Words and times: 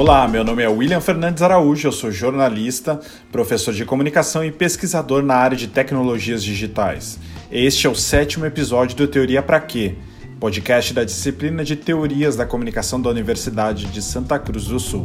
Olá, 0.00 0.26
meu 0.26 0.42
nome 0.42 0.62
é 0.62 0.66
William 0.66 0.98
Fernandes 1.02 1.42
Araújo, 1.42 1.86
eu 1.86 1.92
sou 1.92 2.10
jornalista, 2.10 2.98
professor 3.30 3.74
de 3.74 3.84
comunicação 3.84 4.42
e 4.42 4.50
pesquisador 4.50 5.22
na 5.22 5.34
área 5.34 5.54
de 5.54 5.68
tecnologias 5.68 6.42
digitais. 6.42 7.18
Este 7.52 7.86
é 7.86 7.90
o 7.90 7.94
sétimo 7.94 8.46
episódio 8.46 8.96
do 8.96 9.06
Teoria 9.06 9.42
Pra 9.42 9.60
Quê, 9.60 9.96
podcast 10.40 10.94
da 10.94 11.04
disciplina 11.04 11.62
de 11.62 11.76
Teorias 11.76 12.34
da 12.34 12.46
Comunicação 12.46 12.98
da 12.98 13.10
Universidade 13.10 13.88
de 13.88 14.00
Santa 14.00 14.38
Cruz 14.38 14.64
do 14.64 14.80
Sul. 14.80 15.04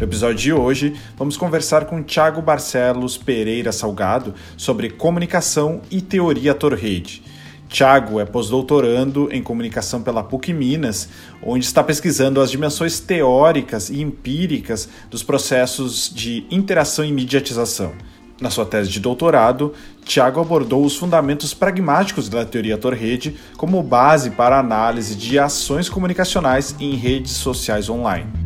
No 0.00 0.04
episódio 0.04 0.36
de 0.36 0.52
hoje, 0.52 0.96
vamos 1.16 1.36
conversar 1.36 1.84
com 1.84 2.02
Tiago 2.02 2.42
Barcelos 2.42 3.16
Pereira 3.16 3.70
Salgado 3.70 4.34
sobre 4.56 4.90
comunicação 4.90 5.80
e 5.92 6.00
teoria 6.00 6.54
Torrede. 6.54 7.22
Tiago 7.68 8.20
é 8.20 8.24
pós-doutorando 8.24 9.28
em 9.32 9.42
comunicação 9.42 10.02
pela 10.02 10.22
PUC 10.22 10.52
Minas, 10.52 11.08
onde 11.42 11.64
está 11.64 11.82
pesquisando 11.82 12.40
as 12.40 12.50
dimensões 12.50 13.00
teóricas 13.00 13.90
e 13.90 14.00
empíricas 14.00 14.88
dos 15.10 15.22
processos 15.22 16.10
de 16.14 16.46
interação 16.50 17.04
e 17.04 17.12
mediatização. 17.12 17.92
Na 18.40 18.50
sua 18.50 18.66
tese 18.66 18.90
de 18.90 19.00
doutorado, 19.00 19.72
Tiago 20.04 20.40
abordou 20.40 20.84
os 20.84 20.94
fundamentos 20.94 21.54
pragmáticos 21.54 22.28
da 22.28 22.44
teoria 22.44 22.76
Torrede 22.76 23.36
como 23.56 23.82
base 23.82 24.30
para 24.30 24.56
a 24.56 24.60
análise 24.60 25.14
de 25.14 25.38
ações 25.38 25.88
comunicacionais 25.88 26.76
em 26.78 26.94
redes 26.94 27.32
sociais 27.32 27.88
online. 27.88 28.45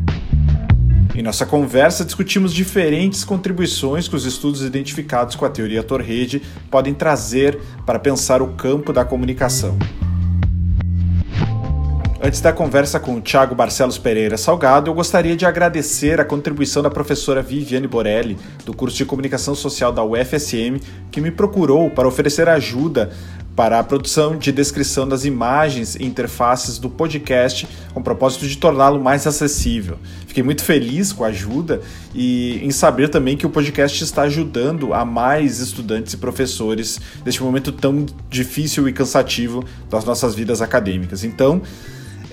Em 1.13 1.23
nossa 1.23 1.45
conversa, 1.45 2.05
discutimos 2.05 2.55
diferentes 2.55 3.25
contribuições 3.25 4.07
que 4.07 4.15
os 4.15 4.25
estudos 4.25 4.63
identificados 4.63 5.35
com 5.35 5.45
a 5.45 5.51
teoria 5.51 5.83
Torrede 5.83 6.41
podem 6.71 6.95
trazer 6.95 7.61
para 7.85 7.99
pensar 7.99 8.41
o 8.41 8.55
campo 8.55 8.93
da 8.93 9.05
comunicação. 9.05 9.77
Antes 12.23 12.41
da 12.41 12.53
conversa 12.53 13.01
com 13.01 13.17
o 13.17 13.21
Thiago 13.21 13.55
Barcelos 13.55 13.99
Pereira 13.99 14.37
Salgado, 14.37 14.91
eu 14.91 14.95
gostaria 14.95 15.35
de 15.35 15.47
agradecer 15.47 16.21
a 16.21 16.25
contribuição 16.25 16.83
da 16.83 16.91
professora 16.91 17.43
Viviane 17.43 17.89
Borelli, 17.89 18.39
do 18.65 18.75
curso 18.75 18.97
de 18.97 19.07
Comunicação 19.07 19.55
Social 19.55 19.91
da 19.91 20.05
UFSM, 20.05 20.79
que 21.11 21.21
me 21.21 21.31
procurou 21.31 21.91
para 21.91 22.07
oferecer 22.07 22.47
ajuda 22.49 23.11
para 23.61 23.79
a 23.79 23.85
produção 23.85 24.39
de 24.39 24.51
descrição 24.51 25.07
das 25.07 25.27
imagens 25.27 25.95
e 25.95 26.03
interfaces 26.03 26.79
do 26.79 26.89
podcast, 26.89 27.69
com 27.93 28.01
o 28.01 28.03
propósito 28.03 28.49
de 28.49 28.57
torná-lo 28.57 28.99
mais 28.99 29.27
acessível. 29.27 29.99
Fiquei 30.27 30.43
muito 30.43 30.65
feliz 30.65 31.13
com 31.13 31.25
a 31.25 31.27
ajuda 31.27 31.83
e 32.15 32.59
em 32.65 32.71
saber 32.71 33.11
também 33.11 33.37
que 33.37 33.45
o 33.45 33.51
podcast 33.51 34.03
está 34.03 34.23
ajudando 34.23 34.95
a 34.95 35.05
mais 35.05 35.59
estudantes 35.59 36.15
e 36.15 36.17
professores 36.17 36.99
neste 37.23 37.43
momento 37.43 37.71
tão 37.71 38.07
difícil 38.31 38.89
e 38.89 38.95
cansativo 38.95 39.63
das 39.91 40.07
nossas 40.07 40.35
vidas 40.35 40.63
acadêmicas. 40.63 41.23
Então, 41.23 41.61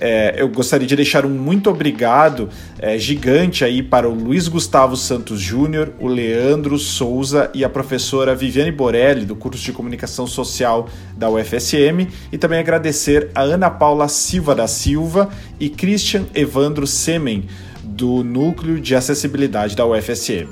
é, 0.00 0.34
eu 0.38 0.48
gostaria 0.48 0.86
de 0.86 0.94
deixar 0.94 1.26
um 1.26 1.30
muito 1.30 1.70
obrigado 1.70 2.48
é, 2.78 2.98
gigante 2.98 3.64
aí 3.64 3.82
para 3.82 4.08
o 4.08 4.14
Luiz 4.14 4.48
Gustavo 4.48 4.96
Santos 4.96 5.40
Júnior, 5.40 5.92
o 5.98 6.06
Leandro 6.06 6.78
Souza 6.78 7.50
e 7.54 7.64
a 7.64 7.68
professora 7.68 8.34
Viviane 8.34 8.72
Borelli, 8.72 9.24
do 9.24 9.36
curso 9.36 9.62
de 9.64 9.72
Comunicação 9.72 10.26
Social 10.26 10.88
da 11.16 11.28
UFSM, 11.28 12.08
e 12.32 12.38
também 12.38 12.58
agradecer 12.58 13.30
a 13.34 13.42
Ana 13.42 13.70
Paula 13.70 14.08
Silva 14.08 14.54
da 14.54 14.66
Silva 14.66 15.28
e 15.58 15.68
Christian 15.68 16.26
Evandro 16.34 16.86
Semen, 16.86 17.46
do 17.82 18.22
Núcleo 18.22 18.80
de 18.80 18.94
Acessibilidade 18.94 19.74
da 19.74 19.84
UFSM. 19.84 20.48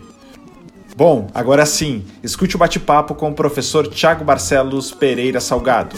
Bom, 0.96 1.28
agora 1.34 1.66
sim, 1.66 2.04
escute 2.22 2.56
o 2.56 2.58
bate-papo 2.58 3.14
com 3.14 3.30
o 3.30 3.34
professor 3.34 3.86
Tiago 3.86 4.24
Barcelos 4.24 4.90
Pereira 4.90 5.40
Salgado. 5.40 5.94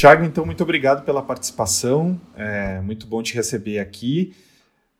Tiago, 0.00 0.24
então, 0.24 0.46
muito 0.46 0.62
obrigado 0.62 1.04
pela 1.04 1.20
participação. 1.20 2.18
É 2.34 2.80
muito 2.80 3.06
bom 3.06 3.22
te 3.22 3.34
receber 3.34 3.80
aqui. 3.80 4.34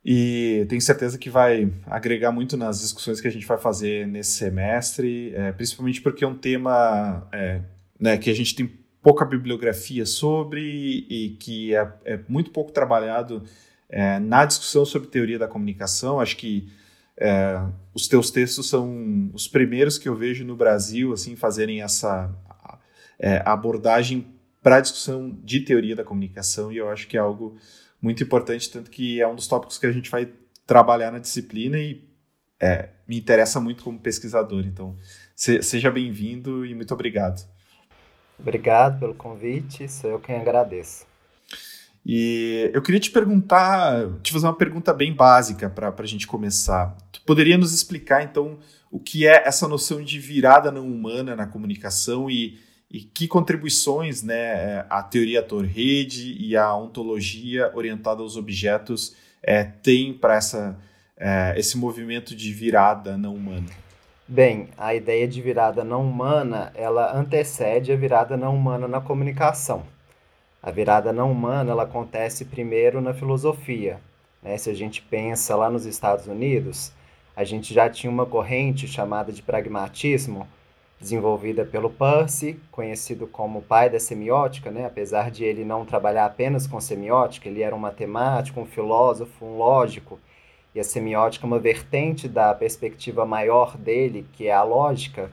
E 0.04 0.66
tenho 0.68 0.82
certeza 0.82 1.16
que 1.16 1.30
vai 1.30 1.72
agregar 1.86 2.30
muito 2.30 2.54
nas 2.54 2.82
discussões 2.82 3.18
que 3.18 3.26
a 3.26 3.30
gente 3.30 3.46
vai 3.46 3.56
fazer 3.56 4.06
nesse 4.06 4.32
semestre, 4.32 5.32
é, 5.34 5.52
principalmente 5.52 6.02
porque 6.02 6.22
é 6.22 6.28
um 6.28 6.34
tema 6.34 7.26
é, 7.32 7.62
né, 7.98 8.18
que 8.18 8.28
a 8.28 8.34
gente 8.34 8.54
tem 8.54 8.70
pouca 9.00 9.24
bibliografia 9.24 10.04
sobre 10.04 11.06
e 11.08 11.30
que 11.40 11.74
é, 11.74 11.90
é 12.04 12.20
muito 12.28 12.50
pouco 12.50 12.70
trabalhado 12.70 13.42
é, 13.88 14.18
na 14.18 14.44
discussão 14.44 14.84
sobre 14.84 15.08
teoria 15.08 15.38
da 15.38 15.48
comunicação. 15.48 16.20
Acho 16.20 16.36
que 16.36 16.70
é, 17.16 17.58
os 17.94 18.06
teus 18.06 18.30
textos 18.30 18.68
são 18.68 19.30
os 19.32 19.48
primeiros 19.48 19.96
que 19.96 20.10
eu 20.10 20.14
vejo 20.14 20.44
no 20.44 20.56
Brasil 20.56 21.14
assim 21.14 21.36
fazerem 21.36 21.80
essa 21.80 22.30
é, 23.18 23.40
abordagem 23.46 24.38
para 24.62 24.76
a 24.76 24.80
discussão 24.80 25.30
de 25.42 25.60
teoria 25.60 25.96
da 25.96 26.04
comunicação, 26.04 26.70
e 26.70 26.76
eu 26.76 26.90
acho 26.90 27.06
que 27.08 27.16
é 27.16 27.20
algo 27.20 27.56
muito 28.00 28.22
importante, 28.22 28.70
tanto 28.70 28.90
que 28.90 29.20
é 29.20 29.26
um 29.26 29.34
dos 29.34 29.46
tópicos 29.46 29.78
que 29.78 29.86
a 29.86 29.92
gente 29.92 30.10
vai 30.10 30.28
trabalhar 30.66 31.10
na 31.10 31.18
disciplina 31.18 31.78
e 31.78 32.04
é, 32.60 32.90
me 33.08 33.18
interessa 33.18 33.60
muito 33.60 33.82
como 33.82 33.98
pesquisador. 33.98 34.64
Então, 34.66 34.96
se, 35.34 35.62
seja 35.62 35.90
bem-vindo 35.90 36.64
e 36.64 36.74
muito 36.74 36.92
obrigado. 36.92 37.44
Obrigado 38.38 39.00
pelo 39.00 39.14
convite, 39.14 39.88
sou 39.88 40.10
eu 40.10 40.20
quem 40.20 40.36
agradeço. 40.36 41.06
E 42.04 42.70
eu 42.72 42.80
queria 42.80 43.00
te 43.00 43.10
perguntar, 43.10 44.08
te 44.22 44.32
fazer 44.32 44.46
uma 44.46 44.56
pergunta 44.56 44.92
bem 44.94 45.12
básica 45.12 45.68
para 45.68 45.94
a 45.96 46.06
gente 46.06 46.26
começar. 46.26 46.96
Tu 47.12 47.20
poderia 47.22 47.58
nos 47.58 47.74
explicar, 47.74 48.22
então, 48.22 48.58
o 48.90 48.98
que 48.98 49.26
é 49.26 49.46
essa 49.46 49.68
noção 49.68 50.02
de 50.02 50.18
virada 50.18 50.70
não 50.70 50.86
humana 50.86 51.36
na 51.36 51.46
comunicação 51.46 52.30
e 52.30 52.58
e 52.90 53.00
que 53.00 53.28
contribuições 53.28 54.22
né, 54.22 54.84
a 54.90 55.02
teoria 55.02 55.42
Torrede 55.42 56.36
e 56.40 56.56
a 56.56 56.74
ontologia 56.74 57.70
orientada 57.74 58.20
aos 58.20 58.36
objetos 58.36 59.14
é, 59.42 59.62
tem 59.62 60.12
para 60.12 60.38
é, 61.16 61.54
esse 61.56 61.78
movimento 61.78 62.34
de 62.34 62.52
virada 62.52 63.16
não 63.16 63.34
humana? 63.34 63.68
Bem, 64.26 64.68
a 64.76 64.94
ideia 64.94 65.26
de 65.26 65.40
virada 65.40 65.84
não 65.84 66.08
humana, 66.08 66.72
ela 66.74 67.16
antecede 67.16 67.92
a 67.92 67.96
virada 67.96 68.36
não 68.36 68.56
humana 68.56 68.88
na 68.88 69.00
comunicação. 69.00 69.84
A 70.62 70.70
virada 70.70 71.12
não 71.12 71.32
humana, 71.32 71.70
ela 71.70 71.84
acontece 71.84 72.44
primeiro 72.44 73.00
na 73.00 73.14
filosofia. 73.14 74.00
Né? 74.42 74.56
Se 74.58 74.68
a 74.70 74.74
gente 74.74 75.00
pensa 75.02 75.56
lá 75.56 75.70
nos 75.70 75.86
Estados 75.86 76.26
Unidos, 76.26 76.92
a 77.34 77.44
gente 77.44 77.72
já 77.72 77.88
tinha 77.88 78.10
uma 78.10 78.26
corrente 78.26 78.86
chamada 78.86 79.32
de 79.32 79.42
pragmatismo, 79.42 80.46
desenvolvida 81.00 81.64
pelo 81.64 81.88
Percy, 81.88 82.60
conhecido 82.70 83.26
como 83.26 83.62
pai 83.62 83.88
da 83.88 83.98
semiótica, 83.98 84.70
né? 84.70 84.84
apesar 84.84 85.30
de 85.30 85.42
ele 85.44 85.64
não 85.64 85.86
trabalhar 85.86 86.26
apenas 86.26 86.66
com 86.66 86.78
semiótica, 86.78 87.48
ele 87.48 87.62
era 87.62 87.74
um 87.74 87.78
matemático, 87.78 88.60
um 88.60 88.66
filósofo, 88.66 89.46
um 89.46 89.56
lógico, 89.56 90.20
e 90.74 90.78
a 90.78 90.84
semiótica 90.84 91.46
é 91.46 91.48
uma 91.48 91.58
vertente 91.58 92.28
da 92.28 92.54
perspectiva 92.54 93.24
maior 93.24 93.78
dele, 93.78 94.26
que 94.34 94.46
é 94.46 94.52
a 94.52 94.62
lógica, 94.62 95.30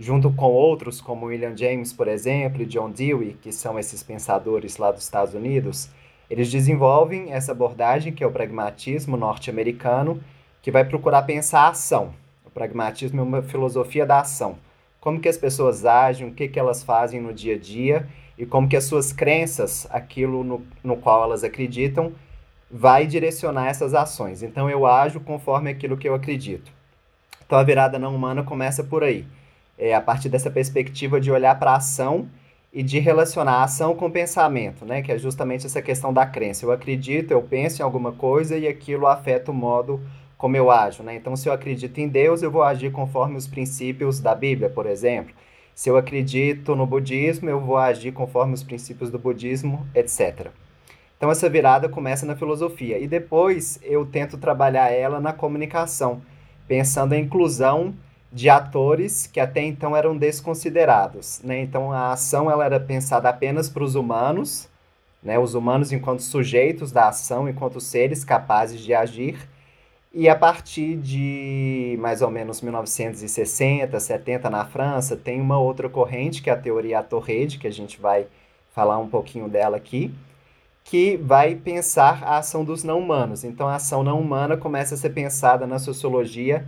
junto 0.00 0.32
com 0.32 0.46
outros 0.46 0.98
como 1.00 1.26
William 1.26 1.54
James, 1.54 1.92
por 1.92 2.08
exemplo, 2.08 2.62
e 2.62 2.66
John 2.66 2.90
Dewey, 2.90 3.34
que 3.34 3.52
são 3.52 3.78
esses 3.78 4.02
pensadores 4.02 4.78
lá 4.78 4.90
dos 4.90 5.04
Estados 5.04 5.34
Unidos, 5.34 5.90
eles 6.28 6.50
desenvolvem 6.50 7.32
essa 7.32 7.52
abordagem, 7.52 8.14
que 8.14 8.24
é 8.24 8.26
o 8.26 8.32
pragmatismo 8.32 9.16
norte-americano, 9.16 10.20
que 10.62 10.70
vai 10.70 10.84
procurar 10.84 11.22
pensar 11.22 11.60
a 11.60 11.68
ação. 11.68 12.14
O 12.44 12.50
pragmatismo 12.50 13.20
é 13.20 13.22
uma 13.22 13.42
filosofia 13.42 14.04
da 14.04 14.20
ação 14.20 14.56
como 15.06 15.20
que 15.20 15.28
as 15.28 15.38
pessoas 15.38 15.84
agem, 15.84 16.26
o 16.26 16.32
que, 16.32 16.48
que 16.48 16.58
elas 16.58 16.82
fazem 16.82 17.20
no 17.20 17.32
dia 17.32 17.54
a 17.54 17.58
dia 17.58 18.08
e 18.36 18.44
como 18.44 18.68
que 18.68 18.76
as 18.76 18.82
suas 18.82 19.12
crenças, 19.12 19.86
aquilo 19.88 20.42
no, 20.42 20.66
no 20.82 20.96
qual 20.96 21.22
elas 21.22 21.44
acreditam, 21.44 22.12
vai 22.68 23.06
direcionar 23.06 23.68
essas 23.68 23.94
ações. 23.94 24.42
Então 24.42 24.68
eu 24.68 24.84
ajo 24.84 25.20
conforme 25.20 25.70
aquilo 25.70 25.96
que 25.96 26.08
eu 26.08 26.14
acredito. 26.16 26.72
Então 27.46 27.56
a 27.56 27.62
virada 27.62 28.00
não 28.00 28.16
humana 28.16 28.42
começa 28.42 28.82
por 28.82 29.04
aí. 29.04 29.24
É 29.78 29.94
a 29.94 30.00
partir 30.00 30.28
dessa 30.28 30.50
perspectiva 30.50 31.20
de 31.20 31.30
olhar 31.30 31.56
para 31.56 31.70
a 31.70 31.76
ação 31.76 32.28
e 32.72 32.82
de 32.82 32.98
relacionar 32.98 33.58
a 33.58 33.62
ação 33.62 33.94
com 33.94 34.06
o 34.06 34.10
pensamento, 34.10 34.84
né? 34.84 35.02
Que 35.02 35.12
é 35.12 35.18
justamente 35.18 35.66
essa 35.66 35.80
questão 35.80 36.12
da 36.12 36.26
crença. 36.26 36.66
Eu 36.66 36.72
acredito, 36.72 37.30
eu 37.30 37.42
penso 37.42 37.80
em 37.80 37.84
alguma 37.84 38.10
coisa 38.10 38.58
e 38.58 38.66
aquilo 38.66 39.06
afeta 39.06 39.52
o 39.52 39.54
modo 39.54 40.00
como 40.36 40.56
eu 40.56 40.70
ajo, 40.70 41.02
né? 41.02 41.14
Então, 41.14 41.34
se 41.34 41.48
eu 41.48 41.52
acredito 41.52 41.98
em 41.98 42.08
Deus, 42.08 42.42
eu 42.42 42.50
vou 42.50 42.62
agir 42.62 42.92
conforme 42.92 43.36
os 43.36 43.46
princípios 43.46 44.20
da 44.20 44.34
Bíblia, 44.34 44.68
por 44.68 44.86
exemplo. 44.86 45.34
Se 45.74 45.88
eu 45.88 45.96
acredito 45.96 46.74
no 46.74 46.86
budismo, 46.86 47.48
eu 47.48 47.60
vou 47.60 47.76
agir 47.76 48.12
conforme 48.12 48.54
os 48.54 48.62
princípios 48.62 49.10
do 49.10 49.18
budismo, 49.18 49.86
etc. 49.94 50.48
Então, 51.16 51.30
essa 51.30 51.48
virada 51.48 51.88
começa 51.88 52.26
na 52.26 52.36
filosofia. 52.36 52.98
E 52.98 53.06
depois 53.06 53.78
eu 53.82 54.04
tento 54.04 54.36
trabalhar 54.36 54.90
ela 54.90 55.20
na 55.20 55.32
comunicação, 55.32 56.20
pensando 56.68 57.14
em 57.14 57.22
inclusão 57.22 57.94
de 58.30 58.50
atores 58.50 59.26
que 59.26 59.40
até 59.40 59.62
então 59.62 59.96
eram 59.96 60.16
desconsiderados. 60.16 61.40
Né? 61.42 61.60
Então, 61.60 61.92
a 61.92 62.12
ação 62.12 62.50
ela 62.50 62.66
era 62.66 62.78
pensada 62.78 63.30
apenas 63.30 63.70
para 63.70 63.82
os 63.84 63.94
humanos, 63.94 64.68
né? 65.22 65.38
os 65.38 65.54
humanos 65.54 65.92
enquanto 65.92 66.20
sujeitos 66.20 66.92
da 66.92 67.08
ação, 67.08 67.48
enquanto 67.48 67.80
seres 67.80 68.24
capazes 68.24 68.80
de 68.80 68.92
agir 68.92 69.38
e 70.16 70.28
a 70.30 70.34
partir 70.34 70.96
de 70.96 71.98
mais 72.00 72.22
ou 72.22 72.30
menos 72.30 72.62
1960, 72.62 74.00
70 74.00 74.48
na 74.48 74.64
França, 74.64 75.14
tem 75.14 75.40
uma 75.40 75.58
outra 75.58 75.90
corrente, 75.90 76.40
que 76.40 76.48
é 76.48 76.54
a 76.54 76.56
teoria 76.56 77.02
Torrede, 77.02 77.58
que 77.58 77.66
a 77.66 77.72
gente 77.72 78.00
vai 78.00 78.26
falar 78.74 78.98
um 78.98 79.08
pouquinho 79.08 79.46
dela 79.46 79.76
aqui, 79.76 80.10
que 80.82 81.18
vai 81.18 81.54
pensar 81.54 82.24
a 82.24 82.38
ação 82.38 82.64
dos 82.64 82.82
não 82.82 82.98
humanos. 82.98 83.44
Então, 83.44 83.68
a 83.68 83.74
ação 83.74 84.02
não 84.02 84.18
humana 84.18 84.56
começa 84.56 84.94
a 84.94 84.98
ser 84.98 85.10
pensada 85.10 85.66
na 85.66 85.78
sociologia 85.78 86.66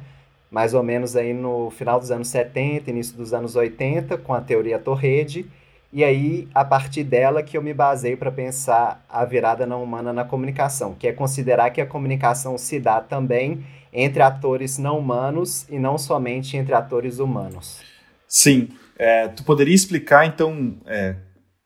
mais 0.50 0.74
ou 0.74 0.82
menos 0.82 1.16
aí 1.16 1.32
no 1.32 1.70
final 1.70 1.98
dos 1.98 2.10
anos 2.10 2.28
70, 2.28 2.90
início 2.90 3.16
dos 3.16 3.32
anos 3.34 3.54
80, 3.56 4.16
com 4.18 4.32
a 4.34 4.40
teoria 4.40 4.78
Torrede, 4.78 5.46
e 5.92 6.04
aí, 6.04 6.46
a 6.54 6.64
partir 6.64 7.02
dela 7.02 7.42
que 7.42 7.56
eu 7.56 7.62
me 7.62 7.72
basei 7.72 8.14
para 8.14 8.30
pensar 8.30 9.04
a 9.08 9.24
virada 9.24 9.66
não 9.66 9.82
humana 9.82 10.12
na 10.12 10.24
comunicação, 10.24 10.94
que 10.94 11.08
é 11.08 11.12
considerar 11.12 11.70
que 11.70 11.80
a 11.80 11.86
comunicação 11.86 12.58
se 12.58 12.78
dá 12.78 13.00
também 13.00 13.64
entre 13.92 14.22
atores 14.22 14.76
não 14.76 14.98
humanos 14.98 15.66
e 15.70 15.78
não 15.78 15.96
somente 15.96 16.56
entre 16.56 16.74
atores 16.74 17.18
humanos. 17.18 17.80
Sim. 18.26 18.68
É, 18.98 19.28
tu 19.28 19.44
poderia 19.44 19.74
explicar, 19.74 20.26
então, 20.26 20.76
é, 20.84 21.16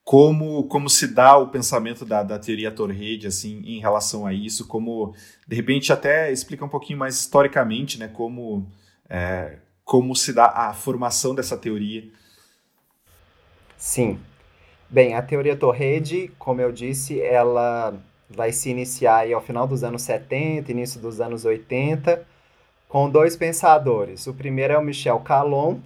como, 0.04 0.64
como 0.64 0.88
se 0.88 1.08
dá 1.08 1.36
o 1.36 1.48
pensamento 1.48 2.04
da, 2.04 2.22
da 2.22 2.38
teoria 2.38 2.70
Torrede, 2.70 3.26
assim, 3.26 3.62
em 3.64 3.80
relação 3.80 4.26
a 4.26 4.32
isso, 4.32 4.68
como, 4.68 5.14
de 5.48 5.56
repente, 5.56 5.92
até 5.92 6.30
explica 6.30 6.64
um 6.64 6.68
pouquinho 6.68 6.98
mais 6.98 7.18
historicamente, 7.18 7.98
né, 7.98 8.06
como, 8.06 8.70
é, 9.08 9.56
como 9.84 10.14
se 10.14 10.32
dá 10.32 10.46
a 10.46 10.72
formação 10.74 11.34
dessa 11.34 11.56
teoria. 11.56 12.04
Sim. 13.82 14.20
Bem, 14.88 15.16
a 15.16 15.22
teoria 15.22 15.56
Torrede, 15.56 16.30
como 16.38 16.60
eu 16.60 16.70
disse, 16.70 17.20
ela 17.20 17.92
vai 18.30 18.52
se 18.52 18.70
iniciar 18.70 19.16
aí 19.16 19.32
ao 19.32 19.40
final 19.40 19.66
dos 19.66 19.82
anos 19.82 20.02
70, 20.02 20.70
início 20.70 21.00
dos 21.00 21.20
anos 21.20 21.44
80, 21.44 22.24
com 22.88 23.10
dois 23.10 23.34
pensadores. 23.34 24.28
O 24.28 24.34
primeiro 24.34 24.72
é 24.72 24.78
o 24.78 24.84
Michel 24.84 25.18
Calon, 25.18 25.78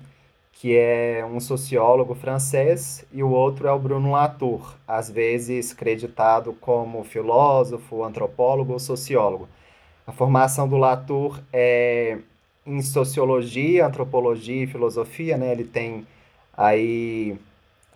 que 0.53 0.77
é 0.77 1.25
um 1.25 1.41
sociólogo 1.41 2.15
francês, 2.15 3.03
e 3.11 3.23
o 3.23 3.31
outro 3.31 3.67
é 3.67 3.73
o 3.73 3.79
Bruno 3.79 4.11
Latour, 4.11 4.75
às 4.87 5.11
vezes 5.11 5.73
creditado 5.73 6.53
como 6.53 7.03
filósofo, 7.03 8.05
antropólogo 8.05 8.75
ou 8.75 8.79
sociólogo. 8.79 9.49
A 10.07 10.13
formação 10.13 10.69
do 10.69 10.77
Latour 10.77 11.41
é 11.51 12.19
em 12.67 12.83
sociologia, 12.83 13.87
antropologia 13.87 14.65
e 14.65 14.67
filosofia, 14.67 15.39
né? 15.39 15.51
Ele 15.51 15.65
tem 15.65 16.07
aí 16.55 17.39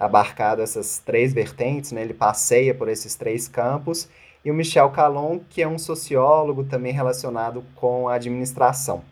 abarcado 0.00 0.62
essas 0.62 0.98
três 0.98 1.34
vertentes, 1.34 1.92
né? 1.92 2.00
Ele 2.00 2.14
passeia 2.14 2.74
por 2.74 2.88
esses 2.88 3.14
três 3.14 3.46
campos. 3.46 4.08
E 4.42 4.50
o 4.50 4.54
Michel 4.54 4.88
Calon, 4.90 5.38
que 5.50 5.60
é 5.60 5.68
um 5.68 5.78
sociólogo 5.78 6.64
também 6.64 6.94
relacionado 6.94 7.62
com 7.76 8.08
a 8.08 8.14
administração. 8.14 9.04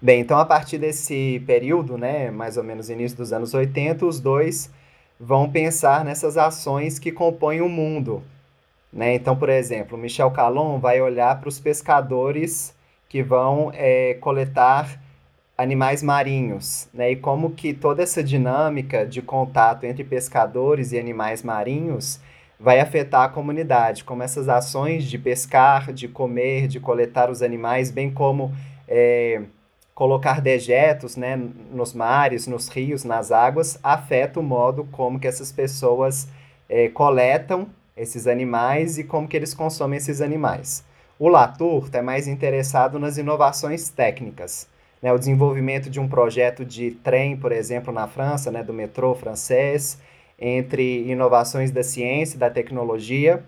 Bem, 0.00 0.20
então 0.20 0.38
a 0.38 0.46
partir 0.46 0.78
desse 0.78 1.42
período, 1.46 1.98
né, 1.98 2.30
mais 2.30 2.56
ou 2.56 2.64
menos 2.64 2.88
início 2.88 3.16
dos 3.16 3.32
anos 3.32 3.52
80, 3.52 4.06
os 4.06 4.20
dois 4.20 4.70
vão 5.20 5.50
pensar 5.50 6.04
nessas 6.04 6.36
ações 6.38 6.98
que 6.98 7.12
compõem 7.12 7.60
o 7.60 7.68
mundo. 7.68 8.22
Né? 8.92 9.14
Então, 9.14 9.36
por 9.36 9.48
exemplo, 9.48 9.98
Michel 9.98 10.30
Calon 10.30 10.78
vai 10.78 11.00
olhar 11.00 11.38
para 11.38 11.48
os 11.48 11.60
pescadores 11.60 12.74
que 13.08 13.22
vão 13.22 13.70
é, 13.74 14.14
coletar 14.14 15.00
animais 15.56 16.02
marinhos, 16.02 16.88
né? 16.92 17.12
E 17.12 17.16
como 17.16 17.50
que 17.50 17.72
toda 17.72 18.02
essa 18.02 18.22
dinâmica 18.22 19.06
de 19.06 19.22
contato 19.22 19.84
entre 19.84 20.02
pescadores 20.02 20.92
e 20.92 20.98
animais 20.98 21.42
marinhos 21.42 22.20
vai 22.58 22.80
afetar 22.80 23.22
a 23.22 23.28
comunidade, 23.28 24.04
como 24.04 24.22
essas 24.22 24.48
ações 24.48 25.04
de 25.04 25.18
pescar, 25.18 25.92
de 25.92 26.08
comer, 26.08 26.66
de 26.66 26.80
coletar 26.80 27.30
os 27.30 27.42
animais, 27.42 27.90
bem 27.90 28.10
como 28.10 28.52
é, 28.88 29.42
colocar 29.94 30.40
dejetos 30.40 31.16
né, 31.16 31.36
nos 31.70 31.92
mares, 31.92 32.46
nos 32.46 32.68
rios, 32.68 33.04
nas 33.04 33.30
águas, 33.30 33.78
afeta 33.82 34.40
o 34.40 34.42
modo 34.42 34.84
como 34.90 35.20
que 35.20 35.28
essas 35.28 35.52
pessoas 35.52 36.28
é, 36.68 36.88
coletam 36.88 37.68
esses 37.96 38.26
animais 38.26 38.98
e 38.98 39.04
como 39.04 39.28
que 39.28 39.36
eles 39.36 39.54
consomem 39.54 39.98
esses 39.98 40.20
animais. 40.20 40.84
O 41.18 41.28
Latour 41.28 41.84
está 41.84 42.02
mais 42.02 42.26
interessado 42.26 42.98
nas 42.98 43.16
inovações 43.18 43.88
técnicas, 43.88 44.68
né, 45.04 45.12
o 45.12 45.18
desenvolvimento 45.18 45.90
de 45.90 46.00
um 46.00 46.08
projeto 46.08 46.64
de 46.64 46.92
trem, 46.92 47.36
por 47.36 47.52
exemplo, 47.52 47.92
na 47.92 48.08
França, 48.08 48.50
né, 48.50 48.62
do 48.62 48.72
metrô 48.72 49.14
francês, 49.14 49.98
entre 50.40 51.02
inovações 51.06 51.70
da 51.70 51.82
ciência 51.82 52.38
da 52.38 52.48
tecnologia, 52.48 53.44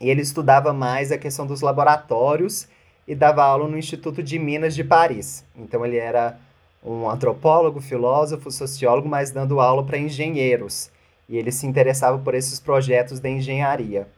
e 0.00 0.08
ele 0.08 0.22
estudava 0.22 0.72
mais 0.72 1.12
a 1.12 1.18
questão 1.18 1.46
dos 1.46 1.60
laboratórios 1.60 2.66
e 3.06 3.14
dava 3.14 3.44
aula 3.44 3.68
no 3.68 3.76
Instituto 3.76 4.22
de 4.22 4.38
Minas 4.38 4.74
de 4.74 4.82
Paris. 4.82 5.44
Então 5.54 5.84
ele 5.84 5.98
era 5.98 6.38
um 6.82 7.10
antropólogo, 7.10 7.82
filósofo, 7.82 8.50
sociólogo, 8.50 9.06
mas 9.06 9.30
dando 9.30 9.60
aula 9.60 9.84
para 9.84 9.98
engenheiros. 9.98 10.90
E 11.28 11.36
ele 11.36 11.52
se 11.52 11.66
interessava 11.66 12.16
por 12.16 12.34
esses 12.34 12.58
projetos 12.58 13.20
da 13.20 13.28
engenharia. 13.28 14.08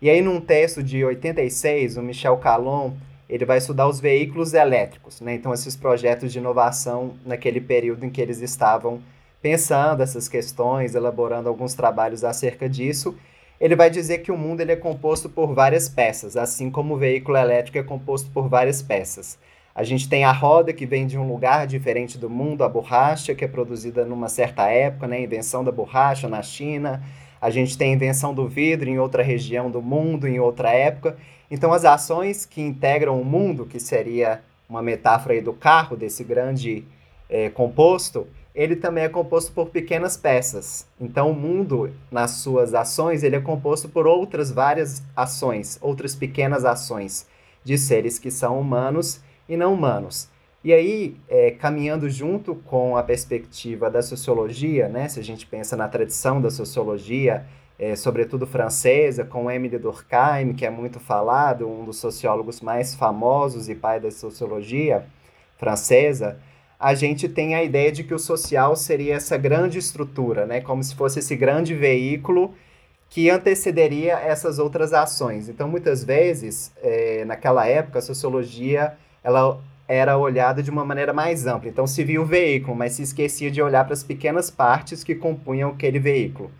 E 0.00 0.08
aí 0.08 0.22
num 0.22 0.40
texto 0.40 0.82
de 0.82 1.04
86, 1.04 1.98
o 1.98 2.02
Michel 2.02 2.38
Calon, 2.38 2.92
ele 3.28 3.44
vai 3.44 3.58
estudar 3.58 3.88
os 3.88 4.00
veículos 4.00 4.54
elétricos, 4.54 5.20
né? 5.20 5.34
Então 5.34 5.52
esses 5.52 5.76
projetos 5.76 6.32
de 6.32 6.38
inovação 6.38 7.14
naquele 7.24 7.60
período 7.60 8.04
em 8.04 8.10
que 8.10 8.20
eles 8.20 8.40
estavam 8.40 9.00
pensando 9.42 10.02
essas 10.02 10.28
questões, 10.28 10.94
elaborando 10.94 11.48
alguns 11.48 11.74
trabalhos 11.74 12.24
acerca 12.24 12.68
disso, 12.68 13.16
ele 13.60 13.76
vai 13.76 13.88
dizer 13.88 14.18
que 14.18 14.30
o 14.30 14.36
mundo 14.36 14.60
ele 14.60 14.72
é 14.72 14.76
composto 14.76 15.28
por 15.28 15.54
várias 15.54 15.88
peças, 15.88 16.36
assim 16.36 16.70
como 16.70 16.94
o 16.94 16.98
veículo 16.98 17.36
elétrico 17.38 17.78
é 17.78 17.82
composto 17.82 18.30
por 18.30 18.48
várias 18.48 18.82
peças. 18.82 19.38
A 19.74 19.82
gente 19.82 20.08
tem 20.08 20.24
a 20.24 20.32
roda, 20.32 20.72
que 20.72 20.86
vem 20.86 21.06
de 21.06 21.18
um 21.18 21.28
lugar 21.28 21.66
diferente 21.66 22.16
do 22.16 22.30
mundo, 22.30 22.64
a 22.64 22.68
borracha, 22.68 23.34
que 23.34 23.44
é 23.44 23.48
produzida 23.48 24.06
numa 24.06 24.28
certa 24.28 24.70
época, 24.70 25.06
né? 25.06 25.20
invenção 25.20 25.62
da 25.62 25.70
borracha 25.70 26.28
na 26.28 26.42
China. 26.42 27.02
A 27.38 27.50
gente 27.50 27.76
tem 27.76 27.90
a 27.90 27.94
invenção 27.94 28.32
do 28.32 28.48
vidro 28.48 28.88
em 28.88 28.98
outra 28.98 29.22
região 29.22 29.70
do 29.70 29.82
mundo, 29.82 30.26
em 30.26 30.40
outra 30.40 30.70
época. 30.72 31.18
Então, 31.50 31.72
as 31.72 31.84
ações 31.84 32.44
que 32.44 32.60
integram 32.60 33.20
o 33.20 33.24
mundo, 33.24 33.66
que 33.66 33.78
seria 33.78 34.42
uma 34.68 34.82
metáfora 34.82 35.40
do 35.40 35.52
carro, 35.52 35.96
desse 35.96 36.24
grande 36.24 36.84
é, 37.28 37.48
composto, 37.50 38.26
ele 38.54 38.74
também 38.74 39.04
é 39.04 39.08
composto 39.08 39.52
por 39.52 39.68
pequenas 39.68 40.16
peças. 40.16 40.86
Então, 41.00 41.30
o 41.30 41.34
mundo, 41.34 41.92
nas 42.10 42.32
suas 42.32 42.74
ações, 42.74 43.22
ele 43.22 43.36
é 43.36 43.40
composto 43.40 43.88
por 43.88 44.06
outras 44.06 44.50
várias 44.50 45.02
ações, 45.14 45.78
outras 45.82 46.14
pequenas 46.14 46.64
ações 46.64 47.26
de 47.62 47.76
seres 47.76 48.18
que 48.18 48.30
são 48.30 48.58
humanos 48.58 49.20
e 49.48 49.56
não 49.56 49.74
humanos. 49.74 50.28
E 50.64 50.72
aí, 50.72 51.16
é, 51.28 51.50
caminhando 51.52 52.08
junto 52.08 52.54
com 52.54 52.96
a 52.96 53.02
perspectiva 53.02 53.90
da 53.90 54.02
sociologia, 54.02 54.88
né, 54.88 55.06
se 55.06 55.20
a 55.20 55.22
gente 55.22 55.46
pensa 55.46 55.76
na 55.76 55.86
tradição 55.86 56.40
da 56.40 56.50
sociologia, 56.50 57.46
é, 57.78 57.94
sobretudo 57.94 58.46
francesa, 58.46 59.24
com 59.24 59.50
Émile 59.50 59.78
Durkheim, 59.78 60.54
que 60.54 60.64
é 60.64 60.70
muito 60.70 60.98
falado, 60.98 61.68
um 61.68 61.84
dos 61.84 61.98
sociólogos 61.98 62.60
mais 62.60 62.94
famosos 62.94 63.68
e 63.68 63.74
pai 63.74 64.00
da 64.00 64.10
sociologia 64.10 65.04
francesa, 65.58 66.38
a 66.78 66.94
gente 66.94 67.28
tem 67.28 67.54
a 67.54 67.62
ideia 67.62 67.90
de 67.90 68.04
que 68.04 68.14
o 68.14 68.18
social 68.18 68.76
seria 68.76 69.14
essa 69.14 69.36
grande 69.36 69.78
estrutura, 69.78 70.46
né? 70.46 70.60
Como 70.60 70.82
se 70.82 70.94
fosse 70.94 71.18
esse 71.20 71.34
grande 71.34 71.74
veículo 71.74 72.54
que 73.08 73.30
antecederia 73.30 74.14
essas 74.14 74.58
outras 74.58 74.92
ações. 74.92 75.48
Então, 75.48 75.68
muitas 75.68 76.04
vezes, 76.04 76.72
é, 76.82 77.24
naquela 77.24 77.66
época, 77.66 77.98
a 77.98 78.02
sociologia 78.02 78.96
ela 79.22 79.60
era 79.88 80.18
olhada 80.18 80.62
de 80.62 80.70
uma 80.70 80.84
maneira 80.84 81.12
mais 81.12 81.46
ampla. 81.46 81.68
Então, 81.68 81.86
se 81.86 82.02
via 82.04 82.20
o 82.20 82.26
veículo, 82.26 82.76
mas 82.76 82.94
se 82.94 83.02
esquecia 83.02 83.50
de 83.50 83.62
olhar 83.62 83.84
para 83.84 83.94
as 83.94 84.02
pequenas 84.02 84.50
partes 84.50 85.04
que 85.04 85.14
compunham 85.14 85.70
aquele 85.70 85.98
veículo. 85.98 86.50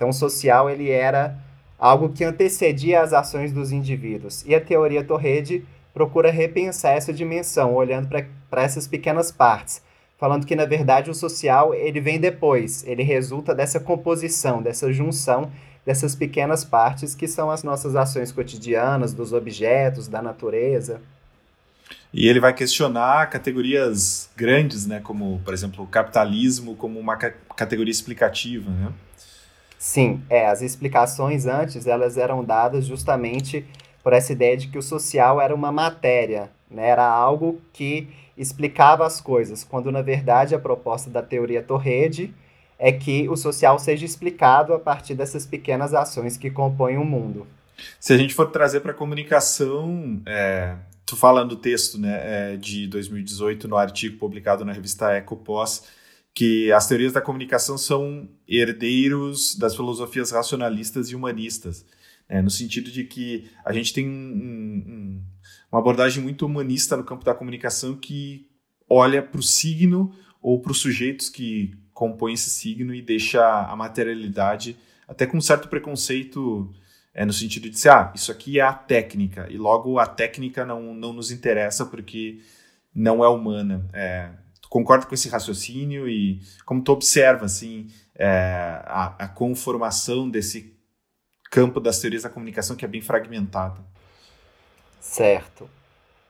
Então, 0.00 0.08
o 0.08 0.14
social 0.14 0.70
ele 0.70 0.88
era 0.88 1.36
algo 1.78 2.08
que 2.08 2.24
antecedia 2.24 3.02
as 3.02 3.12
ações 3.12 3.52
dos 3.52 3.70
indivíduos. 3.70 4.42
E 4.46 4.54
a 4.54 4.60
teoria 4.60 5.04
Torrede 5.04 5.62
procura 5.92 6.30
repensar 6.30 6.92
essa 6.92 7.12
dimensão, 7.12 7.74
olhando 7.74 8.08
para 8.48 8.62
essas 8.62 8.88
pequenas 8.88 9.30
partes, 9.30 9.82
falando 10.16 10.46
que 10.46 10.56
na 10.56 10.64
verdade 10.64 11.10
o 11.10 11.14
social 11.14 11.74
ele 11.74 12.00
vem 12.00 12.18
depois, 12.18 12.82
ele 12.86 13.02
resulta 13.02 13.54
dessa 13.54 13.78
composição, 13.78 14.62
dessa 14.62 14.90
junção 14.90 15.52
dessas 15.84 16.14
pequenas 16.14 16.64
partes 16.64 17.14
que 17.14 17.28
são 17.28 17.50
as 17.50 17.62
nossas 17.62 17.94
ações 17.94 18.32
cotidianas, 18.32 19.12
dos 19.12 19.34
objetos, 19.34 20.08
da 20.08 20.22
natureza. 20.22 21.00
E 22.12 22.26
ele 22.26 22.40
vai 22.40 22.54
questionar 22.54 23.28
categorias 23.28 24.30
grandes, 24.34 24.86
né, 24.86 25.00
como, 25.00 25.40
por 25.44 25.52
exemplo, 25.52 25.84
o 25.84 25.86
capitalismo 25.86 26.74
como 26.74 26.98
uma 26.98 27.16
ca 27.16 27.32
categoria 27.54 27.90
explicativa, 27.90 28.70
né? 28.70 28.92
Sim, 29.80 30.22
é, 30.28 30.46
as 30.46 30.60
explicações 30.60 31.46
antes, 31.46 31.86
elas 31.86 32.18
eram 32.18 32.44
dadas 32.44 32.84
justamente 32.84 33.64
por 34.02 34.12
essa 34.12 34.30
ideia 34.30 34.54
de 34.54 34.68
que 34.68 34.76
o 34.76 34.82
social 34.82 35.40
era 35.40 35.54
uma 35.54 35.72
matéria, 35.72 36.50
né? 36.70 36.86
era 36.86 37.08
algo 37.08 37.58
que 37.72 38.06
explicava 38.36 39.06
as 39.06 39.22
coisas, 39.22 39.64
quando 39.64 39.90
na 39.90 40.02
verdade 40.02 40.54
a 40.54 40.58
proposta 40.58 41.08
da 41.08 41.22
teoria 41.22 41.62
Torrede 41.62 42.34
é 42.78 42.92
que 42.92 43.26
o 43.30 43.36
social 43.38 43.78
seja 43.78 44.04
explicado 44.04 44.74
a 44.74 44.78
partir 44.78 45.14
dessas 45.14 45.46
pequenas 45.46 45.94
ações 45.94 46.36
que 46.36 46.50
compõem 46.50 46.98
o 46.98 47.04
mundo. 47.04 47.46
Se 47.98 48.12
a 48.12 48.18
gente 48.18 48.34
for 48.34 48.50
trazer 48.50 48.80
para 48.80 48.90
a 48.90 48.94
comunicação, 48.94 50.20
é, 50.26 50.74
tu 51.06 51.16
fala 51.16 51.42
no 51.42 51.56
texto 51.56 51.98
né, 51.98 52.52
é, 52.52 52.56
de 52.58 52.86
2018, 52.86 53.66
no 53.66 53.78
artigo 53.78 54.18
publicado 54.18 54.62
na 54.62 54.74
revista 54.74 55.16
Ecopós, 55.16 55.84
que 56.34 56.70
as 56.72 56.86
teorias 56.86 57.12
da 57.12 57.20
comunicação 57.20 57.76
são 57.76 58.28
herdeiros 58.46 59.56
das 59.56 59.74
filosofias 59.74 60.30
racionalistas 60.30 61.08
e 61.10 61.16
humanistas. 61.16 61.84
é, 62.28 62.40
no 62.40 62.50
sentido 62.50 62.90
de 62.92 63.04
que 63.04 63.50
a 63.64 63.72
gente 63.72 63.92
tem 63.92 64.08
um, 64.08 64.12
um, 64.12 65.22
uma 65.72 65.80
abordagem 65.80 66.22
muito 66.22 66.46
humanista 66.46 66.96
no 66.96 67.02
campo 67.02 67.24
da 67.24 67.34
comunicação 67.34 67.96
que 67.96 68.48
olha 68.88 69.20
para 69.20 69.40
o 69.40 69.42
signo 69.42 70.14
ou 70.40 70.60
para 70.60 70.70
os 70.70 70.78
sujeitos 70.78 71.28
que 71.28 71.74
compõem 71.92 72.34
esse 72.34 72.48
signo 72.48 72.94
e 72.94 73.02
deixa 73.02 73.42
a 73.66 73.74
materialidade 73.74 74.76
até 75.08 75.26
com 75.26 75.38
um 75.38 75.40
certo 75.40 75.68
preconceito 75.68 76.72
é, 77.12 77.24
no 77.24 77.32
sentido 77.32 77.64
de 77.64 77.70
dizer, 77.70 77.90
ah, 77.90 78.12
isso 78.14 78.30
aqui 78.30 78.60
é 78.60 78.62
a 78.62 78.72
técnica, 78.72 79.48
e 79.50 79.58
logo 79.58 79.98
a 79.98 80.06
técnica 80.06 80.64
não, 80.64 80.94
não 80.94 81.12
nos 81.12 81.32
interessa 81.32 81.84
porque 81.84 82.40
não 82.94 83.24
é 83.24 83.28
humana. 83.28 83.88
É, 83.92 84.30
concordo 84.70 85.06
com 85.06 85.14
esse 85.14 85.28
raciocínio 85.28 86.08
e 86.08 86.40
como 86.64 86.80
tu 86.80 86.92
observa, 86.92 87.44
assim, 87.44 87.88
é, 88.14 88.80
a, 88.86 89.14
a 89.18 89.28
conformação 89.28 90.30
desse 90.30 90.72
campo 91.50 91.80
das 91.80 91.98
teorias 91.98 92.22
da 92.22 92.30
comunicação 92.30 92.76
que 92.76 92.84
é 92.84 92.88
bem 92.88 93.02
fragmentado. 93.02 93.84
Certo. 95.00 95.68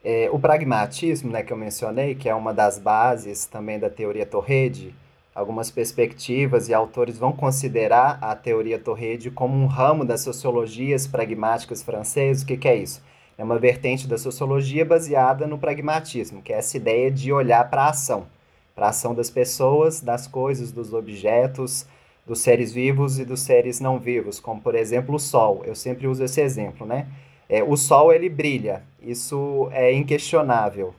É, 0.03 0.31
o 0.33 0.39
pragmatismo, 0.39 1.31
né, 1.31 1.43
que 1.43 1.53
eu 1.53 1.57
mencionei, 1.57 2.15
que 2.15 2.29
é 2.29 2.35
uma 2.35 2.55
das 2.55 2.79
bases 2.79 3.45
também 3.45 3.79
da 3.79 3.91
teoria 3.91 4.25
Torrede, 4.25 4.95
algumas 5.35 5.71
perspectivas 5.71 6.71
e 6.71 6.75
autores 6.75 7.19
vão 7.19 7.33
considerar 7.33 8.19
a 8.23 8.35
teoria 8.35 8.79
Torrede 8.79 9.31
como 9.31 9.55
um 9.55 9.67
ramo 9.67 10.03
das 10.03 10.23
sociologias 10.23 11.07
pragmáticas 11.07 11.83
francesas. 11.83 12.43
O 12.43 12.47
que, 12.47 12.57
que 12.57 12.69
é 12.69 12.77
isso? 12.77 13.03
É 13.41 13.43
uma 13.43 13.59
vertente 13.59 14.07
da 14.07 14.19
sociologia 14.19 14.85
baseada 14.85 15.47
no 15.47 15.57
pragmatismo, 15.57 16.43
que 16.43 16.53
é 16.53 16.59
essa 16.59 16.77
ideia 16.77 17.11
de 17.11 17.33
olhar 17.33 17.71
para 17.71 17.85
a 17.85 17.89
ação, 17.89 18.27
para 18.75 18.85
a 18.85 18.89
ação 18.91 19.15
das 19.15 19.31
pessoas, 19.31 20.03
das 20.03 20.27
coisas, 20.27 20.71
dos 20.71 20.93
objetos, 20.93 21.87
dos 22.27 22.41
seres 22.41 22.71
vivos 22.71 23.19
e 23.19 23.25
dos 23.25 23.41
seres 23.41 23.81
não 23.81 23.99
vivos, 23.99 24.39
como 24.39 24.61
por 24.61 24.75
exemplo 24.75 25.15
o 25.15 25.19
Sol. 25.19 25.63
Eu 25.65 25.75
sempre 25.75 26.07
uso 26.07 26.23
esse 26.23 26.39
exemplo, 26.43 26.87
né? 26.87 27.07
É, 27.49 27.63
o 27.63 27.79
Sol 27.79 28.13
ele 28.13 28.29
brilha, 28.29 28.83
isso 29.03 29.71
é 29.73 29.91
inquestionável, 29.91 30.95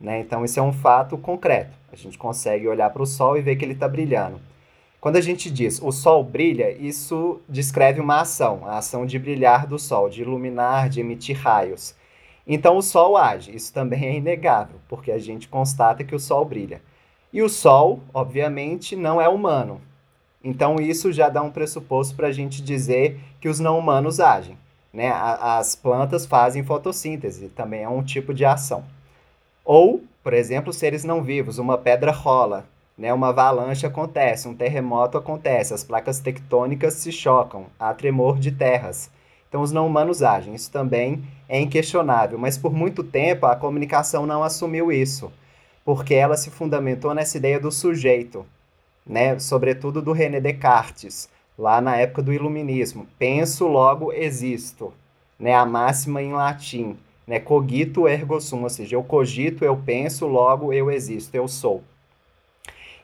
né? 0.00 0.20
Então 0.20 0.44
isso 0.44 0.60
é 0.60 0.62
um 0.62 0.72
fato 0.72 1.18
concreto. 1.18 1.76
A 1.92 1.96
gente 1.96 2.16
consegue 2.16 2.68
olhar 2.68 2.90
para 2.90 3.02
o 3.02 3.06
Sol 3.06 3.36
e 3.36 3.40
ver 3.42 3.56
que 3.56 3.64
ele 3.64 3.72
está 3.72 3.88
brilhando. 3.88 4.40
Quando 5.00 5.16
a 5.16 5.20
gente 5.22 5.50
diz 5.50 5.80
o 5.80 5.90
Sol 5.90 6.22
brilha, 6.22 6.70
isso 6.72 7.40
descreve 7.48 8.00
uma 8.00 8.20
ação, 8.20 8.66
a 8.66 8.76
ação 8.76 9.06
de 9.06 9.18
brilhar 9.18 9.66
do 9.66 9.78
Sol, 9.78 10.10
de 10.10 10.20
iluminar, 10.20 10.90
de 10.90 11.00
emitir 11.00 11.38
raios. 11.38 11.94
Então 12.46 12.76
o 12.76 12.82
Sol 12.82 13.16
age, 13.16 13.54
isso 13.56 13.72
também 13.72 14.04
é 14.04 14.16
inegável, 14.16 14.76
porque 14.88 15.10
a 15.10 15.18
gente 15.18 15.48
constata 15.48 16.04
que 16.04 16.14
o 16.14 16.20
Sol 16.20 16.44
brilha. 16.44 16.82
E 17.32 17.40
o 17.40 17.48
Sol, 17.48 18.00
obviamente, 18.12 18.94
não 18.94 19.18
é 19.18 19.26
humano. 19.26 19.80
Então 20.44 20.76
isso 20.76 21.10
já 21.12 21.30
dá 21.30 21.40
um 21.40 21.50
pressuposto 21.50 22.14
para 22.14 22.28
a 22.28 22.32
gente 22.32 22.60
dizer 22.60 23.18
que 23.40 23.48
os 23.48 23.58
não 23.58 23.78
humanos 23.78 24.20
agem. 24.20 24.58
Né? 24.92 25.10
As 25.10 25.74
plantas 25.74 26.26
fazem 26.26 26.62
fotossíntese, 26.62 27.48
também 27.48 27.84
é 27.84 27.88
um 27.88 28.02
tipo 28.02 28.34
de 28.34 28.44
ação. 28.44 28.84
Ou, 29.64 30.02
por 30.22 30.34
exemplo, 30.34 30.74
seres 30.74 31.04
não 31.04 31.22
vivos, 31.22 31.58
uma 31.58 31.78
pedra 31.78 32.10
rola, 32.10 32.66
né? 33.00 33.12
uma 33.14 33.30
avalanche 33.30 33.86
acontece, 33.86 34.46
um 34.46 34.54
terremoto 34.54 35.16
acontece, 35.16 35.72
as 35.72 35.82
placas 35.82 36.20
tectônicas 36.20 36.94
se 36.94 37.10
chocam, 37.10 37.64
há 37.78 37.94
tremor 37.94 38.38
de 38.38 38.52
terras. 38.52 39.10
Então, 39.48 39.62
os 39.62 39.72
não 39.72 39.86
humanos 39.86 40.22
agem, 40.22 40.54
isso 40.54 40.70
também 40.70 41.24
é 41.48 41.58
inquestionável, 41.58 42.38
mas 42.38 42.58
por 42.58 42.72
muito 42.72 43.02
tempo 43.02 43.46
a 43.46 43.56
comunicação 43.56 44.26
não 44.26 44.44
assumiu 44.44 44.92
isso, 44.92 45.32
porque 45.84 46.14
ela 46.14 46.36
se 46.36 46.50
fundamentou 46.50 47.14
nessa 47.14 47.38
ideia 47.38 47.58
do 47.58 47.72
sujeito, 47.72 48.44
né? 49.04 49.38
sobretudo 49.38 50.02
do 50.02 50.12
René 50.12 50.38
Descartes, 50.38 51.28
lá 51.58 51.80
na 51.80 51.96
época 51.96 52.22
do 52.22 52.32
Iluminismo. 52.32 53.08
Penso, 53.18 53.66
logo 53.66 54.12
existo, 54.12 54.92
né? 55.38 55.54
a 55.54 55.64
máxima 55.64 56.22
em 56.22 56.32
latim 56.32 56.96
né? 57.30 57.38
Cogito 57.38 58.08
ergo 58.08 58.40
sum, 58.40 58.64
ou 58.64 58.68
seja, 58.68 58.96
eu 58.96 59.04
cogito, 59.04 59.64
eu 59.64 59.76
penso, 59.76 60.26
logo 60.26 60.72
eu 60.72 60.90
existo, 60.90 61.36
eu 61.36 61.46
sou. 61.46 61.80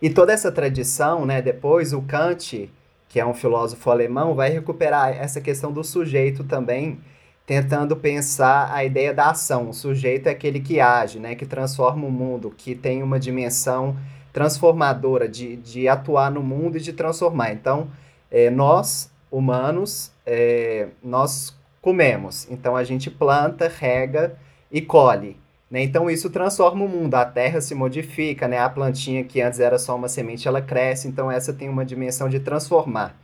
E 0.00 0.10
toda 0.10 0.32
essa 0.32 0.52
tradição, 0.52 1.24
né, 1.24 1.40
depois 1.40 1.92
o 1.92 2.02
Kant, 2.02 2.70
que 3.08 3.20
é 3.20 3.26
um 3.26 3.34
filósofo 3.34 3.90
alemão, 3.90 4.34
vai 4.34 4.50
recuperar 4.50 5.16
essa 5.16 5.40
questão 5.40 5.72
do 5.72 5.82
sujeito 5.82 6.44
também, 6.44 7.00
tentando 7.46 7.96
pensar 7.96 8.72
a 8.72 8.84
ideia 8.84 9.14
da 9.14 9.30
ação. 9.30 9.70
O 9.70 9.74
sujeito 9.74 10.26
é 10.26 10.32
aquele 10.32 10.60
que 10.60 10.80
age, 10.80 11.18
né, 11.18 11.34
que 11.34 11.46
transforma 11.46 12.06
o 12.06 12.10
mundo, 12.10 12.52
que 12.56 12.74
tem 12.74 13.02
uma 13.02 13.18
dimensão 13.18 13.96
transformadora 14.32 15.28
de, 15.28 15.56
de 15.56 15.88
atuar 15.88 16.30
no 16.30 16.42
mundo 16.42 16.76
e 16.76 16.80
de 16.80 16.92
transformar. 16.92 17.52
Então, 17.52 17.88
é, 18.30 18.50
nós, 18.50 19.10
humanos, 19.30 20.12
é, 20.26 20.88
nós 21.02 21.56
comemos. 21.86 22.46
Então 22.50 22.74
a 22.74 22.82
gente 22.82 23.08
planta, 23.08 23.68
rega 23.68 24.36
e 24.72 24.82
colhe. 24.82 25.36
Né? 25.76 25.82
Então 25.82 26.08
isso 26.08 26.30
transforma 26.30 26.86
o 26.86 26.88
mundo. 26.88 27.14
A 27.16 27.26
terra 27.26 27.60
se 27.60 27.74
modifica, 27.74 28.48
né? 28.48 28.58
a 28.58 28.70
plantinha 28.70 29.22
que 29.22 29.42
antes 29.42 29.60
era 29.60 29.78
só 29.78 29.94
uma 29.94 30.08
semente, 30.08 30.48
ela 30.48 30.62
cresce. 30.62 31.06
Então 31.06 31.30
essa 31.30 31.52
tem 31.52 31.68
uma 31.68 31.84
dimensão 31.84 32.30
de 32.30 32.40
transformar, 32.40 33.14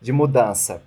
de 0.00 0.12
mudança. 0.12 0.84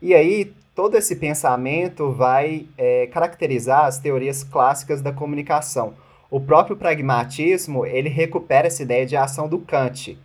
E 0.00 0.14
aí 0.14 0.52
todo 0.72 0.96
esse 0.96 1.16
pensamento 1.16 2.12
vai 2.12 2.68
é, 2.78 3.08
caracterizar 3.08 3.86
as 3.86 3.98
teorias 3.98 4.44
clássicas 4.44 5.02
da 5.02 5.12
comunicação. 5.12 5.94
O 6.30 6.40
próprio 6.40 6.76
pragmatismo 6.76 7.84
ele 7.84 8.08
recupera 8.08 8.68
essa 8.68 8.84
ideia 8.84 9.04
de 9.04 9.16
ação 9.16 9.48
do 9.48 9.58
Kant 9.58 10.16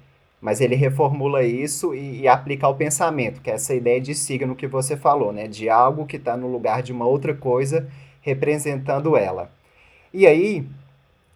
mas 0.42 0.62
ele 0.62 0.76
reformula 0.76 1.44
isso 1.44 1.96
e, 1.96 2.22
e, 2.22 2.28
aplica 2.28 2.68
ao 2.68 2.76
pensamento, 2.76 3.42
que 3.42 3.50
é 3.50 3.56
essa 3.56 3.74
ideia 3.74 4.00
de 4.00 4.14
signo 4.14 4.56
que 4.56 4.68
você 4.68 4.96
falou, 4.96 5.34
né? 5.34 5.48
De 5.48 5.70
algo 5.70 6.06
que 6.06 6.18
está 6.18 6.38
no 6.38 6.48
lugar 6.48 6.84
de 6.84 6.92
uma 6.92 7.08
outra 7.08 7.34
coisa, 7.34 7.88
representando 8.22 9.18
ela. 9.18 9.50
E 10.18 10.26
aí, 10.26 10.66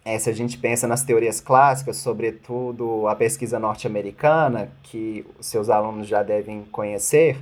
é, 0.02 0.18
se 0.18 0.30
a 0.30 0.32
gente 0.32 0.56
pensa 0.56 0.88
nas 0.88 1.04
teorias 1.04 1.38
clássicas, 1.38 1.98
sobretudo 1.98 3.06
a 3.08 3.14
pesquisa 3.14 3.58
norte-americana, 3.58 4.72
que 4.82 5.22
seus 5.38 5.68
alunos 5.68 6.06
já 6.06 6.22
devem 6.22 6.64
conhecer, 6.72 7.36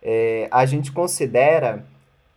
é, 0.00 0.46
a 0.48 0.64
gente 0.64 0.92
considera 0.92 1.84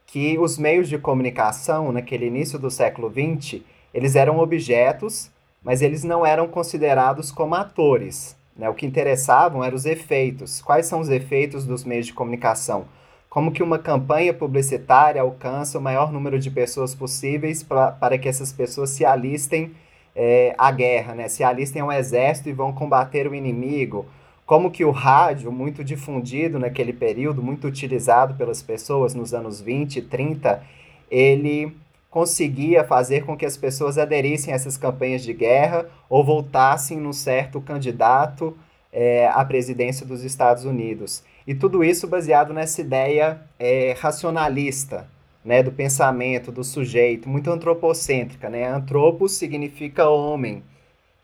que 0.08 0.40
os 0.40 0.58
meios 0.58 0.90
de 0.90 0.98
comunicação, 0.98 1.92
naquele 1.92 2.26
início 2.26 2.58
do 2.58 2.72
século 2.72 3.14
XX, 3.14 3.62
eles 3.94 4.16
eram 4.16 4.40
objetos, 4.40 5.30
mas 5.64 5.84
eles 5.84 6.04
não 6.04 6.26
eram 6.26 6.48
considerados 6.48 7.32
como 7.32 7.54
atores. 7.54 8.36
Né? 8.58 8.68
O 8.68 8.74
que 8.74 8.88
interessavam 8.88 9.64
eram 9.64 9.76
os 9.76 9.86
efeitos. 9.86 10.60
Quais 10.60 10.88
são 10.88 11.02
os 11.02 11.10
efeitos 11.10 11.66
dos 11.66 11.84
meios 11.84 12.08
de 12.08 12.14
comunicação? 12.14 12.88
Como 13.30 13.52
que 13.52 13.62
uma 13.62 13.78
campanha 13.78 14.34
publicitária 14.34 15.22
alcança 15.22 15.78
o 15.78 15.82
maior 15.82 16.12
número 16.12 16.40
de 16.40 16.50
pessoas 16.50 16.96
possíveis 16.96 17.62
pra, 17.62 17.92
para 17.92 18.18
que 18.18 18.28
essas 18.28 18.52
pessoas 18.52 18.90
se 18.90 19.06
alistem 19.06 19.72
é, 20.16 20.56
à 20.58 20.72
guerra, 20.72 21.14
né? 21.14 21.28
se 21.28 21.44
alistem 21.44 21.82
ao 21.82 21.92
exército 21.92 22.50
e 22.50 22.54
vão 22.54 22.74
combater 22.74 23.28
o 23.28 23.36
inimigo? 23.36 24.08
Como 24.48 24.72
que 24.72 24.84
o 24.84 24.90
rádio, 24.90 25.52
muito 25.52 25.84
difundido 25.84 26.58
naquele 26.58 26.92
período, 26.92 27.44
muito 27.44 27.68
utilizado 27.68 28.34
pelas 28.34 28.64
pessoas 28.64 29.14
nos 29.14 29.32
anos 29.32 29.62
20 29.62 29.98
e 29.98 30.02
30, 30.02 30.64
ele 31.12 31.72
conseguia 32.10 32.84
fazer 32.84 33.24
com 33.26 33.38
que 33.38 33.46
as 33.46 33.56
pessoas 33.56 34.00
aderissem 34.00 34.52
a 34.52 34.56
essas 34.56 34.76
campanhas 34.76 35.22
de 35.22 35.34
guerra 35.34 35.86
ou 36.10 36.24
voltassem 36.24 36.98
num 36.98 37.14
certo 37.14 37.62
candidato 37.62 38.58
é, 38.92 39.28
à 39.28 39.46
presidência 39.46 40.04
dos 40.04 40.24
Estados 40.24 40.66
Unidos. 40.66 41.24
E 41.50 41.56
tudo 41.56 41.84
isso 41.84 42.06
baseado 42.06 42.54
nessa 42.54 42.80
ideia 42.80 43.42
é, 43.58 43.96
racionalista, 44.00 45.08
né, 45.44 45.64
do 45.64 45.72
pensamento, 45.72 46.52
do 46.52 46.64
sujeito, 46.64 47.28
muito 47.28 47.50
antropocêntrica. 47.50 48.52
Né? 48.52 48.68
Antropos 48.68 49.32
significa 49.32 50.08
homem. 50.08 50.62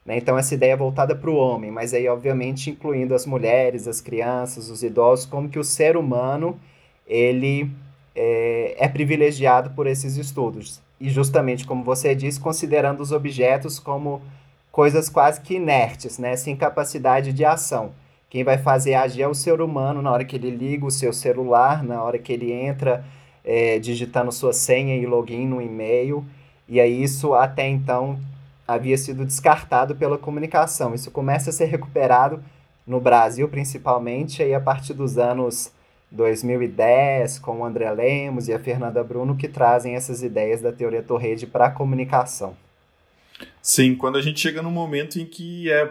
Né? 0.03 0.17
Então, 0.17 0.35
essa 0.35 0.55
ideia 0.55 0.71
é 0.71 0.75
voltada 0.75 1.15
para 1.15 1.29
o 1.29 1.35
homem, 1.35 1.69
mas 1.69 1.93
aí, 1.93 2.07
obviamente, 2.07 2.71
incluindo 2.71 3.13
as 3.13 3.27
mulheres, 3.27 3.87
as 3.87 4.01
crianças, 4.01 4.71
os 4.71 4.81
idosos, 4.81 5.27
como 5.27 5.47
que 5.47 5.59
o 5.59 5.63
ser 5.63 5.95
humano 5.95 6.59
ele 7.05 7.69
é, 8.15 8.77
é 8.79 8.87
privilegiado 8.87 9.75
por 9.75 9.85
esses 9.85 10.17
estudos. 10.17 10.81
E 10.99 11.07
justamente 11.07 11.67
como 11.67 11.83
você 11.83 12.15
disse, 12.15 12.39
considerando 12.39 12.99
os 12.99 13.11
objetos 13.11 13.77
como 13.77 14.23
coisas 14.71 15.07
quase 15.07 15.39
que 15.41 15.53
inertes, 15.53 16.17
né? 16.17 16.35
sem 16.35 16.55
capacidade 16.55 17.31
de 17.31 17.45
ação. 17.45 17.93
Quem 18.35 18.43
vai 18.43 18.57
fazer 18.57 18.95
agir 18.95 19.21
é 19.21 19.27
o 19.29 19.33
ser 19.33 19.61
humano 19.61 20.01
na 20.01 20.11
hora 20.11 20.25
que 20.25 20.35
ele 20.35 20.49
liga 20.49 20.85
o 20.85 20.91
seu 20.91 21.13
celular, 21.13 21.81
na 21.81 22.03
hora 22.03 22.19
que 22.19 22.33
ele 22.33 22.51
entra 22.51 23.05
é, 23.45 23.79
digitando 23.79 24.29
sua 24.29 24.51
senha 24.51 24.93
e 24.93 25.05
login 25.05 25.47
no 25.47 25.61
e-mail. 25.61 26.25
E 26.67 26.81
aí 26.81 27.01
isso 27.01 27.33
até 27.33 27.65
então 27.65 28.19
havia 28.67 28.97
sido 28.97 29.25
descartado 29.25 29.95
pela 29.95 30.17
comunicação. 30.17 30.93
Isso 30.93 31.11
começa 31.11 31.49
a 31.49 31.53
ser 31.53 31.67
recuperado 31.67 32.43
no 32.85 32.99
Brasil, 32.99 33.47
principalmente, 33.47 34.43
aí 34.43 34.53
a 34.53 34.59
partir 34.59 34.93
dos 34.93 35.17
anos 35.17 35.71
2010, 36.11 37.39
com 37.39 37.61
o 37.61 37.65
André 37.65 37.89
Lemos 37.89 38.49
e 38.49 38.53
a 38.53 38.59
Fernanda 38.59 39.01
Bruno, 39.01 39.37
que 39.37 39.47
trazem 39.47 39.95
essas 39.95 40.21
ideias 40.21 40.59
da 40.59 40.73
teoria 40.73 41.01
Torrede 41.01 41.47
para 41.47 41.67
a 41.67 41.71
comunicação. 41.71 42.53
Sim, 43.61 43.95
quando 43.95 44.17
a 44.17 44.21
gente 44.21 44.41
chega 44.41 44.61
num 44.61 44.71
momento 44.71 45.21
em 45.21 45.25
que 45.25 45.71
é, 45.71 45.89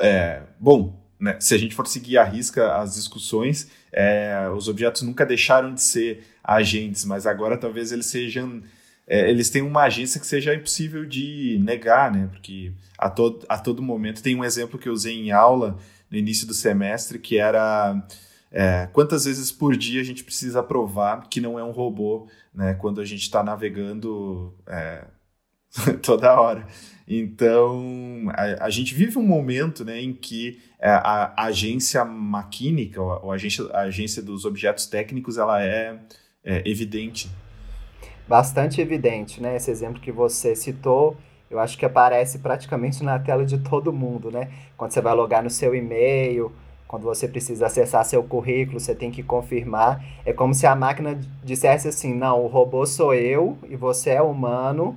é 0.00 0.42
bom, 0.58 1.05
né, 1.18 1.36
se 1.40 1.54
a 1.54 1.58
gente 1.58 1.74
for 1.74 1.86
seguir 1.86 2.18
a 2.18 2.24
risca 2.24 2.76
as 2.76 2.94
discussões, 2.94 3.70
é, 3.92 4.48
os 4.54 4.68
objetos 4.68 5.02
nunca 5.02 5.24
deixaram 5.24 5.74
de 5.74 5.82
ser 5.82 6.24
agentes, 6.42 7.04
mas 7.04 7.26
agora 7.26 7.56
talvez 7.56 7.92
eles 7.92 8.06
sejam 8.06 8.62
é, 9.06 9.30
eles 9.30 9.50
têm 9.50 9.62
uma 9.62 9.82
agência 9.82 10.20
que 10.20 10.26
seja 10.26 10.54
impossível 10.54 11.06
de 11.06 11.58
negar, 11.62 12.10
né? 12.10 12.28
Porque 12.30 12.72
a 12.98 13.08
todo, 13.08 13.46
a 13.48 13.56
todo 13.56 13.80
momento 13.82 14.22
tem 14.22 14.34
um 14.34 14.44
exemplo 14.44 14.78
que 14.78 14.88
eu 14.88 14.92
usei 14.92 15.14
em 15.14 15.30
aula 15.30 15.78
no 16.10 16.18
início 16.18 16.46
do 16.46 16.54
semestre 16.54 17.18
que 17.18 17.38
era 17.38 18.04
é, 18.50 18.88
quantas 18.92 19.24
vezes 19.24 19.52
por 19.52 19.76
dia 19.76 20.00
a 20.00 20.04
gente 20.04 20.24
precisa 20.24 20.62
provar 20.62 21.28
que 21.28 21.40
não 21.40 21.58
é 21.58 21.64
um 21.64 21.70
robô, 21.70 22.28
né? 22.54 22.74
Quando 22.74 23.00
a 23.00 23.04
gente 23.04 23.22
está 23.22 23.42
navegando 23.42 24.54
é, 24.66 25.04
toda 26.02 26.40
hora. 26.40 26.66
Então, 27.08 28.24
a, 28.30 28.66
a, 28.66 28.70
gente 28.70 28.94
vive 28.94 29.16
um 29.16 29.22
momento 29.22 29.84
né, 29.84 30.00
em 30.00 30.12
que 30.12 30.60
é, 30.80 30.90
a, 30.90 31.32
a 31.36 31.44
agência 31.44 32.04
maquínica, 32.04 33.00
ou 33.00 33.30
a 33.30 33.34
agência, 33.34 33.64
a 33.72 33.82
agência 33.82 34.22
dos 34.22 34.44
objetos 34.44 34.86
técnicos, 34.86 35.38
ela 35.38 35.62
é, 35.62 35.96
é 36.44 36.68
evidente 36.68 37.30
bastante 38.26 38.80
evidente, 38.80 39.40
né? 39.40 39.56
Esse 39.56 39.70
exemplo 39.70 40.00
que 40.00 40.10
você 40.10 40.54
citou, 40.56 41.16
eu 41.50 41.58
acho 41.58 41.78
que 41.78 41.84
aparece 41.84 42.38
praticamente 42.38 43.02
na 43.04 43.18
tela 43.18 43.44
de 43.44 43.58
todo 43.58 43.92
mundo, 43.92 44.30
né? 44.30 44.50
Quando 44.76 44.92
você 44.92 45.00
vai 45.00 45.14
logar 45.14 45.42
no 45.42 45.50
seu 45.50 45.74
e-mail, 45.74 46.52
quando 46.88 47.02
você 47.04 47.26
precisa 47.28 47.66
acessar 47.66 48.04
seu 48.04 48.22
currículo, 48.22 48.80
você 48.80 48.94
tem 48.94 49.10
que 49.10 49.22
confirmar. 49.22 50.04
É 50.24 50.32
como 50.32 50.54
se 50.54 50.66
a 50.66 50.74
máquina 50.74 51.18
dissesse 51.44 51.88
assim: 51.88 52.14
não, 52.14 52.42
o 52.42 52.48
robô 52.48 52.84
sou 52.84 53.14
eu 53.14 53.56
e 53.68 53.76
você 53.76 54.10
é 54.10 54.22
humano 54.22 54.96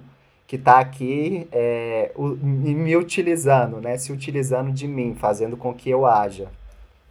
que 0.49 0.55
está 0.55 0.79
aqui 0.79 1.47
é, 1.51 2.11
me 2.17 2.97
utilizando, 2.97 3.79
né? 3.79 3.99
Se 3.99 4.11
utilizando 4.11 4.71
de 4.71 4.87
mim, 4.87 5.13
fazendo 5.13 5.55
com 5.55 5.71
que 5.75 5.91
eu 5.91 6.07
haja. 6.07 6.47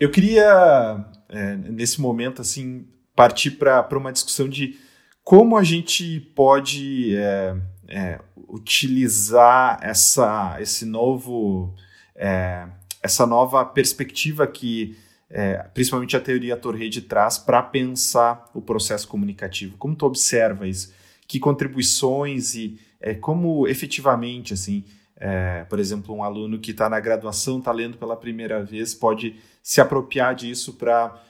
Eu 0.00 0.10
queria, 0.10 1.04
é, 1.28 1.54
nesse 1.54 2.00
momento, 2.00 2.42
assim, 2.42 2.84
partir 3.14 3.52
para 3.52 3.96
uma 3.96 4.12
discussão 4.12 4.48
de 4.48 4.76
como 5.22 5.56
a 5.56 5.62
gente 5.62 6.18
pode 6.34 7.14
é, 7.16 7.56
é, 7.86 8.18
utilizar 8.48 9.78
essa, 9.82 10.56
esse 10.60 10.84
novo, 10.84 11.72
é, 12.16 12.66
essa 13.00 13.24
nova 13.24 13.64
perspectiva 13.64 14.48
que 14.48 14.96
é, 15.30 15.58
principalmente 15.72 16.16
a 16.16 16.20
teoria 16.20 16.56
Torrede 16.56 17.02
traz 17.02 17.38
para 17.38 17.62
pensar 17.62 18.50
o 18.52 18.60
processo 18.60 19.06
comunicativo? 19.06 19.76
Como 19.76 19.94
tu 19.94 20.06
observa 20.06 20.66
isso? 20.66 20.92
Que 21.28 21.38
contribuições 21.38 22.56
e 22.56 22.80
é, 23.00 23.14
como 23.14 23.66
efetivamente, 23.66 24.54
assim, 24.54 24.84
é, 25.16 25.64
por 25.64 25.78
exemplo, 25.78 26.14
um 26.14 26.22
aluno 26.22 26.58
que 26.58 26.70
está 26.70 26.88
na 26.88 27.00
graduação, 27.00 27.58
está 27.58 27.72
lendo 27.72 27.96
pela 27.98 28.16
primeira 28.16 28.62
vez, 28.62 28.94
pode 28.94 29.36
se 29.62 29.80
apropriar 29.80 30.34
disso 30.34 30.74
para 30.74 31.22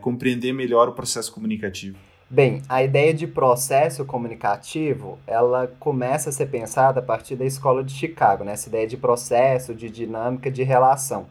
compreender 0.00 0.50
melhor 0.54 0.88
o 0.88 0.92
processo 0.92 1.30
comunicativo? 1.30 1.98
Bem, 2.30 2.62
a 2.68 2.82
ideia 2.82 3.14
de 3.14 3.26
processo 3.26 4.04
comunicativo, 4.04 5.18
ela 5.26 5.66
começa 5.80 6.28
a 6.28 6.32
ser 6.32 6.46
pensada 6.46 7.00
a 7.00 7.02
partir 7.02 7.36
da 7.36 7.46
escola 7.46 7.82
de 7.82 7.92
Chicago, 7.92 8.44
né? 8.44 8.52
essa 8.52 8.68
ideia 8.68 8.86
de 8.86 8.98
processo, 8.98 9.74
de 9.74 9.88
dinâmica, 9.88 10.50
de 10.50 10.62
relação. 10.62 11.26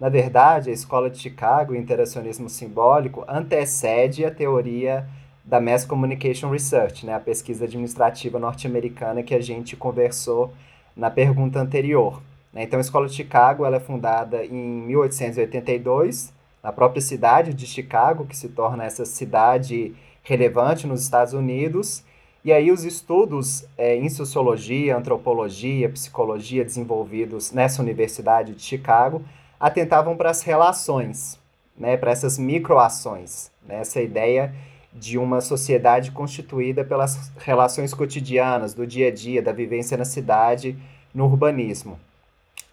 Na 0.00 0.08
verdade, 0.08 0.70
a 0.70 0.72
escola 0.72 1.10
de 1.10 1.18
Chicago, 1.18 1.74
o 1.74 1.76
interacionismo 1.76 2.48
simbólico, 2.48 3.22
antecede 3.28 4.24
a 4.24 4.30
teoria 4.30 5.06
da 5.44 5.60
Mass 5.60 5.84
Communication 5.84 6.50
Research, 6.50 7.04
né? 7.06 7.14
a 7.14 7.20
pesquisa 7.20 7.64
administrativa 7.64 8.38
norte-americana 8.38 9.22
que 9.22 9.34
a 9.34 9.40
gente 9.40 9.76
conversou 9.76 10.52
na 10.96 11.10
pergunta 11.10 11.58
anterior. 11.58 12.22
Né? 12.52 12.62
Então, 12.62 12.78
a 12.78 12.80
escola 12.80 13.06
de 13.08 13.14
Chicago 13.14 13.64
ela 13.64 13.76
é 13.76 13.80
fundada 13.80 14.44
em 14.44 14.52
1882, 14.52 16.32
na 16.62 16.72
própria 16.72 17.00
cidade 17.00 17.54
de 17.54 17.66
Chicago, 17.66 18.26
que 18.26 18.36
se 18.36 18.48
torna 18.48 18.84
essa 18.84 19.04
cidade 19.04 19.94
relevante 20.22 20.86
nos 20.86 21.02
Estados 21.02 21.32
Unidos. 21.32 22.04
E 22.44 22.52
aí 22.52 22.70
os 22.70 22.84
estudos 22.84 23.64
é, 23.76 23.96
em 23.96 24.08
sociologia, 24.08 24.96
antropologia, 24.96 25.88
psicologia 25.88 26.64
desenvolvidos 26.64 27.52
nessa 27.52 27.82
Universidade 27.82 28.54
de 28.54 28.62
Chicago 28.62 29.22
atentavam 29.58 30.16
para 30.16 30.30
as 30.30 30.42
relações, 30.42 31.38
né, 31.76 31.98
para 31.98 32.10
essas 32.10 32.38
microações, 32.38 33.50
né, 33.66 33.80
essa 33.80 34.00
ideia 34.00 34.54
de 34.92 35.16
uma 35.16 35.40
sociedade 35.40 36.10
constituída 36.10 36.84
pelas 36.84 37.30
relações 37.38 37.94
cotidianas, 37.94 38.74
do 38.74 38.86
dia 38.86 39.08
a 39.08 39.10
dia, 39.10 39.42
da 39.42 39.52
vivência 39.52 39.96
na 39.96 40.04
cidade, 40.04 40.76
no 41.14 41.24
urbanismo. 41.24 41.98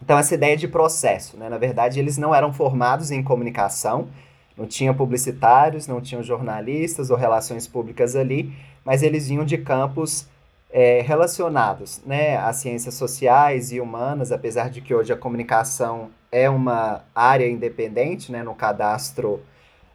Então, 0.02 0.18
essa 0.18 0.34
ideia 0.34 0.56
de 0.56 0.68
processo, 0.68 1.36
né? 1.36 1.48
na 1.48 1.58
verdade, 1.58 1.98
eles 1.98 2.16
não 2.16 2.34
eram 2.34 2.52
formados 2.52 3.10
em 3.10 3.22
comunicação, 3.22 4.08
não 4.56 4.66
tinha 4.66 4.92
publicitários, 4.92 5.86
não 5.86 6.00
tinham 6.00 6.22
jornalistas 6.22 7.10
ou 7.10 7.16
relações 7.16 7.66
públicas 7.66 8.16
ali, 8.16 8.52
mas 8.84 9.02
eles 9.02 9.28
vinham 9.28 9.44
de 9.44 9.58
campos 9.58 10.26
é, 10.70 11.00
relacionados 11.00 12.00
né, 12.04 12.36
às 12.36 12.56
ciências 12.56 12.94
sociais 12.94 13.72
e 13.72 13.80
humanas, 13.80 14.32
apesar 14.32 14.68
de 14.70 14.80
que 14.80 14.94
hoje 14.94 15.12
a 15.12 15.16
comunicação 15.16 16.10
é 16.30 16.48
uma 16.48 17.02
área 17.14 17.48
independente 17.48 18.30
né, 18.30 18.42
no 18.42 18.54
cadastro 18.54 19.40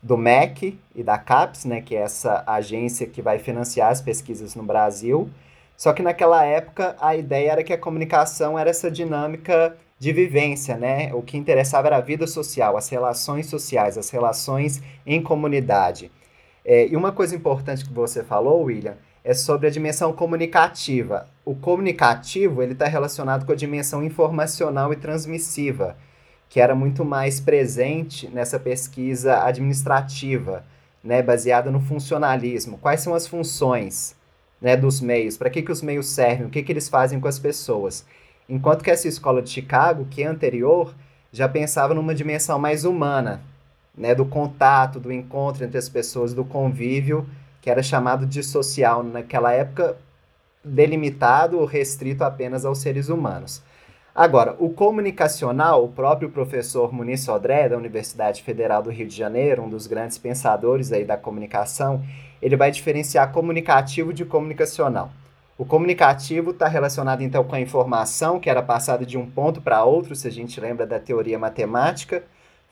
do 0.03 0.17
MEC 0.17 0.77
e 0.93 1.01
da 1.01 1.17
CAPES, 1.17 1.63
né, 1.63 1.81
que 1.81 1.95
é 1.95 2.01
essa 2.01 2.43
agência 2.45 3.07
que 3.07 3.21
vai 3.21 3.39
financiar 3.39 3.89
as 3.89 4.01
pesquisas 4.01 4.53
no 4.53 4.63
Brasil. 4.63 5.29
Só 5.77 5.93
que 5.93 6.03
naquela 6.03 6.45
época 6.45 6.95
a 6.99 7.15
ideia 7.15 7.53
era 7.53 7.63
que 7.63 7.73
a 7.73 7.77
comunicação 7.77 8.59
era 8.59 8.69
essa 8.69 8.91
dinâmica 8.91 9.75
de 9.97 10.11
vivência, 10.11 10.75
né? 10.75 11.13
O 11.13 11.21
que 11.21 11.37
interessava 11.37 11.87
era 11.87 11.97
a 11.97 12.01
vida 12.01 12.27
social, 12.27 12.75
as 12.75 12.89
relações 12.89 13.45
sociais, 13.47 13.97
as 13.97 14.09
relações 14.09 14.83
em 15.05 15.21
comunidade. 15.21 16.11
É, 16.65 16.87
e 16.87 16.95
uma 16.95 17.11
coisa 17.11 17.35
importante 17.35 17.85
que 17.85 17.93
você 17.93 18.21
falou, 18.23 18.63
William, 18.63 18.97
é 19.23 19.33
sobre 19.33 19.67
a 19.67 19.69
dimensão 19.69 20.11
comunicativa. 20.11 21.27
O 21.45 21.55
comunicativo 21.55 22.61
ele 22.61 22.73
está 22.73 22.85
relacionado 22.85 23.45
com 23.45 23.53
a 23.53 23.55
dimensão 23.55 24.03
informacional 24.03 24.91
e 24.91 24.97
transmissiva, 24.97 25.95
que 26.53 26.61
era 26.61 26.75
muito 26.75 27.03
mais 27.03 27.39
presente 27.39 28.27
nessa 28.27 28.59
pesquisa 28.59 29.43
administrativa, 29.43 30.63
né, 31.03 31.19
baseada 31.19 31.71
no 31.71 31.81
funcionalismo. 31.81 32.77
Quais 32.77 33.01
são 33.01 33.15
as 33.15 33.25
funções 33.25 34.15
né, 34.61 34.77
dos 34.77 35.01
meios? 35.01 35.35
Para 35.35 35.49
que, 35.49 35.63
que 35.63 35.71
os 35.71 35.81
meios 35.81 36.05
servem? 36.09 36.45
O 36.45 36.51
que, 36.51 36.61
que 36.61 36.71
eles 36.71 36.87
fazem 36.87 37.19
com 37.19 37.27
as 37.27 37.39
pessoas? 37.39 38.05
Enquanto 38.47 38.83
que 38.83 38.91
essa 38.91 39.07
escola 39.07 39.41
de 39.41 39.49
Chicago, 39.49 40.05
que 40.11 40.21
é 40.21 40.27
anterior, 40.27 40.93
já 41.31 41.49
pensava 41.49 41.95
numa 41.95 42.13
dimensão 42.13 42.59
mais 42.59 42.85
humana, 42.85 43.41
né, 43.97 44.13
do 44.13 44.23
contato, 44.23 44.99
do 44.99 45.11
encontro 45.11 45.65
entre 45.65 45.79
as 45.79 45.89
pessoas, 45.89 46.35
do 46.35 46.45
convívio, 46.45 47.27
que 47.63 47.69
era 47.71 47.81
chamado 47.81 48.27
de 48.27 48.43
social 48.43 49.01
naquela 49.01 49.51
época, 49.51 49.97
delimitado 50.63 51.57
ou 51.57 51.65
restrito 51.65 52.23
apenas 52.23 52.63
aos 52.63 52.77
seres 52.77 53.09
humanos. 53.09 53.63
Agora, 54.15 54.55
o 54.59 54.69
comunicacional, 54.69 55.83
o 55.83 55.87
próprio 55.87 56.29
professor 56.29 56.93
Muniz 56.93 57.21
Sodré, 57.21 57.67
da 57.67 57.75
Universidade 57.75 58.43
Federal 58.43 58.83
do 58.83 58.91
Rio 58.91 59.07
de 59.07 59.15
Janeiro, 59.15 59.63
um 59.63 59.69
dos 59.69 59.87
grandes 59.87 60.19
pensadores 60.19 60.91
aí 60.91 61.03
da 61.03 61.17
comunicação, 61.17 62.03
ele 62.39 62.55
vai 62.55 62.69
diferenciar 62.69 63.31
comunicativo 63.31 64.13
de 64.13 64.23
comunicacional. 64.23 65.09
O 65.57 65.65
comunicativo 65.65 66.51
está 66.51 66.67
relacionado 66.67 67.23
então 67.23 67.43
com 67.43 67.55
a 67.55 67.59
informação 67.59 68.39
que 68.39 68.51
era 68.51 68.61
passada 68.61 69.03
de 69.03 69.17
um 69.17 69.27
ponto 69.27 69.61
para 69.61 69.83
outro, 69.83 70.15
se 70.15 70.27
a 70.27 70.31
gente 70.31 70.61
lembra 70.61 70.85
da 70.85 70.99
teoria 70.99 71.39
matemática 71.39 72.21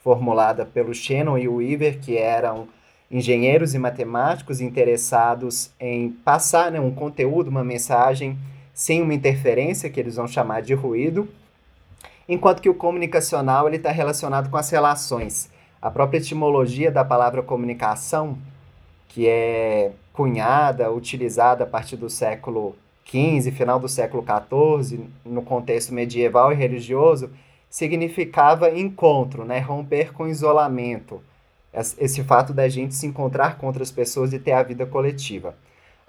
formulada 0.03 0.63
pelo 0.63 0.93
Shannon 0.93 1.39
e 1.39 1.47
o 1.47 1.55
Weaver, 1.55 1.99
que 1.99 2.17
eram 2.17 2.67
engenheiros 3.09 3.73
e 3.73 3.79
matemáticos 3.79 4.61
interessados 4.61 5.71
em 5.79 6.11
passar 6.11 6.71
né, 6.71 6.79
um 6.79 6.91
conteúdo, 6.91 7.49
uma 7.49 7.63
mensagem 7.63 8.37
sem 8.81 8.99
uma 8.99 9.13
interferência, 9.13 9.91
que 9.91 9.99
eles 9.99 10.15
vão 10.15 10.27
chamar 10.27 10.63
de 10.63 10.73
ruído, 10.73 11.29
enquanto 12.27 12.63
que 12.63 12.69
o 12.69 12.73
comunicacional 12.73 13.69
está 13.69 13.91
relacionado 13.91 14.49
com 14.49 14.57
as 14.57 14.71
relações. 14.71 15.51
A 15.79 15.91
própria 15.91 16.17
etimologia 16.17 16.91
da 16.91 17.05
palavra 17.05 17.43
comunicação, 17.43 18.39
que 19.07 19.27
é 19.27 19.91
cunhada, 20.11 20.91
utilizada 20.91 21.63
a 21.63 21.67
partir 21.67 21.95
do 21.95 22.09
século 22.09 22.75
XV, 23.05 23.51
final 23.51 23.79
do 23.79 23.87
século 23.87 24.25
XIV, 24.25 25.05
no 25.23 25.43
contexto 25.43 25.93
medieval 25.93 26.51
e 26.51 26.55
religioso, 26.55 27.29
significava 27.69 28.71
encontro, 28.71 29.45
né? 29.45 29.59
romper 29.59 30.11
com 30.11 30.27
isolamento. 30.27 31.21
Esse 31.71 32.23
fato 32.23 32.51
da 32.51 32.67
gente 32.67 32.95
se 32.95 33.05
encontrar 33.05 33.59
com 33.59 33.67
outras 33.67 33.91
pessoas 33.91 34.33
e 34.33 34.39
ter 34.39 34.53
a 34.53 34.63
vida 34.63 34.87
coletiva. 34.87 35.53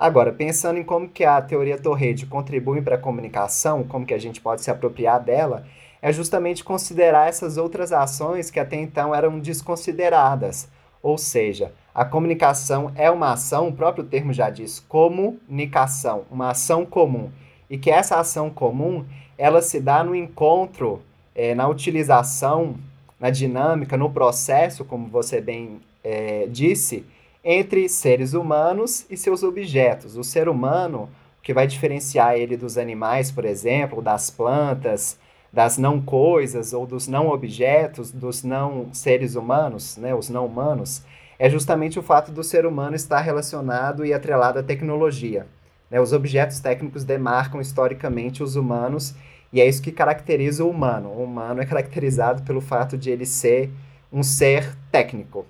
Agora, 0.02 0.32
pensando 0.32 0.80
em 0.80 0.82
como 0.82 1.08
que 1.08 1.24
a 1.24 1.40
teoria 1.40 1.78
Torrede 1.78 2.26
contribui 2.26 2.82
para 2.82 2.96
a 2.96 2.98
comunicação, 2.98 3.84
como 3.84 4.04
que 4.04 4.12
a 4.12 4.18
gente 4.18 4.40
pode 4.40 4.60
se 4.60 4.68
apropriar 4.68 5.22
dela, 5.22 5.64
é 6.02 6.12
justamente 6.12 6.64
considerar 6.64 7.28
essas 7.28 7.56
outras 7.56 7.92
ações 7.92 8.50
que 8.50 8.58
até 8.58 8.74
então 8.74 9.14
eram 9.14 9.38
desconsideradas. 9.38 10.68
Ou 11.00 11.16
seja, 11.16 11.72
a 11.94 12.04
comunicação 12.04 12.90
é 12.96 13.08
uma 13.12 13.34
ação, 13.34 13.68
o 13.68 13.72
próprio 13.72 14.02
termo 14.02 14.32
já 14.32 14.50
diz, 14.50 14.80
comunicação, 14.80 16.24
uma 16.28 16.50
ação 16.50 16.84
comum. 16.84 17.30
E 17.70 17.78
que 17.78 17.88
essa 17.88 18.18
ação 18.18 18.50
comum, 18.50 19.04
ela 19.38 19.62
se 19.62 19.78
dá 19.78 20.02
no 20.02 20.16
encontro, 20.16 21.00
é, 21.32 21.54
na 21.54 21.68
utilização 21.68 22.74
na 23.20 23.30
dinâmica, 23.30 23.96
no 23.96 24.10
processo, 24.10 24.84
como 24.84 25.06
você 25.06 25.40
bem 25.40 25.80
é, 26.02 26.48
disse, 26.50 27.06
entre 27.44 27.88
seres 27.88 28.34
humanos 28.34 29.04
e 29.10 29.16
seus 29.16 29.42
objetos. 29.42 30.16
O 30.16 30.22
ser 30.22 30.48
humano, 30.48 31.08
que 31.42 31.52
vai 31.52 31.66
diferenciar 31.66 32.36
ele 32.36 32.56
dos 32.56 32.78
animais, 32.78 33.30
por 33.30 33.44
exemplo, 33.44 34.00
das 34.00 34.30
plantas, 34.30 35.18
das 35.52 35.76
não 35.76 36.00
coisas 36.00 36.72
ou 36.72 36.86
dos 36.86 37.08
não 37.08 37.28
objetos, 37.28 38.10
dos 38.10 38.42
não 38.42 38.92
seres 38.92 39.34
humanos, 39.34 39.96
né, 39.96 40.14
os 40.14 40.30
não 40.30 40.46
humanos, 40.46 41.02
é 41.38 41.50
justamente 41.50 41.98
o 41.98 42.02
fato 42.02 42.30
do 42.30 42.44
ser 42.44 42.64
humano 42.64 42.94
estar 42.94 43.20
relacionado 43.20 44.06
e 44.06 44.14
atrelado 44.14 44.60
à 44.60 44.62
tecnologia. 44.62 45.46
Né? 45.90 46.00
Os 46.00 46.12
objetos 46.12 46.60
técnicos 46.60 47.04
demarcam 47.04 47.60
historicamente 47.60 48.42
os 48.42 48.54
humanos 48.56 49.14
e 49.52 49.60
é 49.60 49.68
isso 49.68 49.82
que 49.82 49.92
caracteriza 49.92 50.64
o 50.64 50.70
humano. 50.70 51.10
O 51.10 51.24
humano 51.24 51.60
é 51.60 51.66
caracterizado 51.66 52.42
pelo 52.42 52.60
fato 52.60 52.96
de 52.96 53.10
ele 53.10 53.26
ser 53.26 53.70
um 54.10 54.22
ser 54.22 54.74
técnico. 54.90 55.44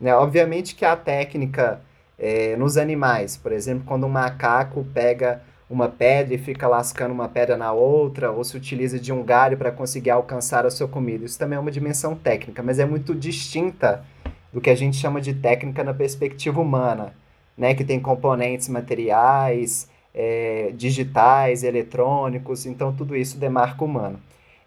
Né? 0.00 0.14
Obviamente 0.14 0.74
que 0.74 0.84
a 0.84 0.96
técnica 0.96 1.80
é, 2.18 2.56
nos 2.56 2.76
animais, 2.76 3.36
por 3.36 3.52
exemplo, 3.52 3.84
quando 3.86 4.06
um 4.06 4.10
macaco 4.10 4.84
pega 4.94 5.42
uma 5.68 5.88
pedra 5.88 6.34
e 6.34 6.38
fica 6.38 6.66
lascando 6.66 7.14
uma 7.14 7.28
pedra 7.28 7.56
na 7.56 7.72
outra, 7.72 8.32
ou 8.32 8.42
se 8.42 8.56
utiliza 8.56 8.98
de 8.98 9.12
um 9.12 9.22
galho 9.22 9.56
para 9.56 9.70
conseguir 9.70 10.10
alcançar 10.10 10.66
a 10.66 10.70
sua 10.70 10.88
comida. 10.88 11.24
Isso 11.24 11.38
também 11.38 11.56
é 11.56 11.60
uma 11.60 11.70
dimensão 11.70 12.16
técnica, 12.16 12.62
mas 12.62 12.80
é 12.80 12.84
muito 12.84 13.14
distinta 13.14 14.04
do 14.52 14.60
que 14.60 14.68
a 14.68 14.74
gente 14.74 14.96
chama 14.96 15.20
de 15.20 15.32
técnica 15.32 15.84
na 15.84 15.94
perspectiva 15.94 16.60
humana, 16.60 17.14
né? 17.56 17.72
que 17.72 17.84
tem 17.84 18.00
componentes 18.00 18.68
materiais, 18.68 19.88
é, 20.12 20.72
digitais, 20.74 21.62
eletrônicos, 21.62 22.66
então 22.66 22.92
tudo 22.92 23.16
isso 23.16 23.38
demarca 23.38 23.84
o 23.84 23.86
humano. 23.86 24.20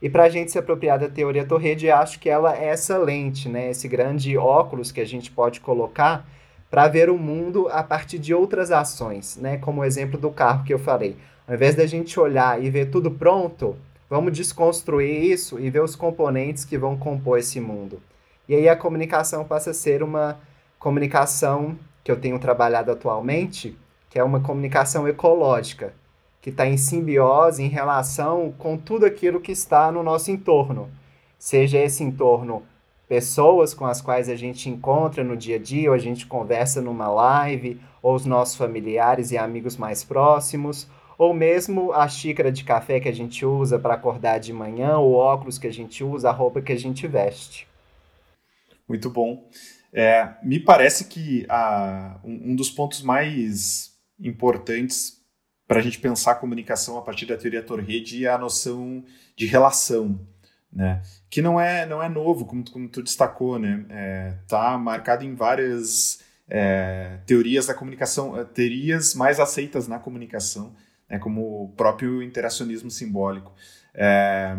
E 0.03 0.09
para 0.09 0.23
a 0.25 0.29
gente 0.29 0.51
se 0.51 0.59
apropriar 0.59 0.99
da 0.99 1.07
teoria 1.07 1.45
Torrede, 1.45 1.89
acho 1.89 2.19
que 2.19 2.29
ela 2.29 2.53
é 2.57 2.65
essa 2.65 2.97
lente, 2.97 3.47
né? 3.47 3.69
esse 3.69 3.87
grande 3.87 4.37
óculos 4.37 4.91
que 4.91 4.99
a 4.99 5.05
gente 5.05 5.31
pode 5.31 5.61
colocar 5.61 6.27
para 6.69 6.89
ver 6.89 7.09
o 7.09 7.17
mundo 7.17 7.69
a 7.71 7.81
partir 7.81 8.19
de 8.19 8.33
outras 8.33 8.69
ações, 8.69 9.37
né? 9.37 9.57
como 9.59 9.79
o 9.79 9.85
exemplo 9.85 10.19
do 10.19 10.29
carro 10.29 10.65
que 10.65 10.73
eu 10.73 10.77
falei. 10.77 11.15
Ao 11.47 11.55
invés 11.55 11.73
da 11.73 11.85
gente 11.85 12.19
olhar 12.19 12.61
e 12.61 12.69
ver 12.69 12.87
tudo 12.87 13.09
pronto, 13.11 13.77
vamos 14.09 14.33
desconstruir 14.33 15.31
isso 15.31 15.57
e 15.57 15.69
ver 15.69 15.81
os 15.81 15.95
componentes 15.95 16.65
que 16.65 16.77
vão 16.77 16.97
compor 16.97 17.39
esse 17.39 17.61
mundo. 17.61 18.01
E 18.49 18.53
aí 18.53 18.67
a 18.67 18.75
comunicação 18.75 19.45
passa 19.45 19.69
a 19.69 19.73
ser 19.73 20.03
uma 20.03 20.37
comunicação 20.77 21.79
que 22.03 22.11
eu 22.11 22.19
tenho 22.19 22.37
trabalhado 22.39 22.91
atualmente, 22.91 23.73
que 24.09 24.19
é 24.19 24.23
uma 24.23 24.41
comunicação 24.41 25.07
ecológica, 25.07 25.93
que 26.43 26.49
está 26.49 26.67
em 26.67 26.75
simbiose, 26.75 27.63
em 27.63 27.69
relação 27.69 28.53
com 28.57 28.77
tudo 28.77 29.05
aquilo 29.05 29.39
que 29.39 29.53
está 29.53 29.89
no 29.89 30.03
nosso 30.03 30.29
entorno. 30.29 30.89
Seja 31.39 31.79
esse 31.79 32.03
entorno 32.03 32.63
pessoas 33.07 33.73
com 33.73 33.85
as 33.85 34.01
quais 34.01 34.27
a 34.27 34.35
gente 34.35 34.69
encontra 34.69 35.23
no 35.23 35.37
dia 35.37 35.55
a 35.55 35.59
dia, 35.59 35.89
ou 35.89 35.95
a 35.95 35.97
gente 35.99 36.25
conversa 36.25 36.81
numa 36.81 37.07
live, 37.07 37.79
ou 38.01 38.13
os 38.13 38.25
nossos 38.25 38.57
familiares 38.57 39.31
e 39.31 39.37
amigos 39.37 39.77
mais 39.77 40.03
próximos, 40.03 40.85
ou 41.17 41.33
mesmo 41.33 41.93
a 41.93 42.09
xícara 42.09 42.51
de 42.51 42.65
café 42.65 42.99
que 42.99 43.07
a 43.07 43.13
gente 43.13 43.45
usa 43.45 43.79
para 43.79 43.93
acordar 43.93 44.39
de 44.39 44.51
manhã, 44.51 44.97
o 44.97 45.13
óculos 45.13 45.57
que 45.57 45.67
a 45.67 45.73
gente 45.73 46.03
usa, 46.03 46.27
a 46.27 46.33
roupa 46.33 46.61
que 46.61 46.73
a 46.73 46.77
gente 46.77 47.07
veste. 47.07 47.65
Muito 48.85 49.09
bom. 49.09 49.47
É, 49.93 50.33
me 50.43 50.59
parece 50.59 51.05
que 51.05 51.45
a, 51.47 52.19
um, 52.21 52.51
um 52.51 52.55
dos 52.55 52.69
pontos 52.69 53.01
mais 53.01 53.93
importantes 54.19 55.22
para 55.67 55.79
a 55.79 55.81
gente 55.81 55.99
pensar 55.99 56.31
a 56.31 56.35
comunicação 56.35 56.97
a 56.97 57.01
partir 57.01 57.25
da 57.25 57.37
teoria 57.37 57.63
Torrede 57.63 58.25
é 58.25 58.29
a 58.29 58.37
noção 58.37 59.03
de 59.35 59.45
relação, 59.45 60.19
né? 60.71 61.01
Que 61.29 61.41
não 61.41 61.59
é 61.59 61.85
não 61.85 62.01
é 62.01 62.09
novo, 62.09 62.45
como, 62.45 62.69
como 62.69 62.89
tu 62.89 63.01
destacou, 63.01 63.57
né? 63.57 63.85
É, 63.89 64.33
tá 64.47 64.77
marcado 64.77 65.23
em 65.23 65.35
várias 65.35 66.19
é, 66.49 67.19
teorias 67.25 67.67
da 67.67 67.73
comunicação, 67.73 68.37
é, 68.37 68.43
teorias 68.43 69.15
mais 69.15 69.39
aceitas 69.39 69.87
na 69.87 69.99
comunicação, 69.99 70.75
né? 71.09 71.17
Como 71.17 71.63
o 71.63 71.69
próprio 71.69 72.21
interacionismo 72.21 72.91
simbólico. 72.91 73.53
É, 73.93 74.57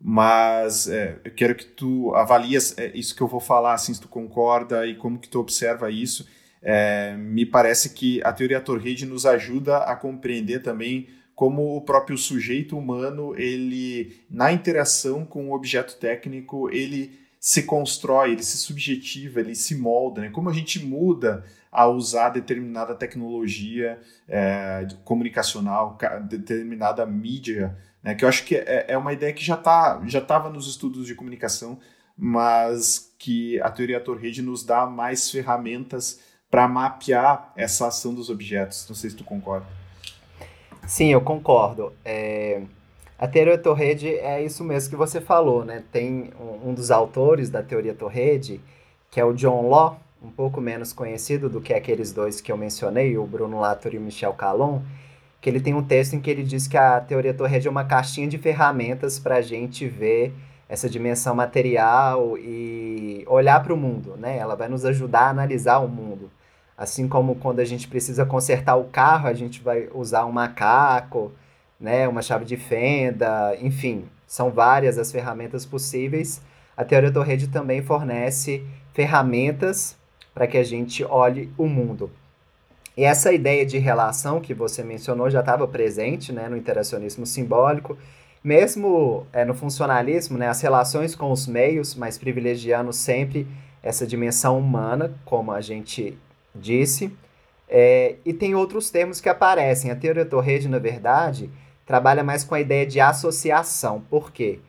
mas 0.00 0.86
é, 0.88 1.18
eu 1.24 1.32
quero 1.32 1.54
que 1.54 1.64
tu 1.64 2.14
avalias 2.14 2.76
é, 2.78 2.92
isso 2.94 3.16
que 3.16 3.22
eu 3.22 3.26
vou 3.26 3.40
falar, 3.40 3.74
assim, 3.74 3.94
se 3.94 4.00
tu 4.00 4.08
concorda 4.08 4.86
e 4.86 4.94
como 4.94 5.18
que 5.18 5.28
tu 5.28 5.40
observa 5.40 5.90
isso 5.90 6.28
é, 6.62 7.14
me 7.16 7.46
parece 7.46 7.90
que 7.90 8.22
a 8.24 8.32
teoria 8.32 8.60
Torride 8.60 9.06
nos 9.06 9.24
ajuda 9.26 9.78
a 9.78 9.94
compreender 9.94 10.60
também 10.62 11.08
como 11.34 11.76
o 11.76 11.80
próprio 11.80 12.18
sujeito 12.18 12.76
humano, 12.76 13.32
ele 13.36 14.24
na 14.28 14.52
interação 14.52 15.24
com 15.24 15.50
o 15.50 15.54
objeto 15.54 15.96
técnico, 15.96 16.68
ele 16.68 17.16
se 17.38 17.62
constrói, 17.62 18.32
ele 18.32 18.42
se 18.42 18.58
subjetiva, 18.58 19.38
ele 19.38 19.54
se 19.54 19.76
molda, 19.76 20.22
né? 20.22 20.30
Como 20.30 20.50
a 20.50 20.52
gente 20.52 20.84
muda 20.84 21.44
a 21.70 21.86
usar 21.86 22.30
determinada 22.30 22.92
tecnologia 22.92 24.00
é, 24.26 24.88
comunicacional, 25.04 25.96
determinada 26.28 27.06
mídia, 27.06 27.78
né? 28.02 28.16
Que 28.16 28.24
eu 28.24 28.28
acho 28.28 28.44
que 28.44 28.56
é, 28.56 28.86
é 28.88 28.98
uma 28.98 29.12
ideia 29.12 29.32
que 29.32 29.44
já 29.44 29.56
tá, 29.56 30.02
já 30.06 30.18
estava 30.18 30.50
nos 30.50 30.68
estudos 30.68 31.06
de 31.06 31.14
comunicação, 31.14 31.78
mas 32.16 33.14
que 33.16 33.60
a 33.60 33.70
teoria 33.70 34.00
Torride 34.00 34.42
nos 34.42 34.64
dá 34.64 34.86
mais 34.86 35.30
ferramentas 35.30 36.18
para 36.50 36.66
mapear 36.66 37.52
essa 37.56 37.88
ação 37.88 38.14
dos 38.14 38.30
objetos. 38.30 38.86
Não 38.88 38.96
sei 38.96 39.10
se 39.10 39.16
tu 39.16 39.24
concorda. 39.24 39.66
Sim, 40.86 41.12
eu 41.12 41.20
concordo. 41.20 41.92
É... 42.04 42.62
A 43.18 43.26
teoria 43.26 43.58
Torrede 43.58 44.08
é 44.08 44.42
isso 44.44 44.62
mesmo 44.62 44.90
que 44.90 44.96
você 44.96 45.20
falou, 45.20 45.64
né? 45.64 45.82
Tem 45.90 46.30
um, 46.64 46.72
dos 46.72 46.90
autores 46.90 47.50
da 47.50 47.62
teoria 47.62 47.92
Torrede, 47.92 48.60
que 49.10 49.18
é 49.18 49.24
o 49.24 49.32
John 49.32 49.68
Law, 49.68 50.00
um 50.22 50.30
pouco 50.30 50.60
menos 50.60 50.92
conhecido 50.92 51.48
do 51.50 51.60
que 51.60 51.74
aqueles 51.74 52.12
dois 52.12 52.40
que 52.40 52.52
eu 52.52 52.56
mencionei, 52.56 53.18
o 53.18 53.26
Bruno 53.26 53.58
Latour 53.58 53.94
e 53.94 53.98
o 53.98 54.00
Michel 54.00 54.32
Calon, 54.34 54.80
que 55.40 55.50
ele 55.50 55.60
tem 55.60 55.74
um 55.74 55.82
texto 55.82 56.14
em 56.14 56.20
que 56.20 56.30
ele 56.30 56.44
diz 56.44 56.68
que 56.68 56.76
a 56.76 57.00
teoria 57.00 57.34
Torrede 57.34 57.66
é 57.66 57.70
uma 57.70 57.84
caixinha 57.84 58.28
de 58.28 58.38
ferramentas 58.38 59.18
para 59.18 59.36
a 59.36 59.42
gente 59.42 59.88
ver 59.88 60.32
essa 60.68 60.88
dimensão 60.88 61.34
material 61.34 62.38
e 62.38 63.24
olhar 63.26 63.62
para 63.62 63.74
o 63.74 63.76
mundo, 63.76 64.16
né? 64.16 64.38
Ela 64.38 64.54
vai 64.54 64.68
nos 64.68 64.84
ajudar 64.84 65.22
a 65.22 65.30
analisar 65.30 65.78
o 65.78 65.88
mundo. 65.88 66.30
Assim 66.78 67.08
como 67.08 67.34
quando 67.34 67.58
a 67.58 67.64
gente 67.64 67.88
precisa 67.88 68.24
consertar 68.24 68.76
o 68.76 68.84
carro, 68.84 69.26
a 69.26 69.34
gente 69.34 69.60
vai 69.60 69.88
usar 69.92 70.24
um 70.26 70.30
macaco, 70.30 71.32
né, 71.80 72.06
uma 72.06 72.22
chave 72.22 72.44
de 72.44 72.56
fenda, 72.56 73.56
enfim, 73.60 74.04
são 74.28 74.50
várias 74.50 74.96
as 74.96 75.10
ferramentas 75.10 75.66
possíveis. 75.66 76.40
A 76.76 76.84
teoria 76.84 77.10
do 77.10 77.20
rede 77.20 77.48
também 77.48 77.82
fornece 77.82 78.64
ferramentas 78.92 79.96
para 80.32 80.46
que 80.46 80.56
a 80.56 80.62
gente 80.62 81.04
olhe 81.04 81.52
o 81.58 81.66
mundo. 81.66 82.12
E 82.96 83.02
essa 83.02 83.32
ideia 83.32 83.66
de 83.66 83.78
relação 83.78 84.40
que 84.40 84.54
você 84.54 84.84
mencionou 84.84 85.28
já 85.28 85.40
estava 85.40 85.66
presente 85.66 86.32
né, 86.32 86.48
no 86.48 86.56
interacionismo 86.56 87.26
simbólico, 87.26 87.98
mesmo 88.42 89.26
é, 89.32 89.44
no 89.44 89.54
funcionalismo, 89.54 90.38
né, 90.38 90.46
as 90.46 90.60
relações 90.60 91.16
com 91.16 91.32
os 91.32 91.48
meios, 91.48 91.96
mas 91.96 92.16
privilegiando 92.16 92.92
sempre 92.92 93.48
essa 93.82 94.06
dimensão 94.06 94.58
humana, 94.58 95.12
como 95.24 95.50
a 95.50 95.60
gente 95.60 96.16
disse. 96.58 97.10
É, 97.68 98.16
e 98.24 98.32
tem 98.32 98.54
outros 98.54 98.90
termos 98.90 99.20
que 99.20 99.28
aparecem. 99.28 99.90
A 99.90 99.96
teoria 99.96 100.24
Torrede, 100.24 100.68
na 100.68 100.78
verdade, 100.78 101.50
trabalha 101.86 102.24
mais 102.24 102.44
com 102.44 102.54
a 102.54 102.60
ideia 102.60 102.86
de 102.86 103.00
associação. 103.00 104.02
Por 104.10 104.32
quê? 104.32 104.60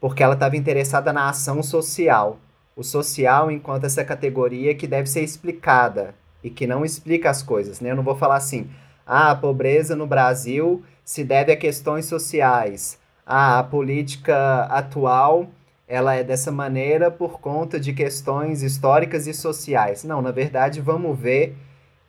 Porque 0.00 0.22
ela 0.22 0.34
estava 0.34 0.56
interessada 0.56 1.12
na 1.12 1.28
ação 1.28 1.62
social. 1.62 2.38
O 2.74 2.82
social 2.82 3.50
enquanto 3.50 3.84
essa 3.84 4.04
categoria 4.04 4.74
que 4.74 4.86
deve 4.86 5.08
ser 5.08 5.22
explicada 5.22 6.14
e 6.42 6.50
que 6.50 6.66
não 6.66 6.84
explica 6.84 7.30
as 7.30 7.42
coisas. 7.42 7.80
Né? 7.80 7.90
Eu 7.90 7.96
não 7.96 8.02
vou 8.02 8.16
falar 8.16 8.36
assim, 8.36 8.68
ah, 9.06 9.30
a 9.30 9.36
pobreza 9.36 9.96
no 9.96 10.06
Brasil 10.06 10.82
se 11.04 11.24
deve 11.24 11.52
a 11.52 11.56
questões 11.56 12.06
sociais. 12.06 12.98
Ah, 13.24 13.58
a 13.58 13.64
política 13.64 14.64
atual 14.64 15.48
ela 15.88 16.14
é 16.14 16.24
dessa 16.24 16.50
maneira 16.50 17.10
por 17.10 17.40
conta 17.40 17.78
de 17.78 17.92
questões 17.92 18.62
históricas 18.62 19.26
e 19.26 19.34
sociais. 19.34 20.02
Não, 20.02 20.20
na 20.20 20.32
verdade, 20.32 20.80
vamos 20.80 21.16
ver 21.18 21.56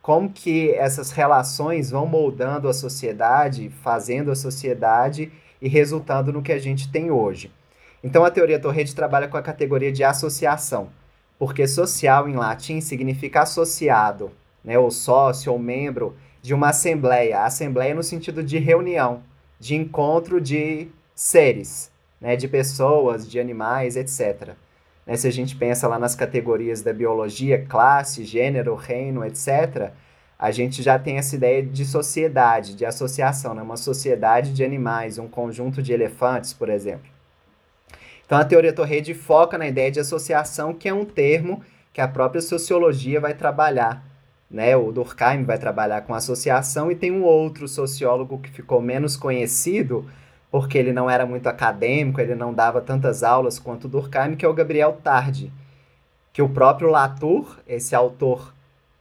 como 0.01 0.29
que 0.29 0.71
essas 0.71 1.11
relações 1.11 1.91
vão 1.91 2.07
moldando 2.07 2.67
a 2.67 2.73
sociedade, 2.73 3.69
fazendo 3.83 4.31
a 4.31 4.35
sociedade 4.35 5.31
e 5.61 5.67
resultando 5.67 6.33
no 6.33 6.41
que 6.41 6.51
a 6.51 6.59
gente 6.59 6.91
tem 6.91 7.11
hoje. 7.11 7.51
Então, 8.03 8.25
a 8.25 8.31
teoria 8.31 8.59
Torrede 8.59 8.95
trabalha 8.95 9.27
com 9.27 9.37
a 9.37 9.41
categoria 9.41 9.91
de 9.91 10.03
associação, 10.03 10.89
porque 11.37 11.67
social 11.67 12.27
em 12.27 12.35
latim 12.35 12.79
significa 12.79 13.41
associado, 13.41 14.31
né, 14.63 14.77
ou 14.79 14.89
sócio 14.89 15.51
ou 15.51 15.59
membro 15.59 16.15
de 16.41 16.53
uma 16.53 16.69
assembleia. 16.69 17.43
Assembleia 17.43 17.93
no 17.93 18.03
sentido 18.03 18.43
de 18.43 18.57
reunião, 18.57 19.21
de 19.59 19.75
encontro 19.75 20.39
de 20.39 20.87
seres 21.13 21.91
né, 22.19 22.35
de 22.35 22.47
pessoas, 22.47 23.29
de 23.29 23.39
animais, 23.39 23.95
etc. 23.95 24.55
Né, 25.05 25.15
se 25.15 25.27
a 25.27 25.31
gente 25.31 25.55
pensa 25.55 25.87
lá 25.87 25.97
nas 25.97 26.15
categorias 26.15 26.81
da 26.81 26.93
biologia, 26.93 27.65
classe, 27.65 28.23
gênero, 28.23 28.75
reino, 28.75 29.23
etc., 29.25 29.91
a 30.39 30.51
gente 30.51 30.83
já 30.83 30.99
tem 30.99 31.17
essa 31.17 31.35
ideia 31.35 31.63
de 31.63 31.83
sociedade, 31.83 32.75
de 32.75 32.85
associação, 32.85 33.55
né? 33.55 33.61
uma 33.61 33.77
sociedade 33.77 34.53
de 34.53 34.63
animais, 34.63 35.17
um 35.17 35.27
conjunto 35.27 35.81
de 35.81 35.91
elefantes, 35.91 36.53
por 36.53 36.69
exemplo. 36.69 37.09
Então 38.23 38.37
a 38.37 38.45
teoria 38.45 38.73
Torrede 38.73 39.13
foca 39.15 39.57
na 39.57 39.67
ideia 39.67 39.89
de 39.89 39.99
associação, 39.99 40.73
que 40.73 40.87
é 40.87 40.93
um 40.93 41.05
termo 41.05 41.63
que 41.91 42.01
a 42.01 42.07
própria 42.07 42.41
sociologia 42.41 43.19
vai 43.19 43.33
trabalhar. 43.33 44.05
Né? 44.51 44.75
O 44.77 44.91
Durkheim 44.91 45.43
vai 45.43 45.57
trabalhar 45.57 46.01
com 46.01 46.13
associação 46.13 46.91
e 46.91 46.95
tem 46.95 47.11
um 47.11 47.23
outro 47.23 47.67
sociólogo 47.67 48.37
que 48.37 48.51
ficou 48.51 48.79
menos 48.79 49.17
conhecido, 49.17 50.07
porque 50.49 50.77
ele 50.77 50.93
não 50.93 51.09
era 51.09 51.25
muito 51.25 51.47
acadêmico, 51.47 52.21
ele 52.21 52.35
não 52.35 52.53
dava 52.53 52.81
tantas 52.81 53.23
aulas 53.23 53.59
quanto 53.59 53.87
Durkheim, 53.87 54.35
que 54.35 54.45
é 54.45 54.47
o 54.47 54.53
Gabriel 54.53 54.93
Tardi, 55.03 55.51
que 56.31 56.41
o 56.41 56.49
próprio 56.49 56.89
Latour, 56.89 57.57
esse 57.67 57.95
autor, 57.95 58.53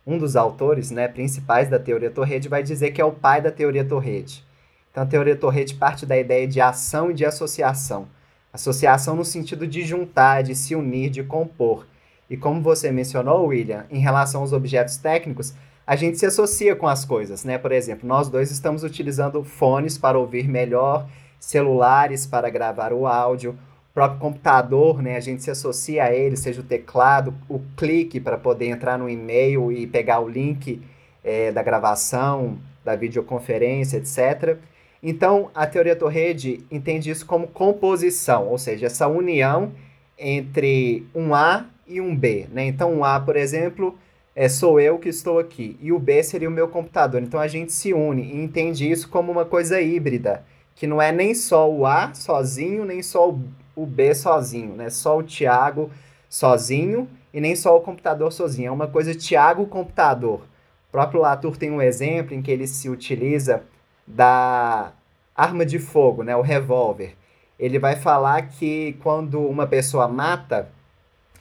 um 0.07 0.19
dos 0.19 0.37
autores 0.37 0.91
né, 0.91 1.09
principais 1.09 1.69
da 1.69 1.79
teoria 1.79 2.11
Torrede, 2.11 2.49
vai 2.49 2.63
dizer 2.63 2.93
que 2.93 3.01
é 3.01 3.05
o 3.05 3.13
pai 3.13 3.41
da 3.41 3.51
teoria 3.51 3.85
Torrede. 3.85 4.45
Então 4.91 5.03
a 5.03 5.07
teoria 5.07 5.37
Torrede 5.37 5.75
parte 5.75 6.07
da 6.07 6.17
ideia 6.17 6.49
de 6.49 6.61
ação 6.61 7.11
e 7.11 7.15
de 7.15 7.25
associação. 7.25 8.09
Associação 8.53 9.15
no 9.15 9.25
sentido 9.25 9.67
de 9.67 9.83
juntar, 9.85 10.43
de 10.43 10.55
se 10.55 10.75
unir, 10.75 11.11
de 11.11 11.23
compor. 11.23 11.87
E 12.31 12.37
como 12.37 12.63
você 12.63 12.91
mencionou, 12.91 13.47
William, 13.47 13.85
em 13.91 13.99
relação 13.99 14.41
aos 14.41 14.53
objetos 14.53 14.97
técnicos, 14.97 15.55
a 15.87 15.95
gente 15.95 16.19
se 16.19 16.27
associa 16.27 16.75
com 16.75 16.89
as 16.89 17.05
coisas, 17.05 17.45
né? 17.45 17.59
Por 17.59 17.71
exemplo, 17.71 18.09
nós 18.09 18.29
dois 18.29 18.51
estamos 18.51 18.83
utilizando 18.83 19.45
fones 19.45 19.99
para 19.99 20.19
ouvir 20.19 20.49
melhor, 20.49 21.07
celulares 21.38 22.27
para 22.27 22.51
gravar 22.51 22.92
o 22.92 23.07
áudio, 23.07 23.53
o 23.90 23.94
próprio 23.94 24.20
computador, 24.20 25.03
né? 25.03 25.16
A 25.16 25.20
gente 25.20 25.42
se 25.42 25.51
associa 25.51 26.05
a 26.05 26.12
ele, 26.12 26.37
seja 26.37 26.61
o 26.61 26.64
teclado, 26.64 27.35
o 27.49 27.61
clique 27.77 28.20
para 28.20 28.37
poder 28.37 28.66
entrar 28.66 28.99
no 28.99 29.09
e-mail 29.09 29.72
e 29.72 29.87
pegar 29.87 30.20
o 30.20 30.29
link 30.29 30.83
é, 31.25 31.51
da 31.51 31.62
gravação, 31.62 32.59
da 32.85 32.94
videoconferência, 32.94 33.96
etc. 33.96 34.59
Então, 35.03 35.51
a 35.55 35.66
teoria 35.66 35.94
Torrede 35.94 36.64
entende 36.70 37.11
isso 37.11 37.27
como 37.27 37.46
composição, 37.46 38.49
ou 38.49 38.59
seja, 38.59 38.87
essa 38.87 39.07
união 39.07 39.72
entre 40.18 41.07
um 41.14 41.35
A 41.35 41.66
e 41.87 42.01
um 42.01 42.16
B. 42.16 42.46
Né? 42.53 42.66
Então, 42.66 42.92
um 42.92 43.05
A, 43.05 43.20
por 43.20 43.37
exemplo, 43.37 43.96
é, 44.35 44.49
sou 44.49 44.81
eu 44.81 44.99
que 44.99 45.09
estou 45.09 45.38
aqui, 45.38 45.77
e 45.81 45.92
o 45.92 45.99
B 45.99 46.22
seria 46.22 46.49
o 46.49 46.53
meu 46.53 46.68
computador. 46.68 47.22
Então, 47.22 47.38
a 47.38 47.49
gente 47.49 47.72
se 47.72 47.92
une 47.92 48.22
e 48.22 48.42
entende 48.42 48.90
isso 48.90 49.09
como 49.09 49.31
uma 49.31 49.44
coisa 49.44 49.81
híbrida, 49.81 50.44
que 50.77 50.87
não 50.87 51.01
é 51.01 51.11
nem 51.11 51.35
só 51.35 51.69
o 51.69 51.87
A 51.87 52.15
sozinho, 52.15 52.85
nem 52.85 53.03
só 53.03 53.35
o 53.75 53.87
B 53.87 54.15
sozinho, 54.15 54.77
né? 54.77 54.91
só 54.91 55.19
o 55.19 55.23
Tiago 55.23 55.91
sozinho 56.29 57.09
e 57.33 57.41
nem 57.41 57.57
só 57.57 57.75
o 57.77 57.81
computador 57.81 58.31
sozinho. 58.31 58.69
É 58.69 58.71
uma 58.71 58.87
coisa 58.87 59.15
Tiago-computador. 59.15 60.41
O 60.89 60.93
próprio 60.93 61.21
Latour 61.21 61.57
tem 61.57 61.71
um 61.71 61.83
exemplo 61.83 62.35
em 62.35 62.43
que 62.43 62.51
ele 62.51 62.67
se 62.67 62.91
utiliza 62.91 63.62
da 64.07 64.93
arma 65.35 65.65
de 65.65 65.79
fogo, 65.79 66.23
né, 66.23 66.37
o 66.37 66.43
revólver. 66.43 67.17
Ele 67.59 67.79
vai 67.79 67.97
falar 67.97 68.43
que 68.43 68.97
quando 69.03 69.41
uma 69.41 69.67
pessoa 69.67 70.07
mata, 70.07 70.69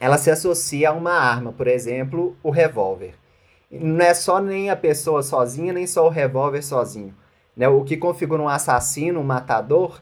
ela 0.00 0.16
se 0.16 0.30
associa 0.30 0.90
a 0.90 0.92
uma 0.92 1.12
arma, 1.12 1.52
por 1.52 1.66
exemplo, 1.66 2.34
o 2.42 2.50
revólver. 2.50 3.14
Não 3.70 4.04
é 4.04 4.14
só 4.14 4.40
nem 4.40 4.70
a 4.70 4.76
pessoa 4.76 5.22
sozinha, 5.22 5.74
nem 5.74 5.86
só 5.86 6.06
o 6.06 6.10
revólver 6.10 6.62
sozinho. 6.62 7.14
Né? 7.56 7.66
O 7.68 7.82
que 7.84 7.96
configura 7.96 8.42
um 8.42 8.48
assassino, 8.48 9.20
um 9.20 9.24
matador, 9.24 10.00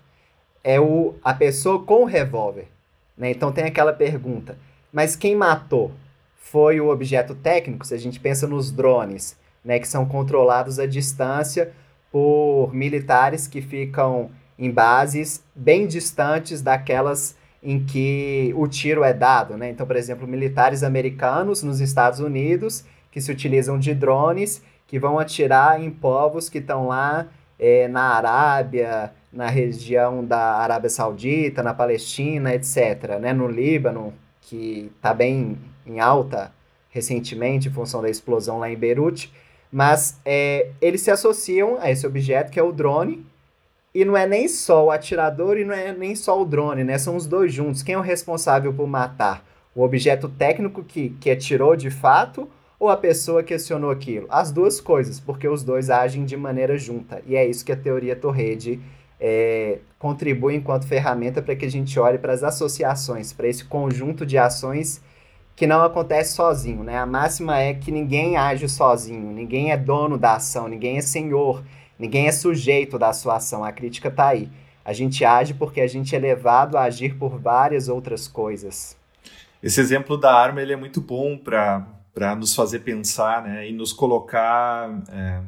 é 0.63 0.81
o, 0.81 1.15
a 1.23 1.33
pessoa 1.33 1.83
com 1.83 2.03
o 2.03 2.07
revólver. 2.07 2.69
Né? 3.17 3.31
Então 3.31 3.53
tem 3.53 3.65
aquela 3.65 3.93
pergunta: 3.93 4.59
mas 4.93 5.15
quem 5.15 5.37
matou? 5.37 5.93
Foi 6.37 6.81
o 6.81 6.91
objeto 6.91 7.35
técnico? 7.35 7.87
Se 7.87 7.95
a 7.95 7.99
gente 7.99 8.21
pensa 8.21 8.47
nos 8.47 8.71
drones, 8.71 9.37
né, 9.65 9.79
que 9.79 9.89
são 9.89 10.05
controlados 10.05 10.79
à 10.79 10.87
distância 10.87 11.73
por 12.13 12.73
militares 12.73 13.49
que 13.49 13.61
ficam 13.61 14.31
em 14.59 14.71
bases 14.71 15.43
bem 15.55 15.87
distantes 15.87 16.63
daquelas 16.63 17.37
em 17.63 17.83
que 17.85 18.53
o 18.57 18.69
tiro 18.69 19.03
é 19.03 19.13
dado, 19.13 19.57
né? 19.57 19.71
Então, 19.71 19.87
por 19.87 19.97
exemplo, 19.97 20.29
militares 20.29 20.83
americanos 20.83 21.63
nos 21.63 21.81
Estados 21.81 22.21
Unidos 22.21 22.85
que 23.11 23.21
se 23.21 23.33
utilizam 23.33 23.79
de 23.79 23.95
drones 23.95 24.63
que 24.87 24.99
vão 24.99 25.19
atirar 25.19 25.83
em 25.83 25.91
povos 25.91 26.49
que 26.51 26.59
estão 26.59 26.89
lá 26.89 27.27
é, 27.59 27.89
na 27.89 28.15
Arábia, 28.15 29.13
na 29.33 29.49
região 29.49 30.25
da 30.25 30.57
Arábia 30.57 30.91
Saudita, 30.91 31.63
na 31.63 31.75
Palestina, 31.75 32.55
etc., 32.55 33.19
né? 33.21 33.33
No 33.33 33.49
Líbano, 33.49 34.15
que 34.41 34.91
está 34.97 35.13
bem 35.13 35.59
em 35.87 36.01
alta 36.01 36.53
recentemente 36.91 37.69
em 37.69 37.73
função 37.73 38.01
da 38.01 38.09
explosão 38.09 38.59
lá 38.59 38.71
em 38.71 38.77
Beirute. 38.77 39.33
Mas 39.71 40.21
é, 40.25 40.71
eles 40.81 41.01
se 41.01 41.11
associam 41.11 41.77
a 41.81 41.91
esse 41.91 42.07
objeto 42.07 42.53
que 42.53 42.61
é 42.61 42.63
o 42.63 42.71
drone. 42.71 43.27
E 43.93 44.05
não 44.05 44.17
é 44.17 44.27
nem 44.27 44.47
só 44.49 44.87
o 44.87 44.91
atirador 44.91 45.57
e 45.59 45.65
não 45.65 45.75
é 45.75 45.93
nem 45.93 46.15
só 46.15 46.41
o 46.41 46.45
drone, 46.45 46.85
né? 46.85 46.99
São 46.99 47.17
os 47.17 47.27
dois 47.27 47.53
juntos. 47.53 47.83
Quem 47.83 47.95
é 47.95 47.99
o 47.99 48.01
responsável 48.01 48.73
por 48.73 48.87
matar? 48.87 49.45
O 49.75 49.83
objeto 49.83 50.29
técnico 50.29 50.85
que, 50.85 51.11
que 51.21 51.31
atirou 51.31 51.75
de 51.75 51.91
fato 51.91 52.49
ou 52.85 52.91
a 52.91 52.97
pessoa 52.97 53.43
que 53.43 53.55
acionou 53.55 53.91
aquilo? 53.91 54.27
As 54.29 54.53
duas 54.53 54.79
coisas, 54.81 55.19
porque 55.19 55.49
os 55.49 55.65
dois 55.65 55.89
agem 55.89 56.25
de 56.25 56.37
maneira 56.37 56.77
junta. 56.77 57.23
E 57.27 57.35
é 57.35 57.47
isso 57.47 57.65
que 57.65 57.73
a 57.73 57.77
teoria 57.77 58.15
Torrede 58.15 58.79
é, 59.19 59.79
contribui 59.99 60.55
enquanto 60.55 60.87
ferramenta 60.87 61.41
para 61.41 61.57
que 61.57 61.65
a 61.65 61.71
gente 61.71 61.99
olhe 61.99 62.19
para 62.19 62.35
as 62.35 62.43
associações, 62.43 63.33
para 63.33 63.49
esse 63.49 63.65
conjunto 63.65 64.27
de 64.27 64.37
ações 64.37 65.03
que 65.57 65.67
não 65.67 65.83
acontece 65.83 66.35
sozinho, 66.35 66.83
né? 66.85 66.99
A 66.99 67.07
máxima 67.07 67.59
é 67.59 67.73
que 67.73 67.91
ninguém 67.91 68.37
age 68.37 68.69
sozinho, 68.69 69.33
ninguém 69.33 69.71
é 69.71 69.77
dono 69.77 70.19
da 70.19 70.35
ação, 70.35 70.69
ninguém 70.69 70.99
é 70.99 71.01
senhor, 71.01 71.65
ninguém 71.99 72.27
é 72.27 72.33
sujeito 72.33 72.99
da 72.99 73.15
sua 73.15 73.37
ação. 73.37 73.65
A 73.65 73.73
crítica 73.73 74.09
está 74.09 74.29
aí. 74.29 74.51
A 74.85 74.93
gente 74.93 75.25
age 75.25 75.55
porque 75.55 75.81
a 75.81 75.87
gente 75.87 76.15
é 76.15 76.19
levado 76.19 76.77
a 76.77 76.83
agir 76.83 77.17
por 77.17 77.39
várias 77.39 77.89
outras 77.89 78.29
coisas. 78.29 78.95
Esse 79.63 79.81
exemplo 79.81 80.19
da 80.19 80.35
arma 80.35 80.61
ele 80.61 80.75
é 80.75 80.77
muito 80.77 81.01
bom 81.01 81.39
para 81.39 81.87
nos 82.37 82.55
fazer 82.55 82.81
pensar 82.81 83.43
né? 83.43 83.69
e 83.69 83.73
nos 83.73 83.93
colocar. 83.93 85.03
É, 85.09 85.43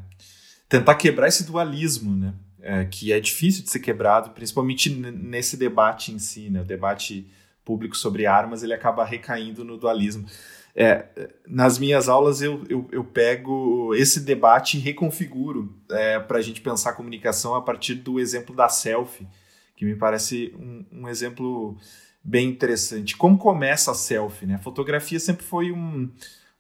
tentar 0.69 0.95
quebrar 0.97 1.29
esse 1.29 1.45
dualismo, 1.45 2.17
né? 2.17 2.35
É, 2.61 2.85
que 2.85 3.13
é 3.13 3.21
difícil 3.21 3.63
de 3.63 3.71
ser 3.71 3.79
quebrado, 3.79 4.31
principalmente 4.31 4.91
nesse 4.91 5.57
debate 5.57 6.11
em 6.11 6.19
si, 6.19 6.51
né? 6.51 6.61
o 6.63 6.65
debate 6.65 7.31
público 7.65 7.97
sobre 7.97 8.27
armas, 8.27 8.63
ele 8.63 8.75
acaba 8.75 9.05
recaindo 9.05 9.65
no 9.65 9.77
dualismo. 9.77 10.27
É, 10.75 11.07
nas 11.47 11.79
minhas 11.79 12.09
aulas 12.09 12.43
eu, 12.43 12.63
eu, 12.69 12.87
eu, 12.93 13.03
pego 13.03 13.95
esse 13.95 14.21
debate 14.21 14.77
e 14.77 14.81
reconfiguro 14.81 15.75
é, 15.91 16.19
para 16.19 16.37
a 16.37 16.43
gente 16.43 16.61
pensar 16.61 16.91
a 16.91 16.93
comunicação 16.93 17.55
a 17.55 17.63
partir 17.63 17.95
do 17.95 18.21
exemplo 18.21 18.55
da 18.55 18.69
selfie, 18.69 19.27
que 19.75 19.87
me 19.87 19.97
parece 19.97 20.55
um, 20.59 20.85
um 20.93 21.09
exemplo 21.09 21.79
bem 22.23 22.49
interessante. 22.49 23.17
Como 23.17 23.39
começa 23.39 23.93
a 23.93 23.95
selfie? 23.95 24.45
Né? 24.45 24.57
A 24.57 24.59
fotografia 24.59 25.19
sempre 25.19 25.47
foi 25.47 25.73
um, 25.73 26.11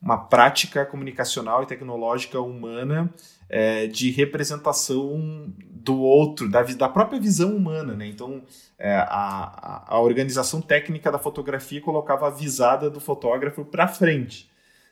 uma 0.06 0.16
prática 0.16 0.86
comunicacional 0.86 1.64
e 1.64 1.66
tecnológica 1.66 2.40
humana 2.40 3.12
é, 3.48 3.88
de 3.88 4.08
representação 4.12 5.52
do 5.58 5.98
outro, 5.98 6.48
da, 6.48 6.62
da 6.62 6.88
própria 6.88 7.18
visão 7.18 7.56
humana. 7.56 7.92
Né? 7.92 8.06
Então, 8.06 8.44
é, 8.78 8.94
a, 8.94 9.84
a 9.88 9.98
organização 9.98 10.60
técnica 10.60 11.10
da 11.10 11.18
fotografia 11.18 11.80
colocava 11.80 12.28
a 12.28 12.30
visada 12.30 12.88
do 12.88 13.00
fotógrafo 13.00 13.64
para 13.64 13.88
frente, 13.88 14.48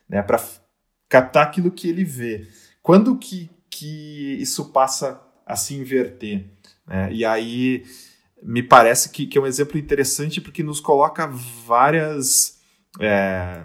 né? 0.08 0.20
para 0.20 0.42
captar 1.08 1.44
aquilo 1.44 1.70
que 1.70 1.88
ele 1.88 2.02
vê. 2.02 2.48
Quando 2.82 3.16
que, 3.16 3.48
que 3.70 4.36
isso 4.40 4.72
passa 4.72 5.22
a 5.46 5.54
se 5.54 5.76
inverter? 5.76 6.44
Né? 6.84 7.12
E 7.12 7.24
aí 7.24 7.84
me 8.42 8.64
parece 8.64 9.10
que, 9.10 9.26
que 9.26 9.38
é 9.38 9.40
um 9.40 9.46
exemplo 9.46 9.78
interessante 9.78 10.40
porque 10.40 10.64
nos 10.64 10.80
coloca 10.80 11.28
várias. 11.28 12.58
É, 13.00 13.62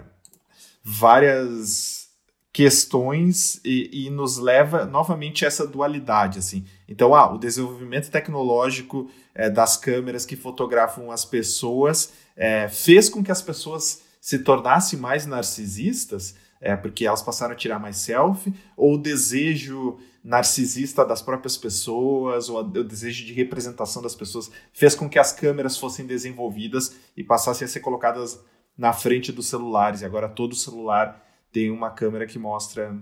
várias 0.82 2.08
questões 2.52 3.60
e, 3.64 4.06
e, 4.06 4.10
nos 4.10 4.36
leva 4.36 4.84
novamente 4.84 5.44
a 5.44 5.48
essa 5.48 5.66
dualidade 5.66 6.38
assim. 6.38 6.64
Então 6.88 7.14
ah 7.14 7.32
o 7.32 7.38
desenvolvimento 7.38 8.10
tecnológico 8.10 9.08
é, 9.34 9.48
das 9.48 9.76
câmeras 9.76 10.26
que 10.26 10.34
fotografam 10.34 11.12
as 11.12 11.24
pessoas 11.24 12.12
é, 12.36 12.68
fez 12.68 13.08
com 13.08 13.22
que 13.22 13.30
as 13.30 13.40
pessoas 13.40 14.02
se 14.20 14.40
tornassem 14.40 14.98
mais 14.98 15.26
narcisistas 15.26 16.34
é, 16.60 16.74
porque 16.76 17.06
elas 17.06 17.22
passaram 17.22 17.52
a 17.52 17.56
tirar 17.56 17.78
mais 17.78 17.98
selfie 17.98 18.52
ou 18.76 18.94
o 18.94 18.98
desejo 18.98 19.98
narcisista 20.22 21.04
das 21.04 21.22
próprias 21.22 21.56
pessoas 21.56 22.48
ou 22.48 22.58
o 22.58 22.84
desejo 22.84 23.24
de 23.24 23.32
representação 23.32 24.02
das 24.02 24.14
pessoas 24.14 24.50
fez 24.72 24.94
com 24.94 25.08
que 25.08 25.18
as 25.18 25.32
câmeras 25.32 25.78
fossem 25.78 26.04
desenvolvidas 26.04 26.96
e 27.16 27.22
passassem 27.24 27.64
a 27.64 27.68
ser 27.68 27.80
colocadas 27.80 28.40
na 28.80 28.94
frente 28.94 29.30
dos 29.30 29.46
celulares 29.46 30.00
e 30.00 30.06
agora 30.06 30.26
todo 30.26 30.54
celular 30.54 31.22
tem 31.52 31.70
uma 31.70 31.90
câmera 31.90 32.26
que 32.26 32.38
mostra. 32.38 32.96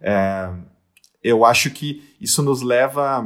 É, 0.00 0.50
eu 1.22 1.44
acho 1.44 1.70
que 1.70 2.16
isso 2.20 2.42
nos 2.42 2.62
leva 2.62 3.24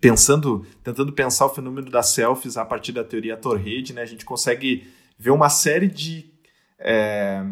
pensando, 0.00 0.64
tentando 0.82 1.12
pensar 1.12 1.44
o 1.44 1.50
fenômeno 1.50 1.90
das 1.90 2.08
selfies 2.14 2.56
a 2.56 2.64
partir 2.64 2.92
da 2.92 3.04
teoria 3.04 3.36
Torrede, 3.36 3.92
né? 3.92 4.00
A 4.00 4.06
gente 4.06 4.24
consegue 4.24 4.90
ver 5.18 5.30
uma 5.30 5.50
série 5.50 5.88
de 5.88 6.32
é, 6.78 7.44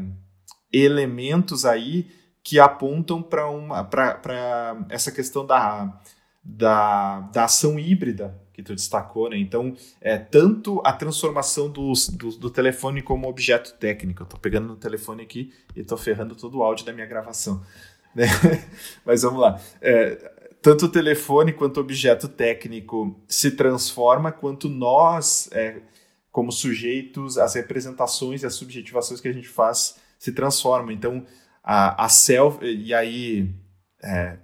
elementos 0.73 1.67
aí 1.67 2.11
que 2.43 2.59
apontam 2.59 3.23
para 3.23 3.51
uma 3.51 3.85
para 3.85 4.87
essa 4.89 5.13
questão 5.13 5.45
da, 5.45 6.01
da, 6.43 7.21
da 7.21 7.45
ação 7.45 7.79
híbrida 7.79 8.35
que 8.59 8.63
tu 8.65 8.75
destacou, 8.75 9.31
né? 9.31 9.39
Então, 9.39 9.77
é 10.01 10.19
tanto 10.19 10.83
a 10.85 10.93
transformação 10.93 11.71
do, 11.71 11.93
do, 12.15 12.31
do 12.33 12.51
telefone 12.51 13.01
como 13.01 13.29
objeto 13.29 13.75
técnico. 13.75 14.25
Eu 14.25 14.27
tô 14.27 14.37
pegando 14.37 14.67
no 14.67 14.75
telefone 14.75 15.23
aqui 15.23 15.53
e 15.77 15.85
tô 15.85 15.97
ferrando 15.97 16.35
todo 16.35 16.59
o 16.59 16.63
áudio 16.65 16.85
da 16.85 16.93
minha 16.93 17.07
gravação. 17.07 17.63
Né? 18.15 18.27
Mas 19.05 19.23
vamos 19.23 19.39
lá. 19.39 19.61
É, 19.81 20.17
tanto 20.61 20.87
o 20.87 20.89
telefone 20.89 21.53
quanto 21.53 21.77
o 21.77 21.81
objeto 21.81 22.27
técnico 22.27 23.21
se 23.29 23.53
transforma, 23.53 24.33
quanto 24.33 24.69
nós, 24.69 25.49
é, 25.53 25.83
como 26.33 26.51
sujeitos, 26.51 27.39
as 27.39 27.55
representações 27.55 28.43
e 28.43 28.47
as 28.47 28.55
subjetivações 28.55 29.21
que 29.21 29.29
a 29.29 29.33
gente 29.33 29.47
faz 29.47 29.97
se 30.19 30.33
transformam. 30.33 30.91
Então, 30.91 31.25
a, 31.63 32.07
a 32.07 32.09
self, 32.09 32.65
e 32.65 32.93
aí, 32.93 33.55
é, 34.03 34.39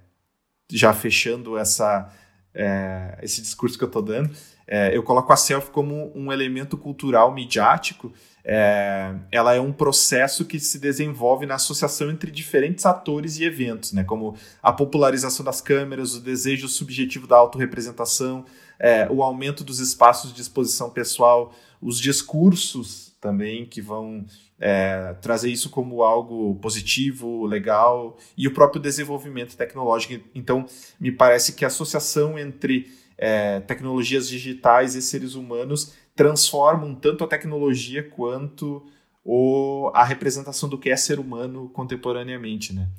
já 0.71 0.93
fechando 0.93 1.59
essa 1.59 2.13
é, 2.55 3.19
esse 3.23 3.43
discurso 3.43 3.77
que 3.77 3.85
eu 3.85 3.89
estou 3.89 4.03
dando, 4.03 4.31
é, 4.67 4.97
eu 4.97 5.03
coloco 5.03 5.33
a 5.33 5.37
selfie 5.37 5.71
como 5.71 6.11
um 6.15 6.33
elemento 6.33 6.77
cultural 6.77 7.33
midiático. 7.35 8.13
É, 8.45 9.15
ela 9.33 9.55
é 9.55 9.61
um 9.61 9.73
processo 9.73 10.45
que 10.45 10.61
se 10.61 10.79
desenvolve 10.79 11.47
na 11.47 11.55
associação 11.55 12.11
entre 12.11 12.31
diferentes 12.31 12.85
atores 12.85 13.39
e 13.39 13.45
eventos, 13.45 13.93
né, 13.93 14.05
como 14.05 14.37
a 14.63 14.73
popularização 14.73 15.45
das 15.45 15.61
câmeras, 15.61 16.15
o 16.15 16.21
desejo 16.21 16.69
subjetivo 16.69 17.27
da 17.27 17.37
autorrepresentação, 17.37 18.45
é, 18.79 19.09
o 19.11 19.23
aumento 19.23 19.65
dos 19.65 19.81
espaços 19.81 20.33
de 20.33 20.43
exposição 20.43 20.91
pessoal, 20.91 21.55
os 21.81 21.99
discursos 21.99 23.14
também 23.25 23.65
que 23.65 23.81
vão 23.81 24.27
é, 24.61 25.15
trazer 25.15 25.51
isso 25.51 25.71
como 25.71 26.03
algo 26.03 26.57
positivo, 26.57 27.47
legal, 27.47 28.19
e 28.37 28.47
o 28.47 28.53
próprio 28.53 28.83
desenvolvimento 28.83 29.57
tecnológico. 29.57 30.23
Então, 30.35 30.67
me 31.01 31.11
parece 31.11 31.55
que 31.55 31.65
a 31.65 31.69
associação 31.69 32.39
entre 32.39 32.87
é, 33.17 33.61
tecnologias 33.61 34.29
digitais 34.29 34.95
e 34.95 35.01
seres 35.01 35.35
humanos 35.35 35.95
transformam 36.15 36.95
tanto 36.95 37.25
a 37.25 37.27
tecnologia 37.27 38.03
quanto 38.03 38.85
o, 39.25 39.91
a 39.95 40.05
representação 40.05 40.69
do 40.69 40.77
que 40.77 40.91
é 40.91 40.97
ser 40.97 41.19
humano 41.19 41.71
contemporaneamente. 41.71 42.75
Né? 42.75 42.91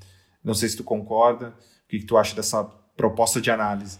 Não 0.43 0.55
sei 0.55 0.69
se 0.69 0.77
tu 0.77 0.83
concorda, 0.83 1.49
o 1.85 1.88
que, 1.88 1.99
que 1.99 2.05
tu 2.05 2.17
acha 2.17 2.35
dessa 2.35 2.63
proposta 2.97 3.39
de 3.39 3.51
análise? 3.51 3.99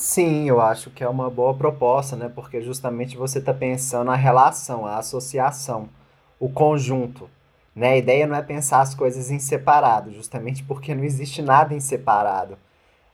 Sim, 0.00 0.48
eu 0.48 0.60
acho 0.60 0.90
que 0.90 1.02
é 1.02 1.08
uma 1.08 1.28
boa 1.28 1.52
proposta, 1.54 2.14
né? 2.14 2.30
Porque 2.32 2.62
justamente 2.62 3.16
você 3.16 3.40
está 3.40 3.52
pensando 3.52 4.12
a 4.12 4.14
relação, 4.14 4.86
a 4.86 4.96
associação 4.96 5.88
o 6.38 6.48
conjunto. 6.48 7.28
Né? 7.74 7.94
A 7.94 7.96
ideia 7.96 8.24
não 8.24 8.36
é 8.36 8.42
pensar 8.42 8.80
as 8.80 8.94
coisas 8.94 9.28
em 9.28 9.40
separado, 9.40 10.12
justamente 10.12 10.62
porque 10.62 10.94
não 10.94 11.02
existe 11.02 11.42
nada 11.42 11.74
em 11.74 11.80
separado. 11.80 12.56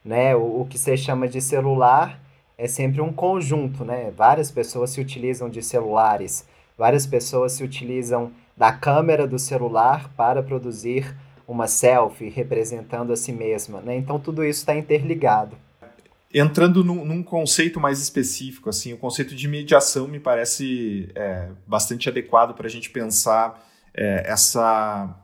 Né? 0.04 0.36
O, 0.36 0.60
o 0.60 0.66
que 0.68 0.78
você 0.78 0.94
chama 0.94 1.26
de 1.26 1.40
celular 1.40 2.20
é 2.58 2.68
sempre 2.68 3.00
um 3.00 3.14
conjunto, 3.14 3.82
né? 3.82 4.12
Várias 4.14 4.50
pessoas 4.50 4.90
se 4.90 5.00
utilizam 5.00 5.48
de 5.48 5.62
celulares, 5.62 6.46
várias 6.76 7.06
pessoas 7.06 7.52
se 7.52 7.64
utilizam 7.64 8.30
da 8.54 8.72
câmera 8.72 9.26
do 9.26 9.38
celular 9.38 10.10
para 10.18 10.42
produzir 10.42 11.16
uma 11.48 11.66
selfie 11.66 12.28
representando 12.28 13.10
a 13.10 13.16
si 13.16 13.32
mesma, 13.32 13.80
né? 13.80 13.96
Então 13.96 14.20
tudo 14.20 14.44
isso 14.44 14.60
está 14.60 14.76
interligado. 14.76 15.56
Entrando 16.36 16.82
num, 16.82 17.04
num, 17.04 17.22
conceito 17.22 17.78
mais 17.78 18.02
específico, 18.02 18.68
assim, 18.68 18.92
o 18.92 18.98
conceito 18.98 19.36
de 19.36 19.46
mediação 19.46 20.08
me 20.08 20.18
parece 20.18 21.08
é, 21.14 21.50
bastante 21.64 22.08
adequado 22.08 22.56
para 22.56 22.66
a 22.66 22.70
gente 22.70 22.90
pensar 22.90 23.64
é, 23.94 24.24
essa, 24.26 25.16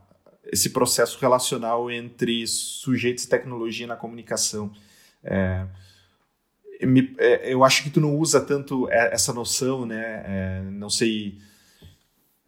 esse 0.45 0.69
processo 0.69 1.19
relacional 1.19 1.91
entre 1.91 2.47
sujeitos 2.47 3.25
e 3.25 3.29
tecnologia 3.29 3.85
na 3.85 3.97
comunicação. 3.97 4.71
É, 5.21 5.67
me, 6.83 7.13
é, 7.17 7.53
eu 7.53 7.65
acho 7.65 7.83
que 7.83 7.89
tu 7.89 7.99
não 7.99 8.15
usa 8.17 8.39
tanto 8.39 8.89
é, 8.89 9.13
essa 9.13 9.33
noção, 9.33 9.85
né? 9.85 10.23
É, 10.25 10.61
não 10.71 10.89
sei, 10.89 11.39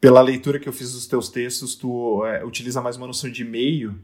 pela 0.00 0.22
leitura 0.22 0.58
que 0.58 0.70
eu 0.70 0.72
fiz 0.72 0.94
dos 0.94 1.06
teus 1.06 1.28
textos, 1.28 1.74
tu 1.74 2.22
utiliza 2.42 2.80
mais 2.80 2.96
uma 2.96 3.06
noção 3.06 3.30
de 3.30 3.44
meio 3.44 4.00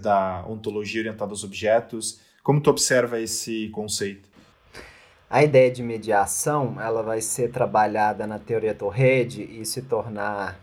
da 0.00 0.46
ontologia 0.46 1.00
orientada 1.00 1.32
aos 1.32 1.42
objetos 1.42 2.20
como 2.42 2.60
tu 2.60 2.70
observa 2.70 3.20
esse 3.20 3.68
conceito? 3.70 4.28
A 5.30 5.44
ideia 5.44 5.70
de 5.70 5.82
mediação 5.82 6.80
ela 6.80 7.02
vai 7.02 7.20
ser 7.20 7.50
trabalhada 7.50 8.26
na 8.26 8.38
teoria 8.38 8.74
Torrede 8.74 9.42
e 9.42 9.62
se 9.66 9.82
tornar 9.82 10.58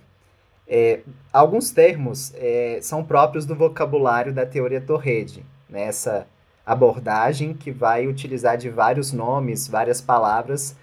É, 0.67 1.01
alguns 1.32 1.69
termos 1.69 2.34
é, 2.36 2.79
são 2.82 3.03
próprios 3.03 3.45
do 3.45 3.55
vocabulário 3.55 4.34
da 4.34 4.43
teoria 4.45 4.82
Torrede, 4.82 5.45
né? 5.69 5.91
Abordagem 6.71 7.53
que 7.53 7.71
vai 7.71 8.05
utilizar 8.05 8.55
de 8.55 8.69
vários 8.69 9.12
nomes, 9.12 9.67
várias 9.67 9.99
palavras 9.99 10.75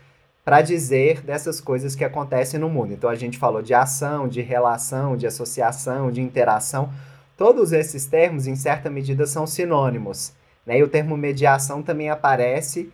para 0.45 0.61
dizer 0.61 1.23
dessas 1.23 1.61
coisas 1.61 1.95
que 1.95 2.05
acontecem 2.05 2.59
no 2.59 2.69
mundo. 2.69 2.93
Então 2.93 3.09
a 3.09 3.15
gente 3.15 3.39
falou 3.39 3.63
de 3.63 3.73
ação, 3.73 4.27
de 4.27 4.41
relação, 4.41 5.17
de 5.17 5.29
associação, 5.29 6.11
de 6.11 6.21
interação. 6.21 6.91
Todos 7.37 7.73
esses 7.73 8.05
termos, 8.05 8.49
em 8.49 8.57
certa 8.57 8.91
medida, 8.91 9.27
são 9.27 9.47
sinônimos. 9.47 10.33
Né? 10.67 10.79
E 10.79 10.83
o 10.83 10.89
termo 10.89 11.17
mediação 11.17 11.83
também 11.83 12.11
aparece 12.11 12.91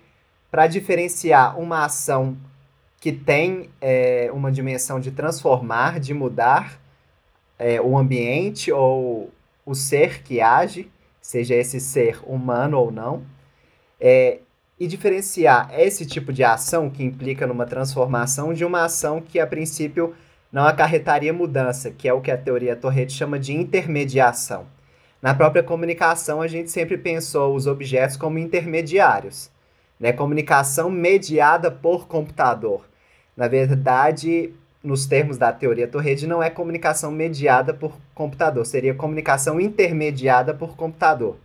para 0.51 0.67
diferenciar 0.67 1.59
uma 1.59 1.87
ação 1.87 2.37
que 3.01 3.11
tem 3.11 3.71
é, 3.81 4.31
uma 4.35 4.53
dimensão 4.53 5.01
de 5.01 5.11
transformar, 5.11 5.99
de 5.99 6.13
mudar 6.13 6.79
é, 7.59 7.81
o 7.81 7.97
ambiente 7.97 8.71
ou 8.71 9.31
o 9.65 9.75
ser 9.75 10.23
que 10.23 10.41
age, 10.41 10.91
seja 11.23 11.55
esse 11.55 11.81
ser 11.81 12.21
humano 12.27 12.77
ou 12.77 12.91
não, 12.91 13.23
é, 14.01 14.41
e 14.79 14.87
diferenciar 14.89 15.71
esse 15.79 16.05
tipo 16.05 16.33
de 16.33 16.43
ação 16.43 16.91
que 16.91 17.05
implica 17.05 17.47
numa 17.47 17.65
transformação 17.65 18.53
de 18.53 18.65
uma 18.65 18.85
ação 18.85 19.21
que, 19.21 19.39
a 19.39 19.47
princípio, 19.47 20.15
não 20.51 20.67
acarretaria 20.67 21.33
mudança, 21.33 21.91
que 21.91 22.09
é 22.09 22.13
o 22.13 22.21
que 22.21 22.31
a 22.31 22.37
teoria 22.37 22.75
Torrete 22.75 23.13
chama 23.13 23.39
de 23.39 23.55
intermediação. 23.55 24.67
Na 25.23 25.33
própria 25.33 25.63
comunicação, 25.63 26.43
a 26.43 26.49
gente 26.49 26.69
sempre 26.69 26.99
pensou 26.99 27.55
os 27.55 27.69
objetos 27.69 28.17
como 28.17 28.41
intermediários. 28.41 29.51
Né? 29.99 30.13
Comunicação 30.13 30.91
mediada 30.91 31.71
por 31.71 32.09
computador. 32.09 32.85
Na 33.37 33.47
verdade, 33.47 34.53
nos 34.83 35.07
termos 35.07 35.39
da 35.39 35.53
teoria 35.53 35.87
Torrede, 35.87 36.27
não 36.27 36.43
é 36.43 36.51
comunicação 36.51 37.11
mediada 37.11 37.73
por 37.73 37.93
computador, 38.15 38.67
seria 38.67 38.95
comunicação 38.95 39.61
intermediada 39.61 40.53
por 40.53 40.77
computador. 40.77 41.37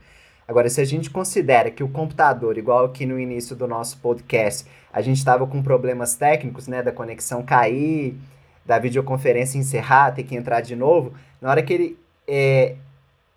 Agora, 0.48 0.70
se 0.70 0.80
a 0.80 0.86
gente 0.86 1.10
considera 1.10 1.70
que 1.70 1.84
o 1.84 1.90
computador, 1.90 2.58
igual 2.58 2.86
aqui 2.86 3.06
no 3.06 3.20
início 3.20 3.56
do 3.56 3.68
nosso 3.68 3.98
podcast, 3.98 4.66
a 4.92 5.02
gente 5.02 5.18
estava 5.18 5.46
com 5.46 5.62
problemas 5.62 6.16
técnicos, 6.16 6.68
né, 6.68 6.82
da 6.82 6.92
conexão 6.92 7.44
cair, 7.44 8.18
da 8.66 8.80
videoconferência 8.80 9.58
encerrar, 9.58 10.12
ter 10.12 10.24
que 10.24 10.36
entrar 10.36 10.62
de 10.62 10.76
novo, 10.76 11.14
na 11.42 11.50
hora 11.50 11.62
que 11.62 11.74
ele 11.74 12.00
é, 12.28 12.76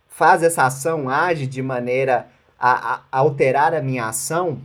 faz 0.08 0.42
essa 0.42 0.64
ação, 0.64 1.08
age 1.08 1.46
de 1.46 1.62
maneira 1.62 2.26
a, 2.58 2.94
a 2.94 3.18
alterar 3.18 3.74
a 3.74 3.82
minha 3.82 4.06
ação, 4.06 4.58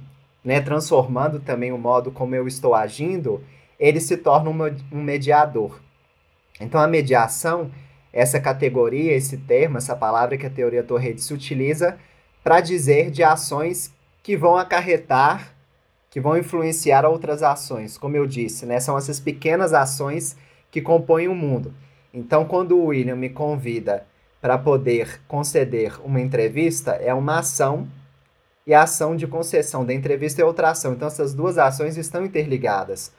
né, 0.44 0.62
transformando 0.62 1.40
também 1.40 1.72
o 1.72 1.78
modo 1.78 2.12
como 2.12 2.36
eu 2.36 2.48
estou 2.48 2.76
agindo, 2.76 3.44
ele 3.80 4.00
se 4.00 4.18
torna 4.18 4.50
um 4.92 5.02
mediador. 5.02 5.80
Então, 6.60 6.80
a 6.80 6.88
mediação, 6.88 7.72
essa 8.14 8.40
categoria, 8.40 9.14
esse 9.14 9.38
termo, 9.38 9.78
essa 9.78 9.96
palavra 9.96 10.38
que 10.38 10.46
a 10.46 10.50
teoria 10.50 10.84
Torrede 10.84 11.22
utiliza 11.34 11.98
para 12.44 12.62
dizer 12.62 13.12
de 13.12 13.24
ações 13.24 13.94
que 14.24 14.38
vão 14.38 14.56
acarretar, 14.56 15.54
que 16.10 16.22
vão 16.22 16.38
influenciar 16.38 17.06
outras 17.06 17.44
ações. 17.44 17.98
Como 17.98 18.16
eu 18.16 18.26
disse, 18.26 18.66
né? 18.66 18.80
são 18.80 18.98
essas 18.98 19.20
pequenas 19.20 19.74
ações 19.74 20.38
que 20.72 20.82
compõem 20.82 21.28
o 21.28 21.36
mundo. 21.36 21.74
Então, 22.14 22.46
quando 22.46 22.78
o 22.78 22.86
William 22.86 23.16
me 23.16 23.30
convida 23.30 24.06
para 24.40 24.58
poder 24.58 25.20
conceder 25.28 26.00
uma 26.04 26.22
entrevista, 26.22 26.92
é 26.92 27.14
uma 27.14 27.40
ação 27.40 27.88
e 28.66 28.74
a 28.74 28.84
ação 28.84 29.16
de 29.16 29.28
concessão 29.28 29.86
da 29.86 29.94
entrevista 29.94 30.42
é 30.42 30.46
outra 30.46 30.72
ação. 30.72 30.94
Então, 30.94 31.08
essas 31.08 31.34
duas 31.34 31.58
ações 31.58 31.98
estão 31.98 32.26
interligadas 32.26 33.12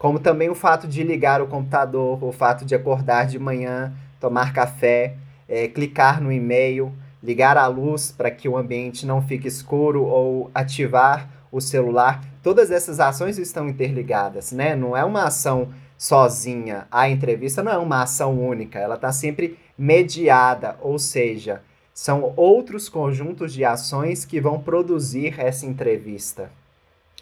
como 0.00 0.18
também 0.18 0.48
o 0.48 0.54
fato 0.54 0.88
de 0.88 1.02
ligar 1.02 1.42
o 1.42 1.46
computador, 1.46 2.24
o 2.24 2.32
fato 2.32 2.64
de 2.64 2.74
acordar 2.74 3.26
de 3.26 3.38
manhã, 3.38 3.92
tomar 4.18 4.50
café, 4.54 5.14
é, 5.46 5.68
clicar 5.68 6.22
no 6.22 6.32
e-mail, 6.32 6.90
ligar 7.22 7.58
a 7.58 7.66
luz 7.66 8.10
para 8.10 8.30
que 8.30 8.48
o 8.48 8.56
ambiente 8.56 9.04
não 9.04 9.20
fique 9.20 9.46
escuro 9.46 10.02
ou 10.02 10.50
ativar 10.54 11.28
o 11.52 11.60
celular. 11.60 12.24
Todas 12.42 12.70
essas 12.70 12.98
ações 12.98 13.36
estão 13.36 13.68
interligadas, 13.68 14.52
né? 14.52 14.74
Não 14.74 14.96
é 14.96 15.04
uma 15.04 15.24
ação 15.24 15.68
sozinha. 15.98 16.86
A 16.90 17.10
entrevista 17.10 17.62
não 17.62 17.70
é 17.70 17.76
uma 17.76 18.02
ação 18.02 18.40
única, 18.40 18.78
ela 18.78 18.94
está 18.94 19.12
sempre 19.12 19.58
mediada, 19.76 20.78
ou 20.80 20.98
seja, 20.98 21.60
são 21.92 22.32
outros 22.36 22.88
conjuntos 22.88 23.52
de 23.52 23.66
ações 23.66 24.24
que 24.24 24.40
vão 24.40 24.62
produzir 24.62 25.38
essa 25.38 25.66
entrevista. 25.66 26.50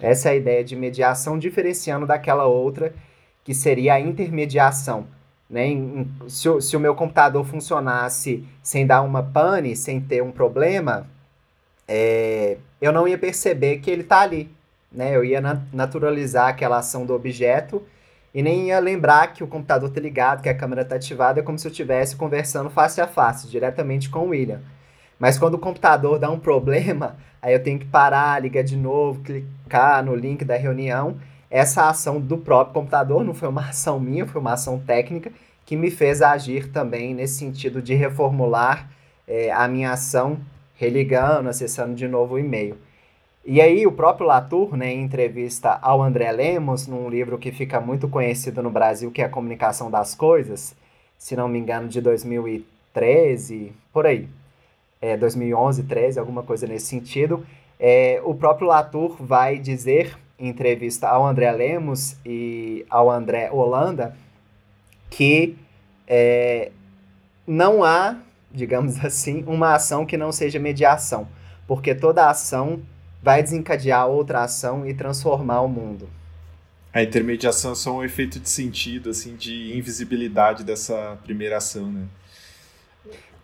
Essa 0.01 0.29
é 0.29 0.33
a 0.33 0.37
ideia 0.37 0.65
de 0.65 0.77
mediação 0.77 1.39
diferenciando 1.39 2.07
daquela 2.07 2.47
outra, 2.47 2.95
que 3.45 3.55
seria 3.55 3.95
a 3.95 4.01
intermediação. 4.01 5.07
Né? 5.49 5.69
Se, 6.29 6.49
o, 6.49 6.61
se 6.61 6.77
o 6.77 6.81
meu 6.81 6.95
computador 6.95 7.45
funcionasse 7.45 8.45
sem 8.63 8.87
dar 8.87 9.03
uma 9.03 9.23
pane, 9.23 9.75
sem 9.75 10.01
ter 10.01 10.23
um 10.23 10.31
problema, 10.31 11.07
é, 11.87 12.59
eu 12.81 12.93
não 12.93 13.09
ia 13.09 13.19
perceber 13.19 13.79
que 13.79 13.91
ele 13.91 14.03
está 14.03 14.21
ali. 14.21 14.51
Né? 14.93 15.17
Eu 15.17 15.25
ia 15.25 15.41
naturalizar 15.73 16.49
aquela 16.49 16.79
ação 16.79 17.05
do 17.05 17.15
objeto 17.15 17.83
e 18.33 18.43
nem 18.43 18.69
ia 18.69 18.79
lembrar 18.79 19.33
que 19.33 19.43
o 19.43 19.47
computador 19.47 19.89
está 19.89 20.01
ligado, 20.01 20.43
que 20.43 20.49
a 20.49 20.55
câmera 20.55 20.83
está 20.83 20.97
ativada, 20.97 21.41
é 21.41 21.43
como 21.43 21.59
se 21.59 21.67
eu 21.67 21.71
estivesse 21.71 22.15
conversando 22.15 22.71
face 22.71 23.01
a 23.01 23.07
face, 23.07 23.49
diretamente 23.49 24.11
com 24.11 24.21
o 24.21 24.29
William. 24.29 24.61
Mas 25.19 25.39
quando 25.39 25.55
o 25.55 25.59
computador 25.59 26.19
dá 26.19 26.31
um 26.31 26.39
problema, 26.39 27.17
aí 27.43 27.53
eu 27.53 27.63
tenho 27.63 27.79
que 27.79 27.87
parar, 27.87 28.41
ligar 28.41 28.63
de 28.63 28.77
novo, 28.77 29.23
clicar 29.23 30.05
no 30.05 30.15
link 30.15 30.45
da 30.45 30.57
reunião. 30.57 31.17
Essa 31.51 31.89
ação 31.89 32.21
do 32.21 32.39
próprio 32.39 32.75
computador 32.75 33.25
não 33.25 33.35
foi 33.35 33.49
uma 33.49 33.67
ação 33.69 33.99
minha, 33.99 34.27
foi 34.27 34.41
uma 34.41 34.53
ação 34.53 34.79
técnica 34.79 35.33
que 35.65 35.77
me 35.77 35.91
fez 35.91 36.23
agir 36.23 36.71
também 36.73 37.15
nesse 37.15 37.35
sentido 37.35 37.83
de 37.83 37.95
reformular 37.95 38.89
é, 39.27 39.53
a 39.53 39.69
minha 39.69 39.93
ação, 39.93 40.39
religando, 40.77 41.49
acessando 41.49 41.95
de 41.95 42.09
novo 42.09 42.37
o 42.37 42.39
e-mail. 42.39 42.79
E 43.45 43.61
aí 43.61 43.87
o 43.87 43.93
próprio 43.93 44.27
Latour, 44.27 44.77
né, 44.77 44.93
em 44.93 45.03
entrevista 45.03 45.79
ao 45.83 46.03
André 46.03 46.31
Lemos, 46.33 46.87
num 46.87 47.09
livro 47.09 47.39
que 47.39 47.53
fica 47.53 47.81
muito 47.81 48.09
conhecido 48.09 48.63
no 48.63 48.71
Brasil, 48.71 49.11
que 49.11 49.21
é 49.21 49.25
a 49.25 49.29
Comunicação 49.29 49.91
das 49.91 50.15
Coisas, 50.15 50.75
se 51.19 51.37
não 51.37 51.49
me 51.49 51.59
engano, 51.59 51.89
de 51.89 52.01
2013, 52.01 53.73
por 53.93 54.07
aí, 54.07 54.29
é, 55.01 55.17
2011, 55.17 55.85
13, 55.85 56.19
alguma 56.19 56.43
coisa 56.43 56.67
nesse 56.67 56.87
sentido, 56.87 57.47
é, 57.79 58.21
o 58.25 58.35
próprio 58.35 58.67
Latour 58.67 59.17
vai 59.21 59.59
dizer, 59.59 60.19
em 60.39 60.49
entrevista 60.49 61.09
ao 61.09 61.27
André 61.27 61.51
Lemos 61.53 62.17
e 62.25 62.85
ao 62.91 63.11
André 63.11 63.51
Holanda, 63.51 64.17
que 65.11 65.57
é, 66.07 66.71
não 67.47 67.85
há, 67.85 68.17
digamos 68.53 68.99
assim, 69.05 69.45
uma 69.47 69.75
ação 69.75 70.05
que 70.05 70.17
não 70.17 70.33
seja 70.33 70.59
mediação, 70.59 71.29
porque 71.67 71.95
toda 71.95 72.29
ação 72.29 72.81
vai 73.23 73.43
desencadear 73.43 74.07
outra 74.07 74.43
ação 74.43 74.87
e 74.87 74.95
transformar 74.95 75.61
o 75.61 75.69
mundo. 75.69 76.09
A 76.93 77.03
intermediação 77.03 77.73
é 77.73 77.75
só 77.75 77.97
um 77.97 78.03
efeito 78.03 78.41
de 78.41 78.49
sentido, 78.49 79.11
assim, 79.11 79.37
de 79.37 79.77
invisibilidade 79.77 80.65
dessa 80.65 81.19
primeira 81.23 81.59
ação, 81.59 81.93
né? 81.93 82.07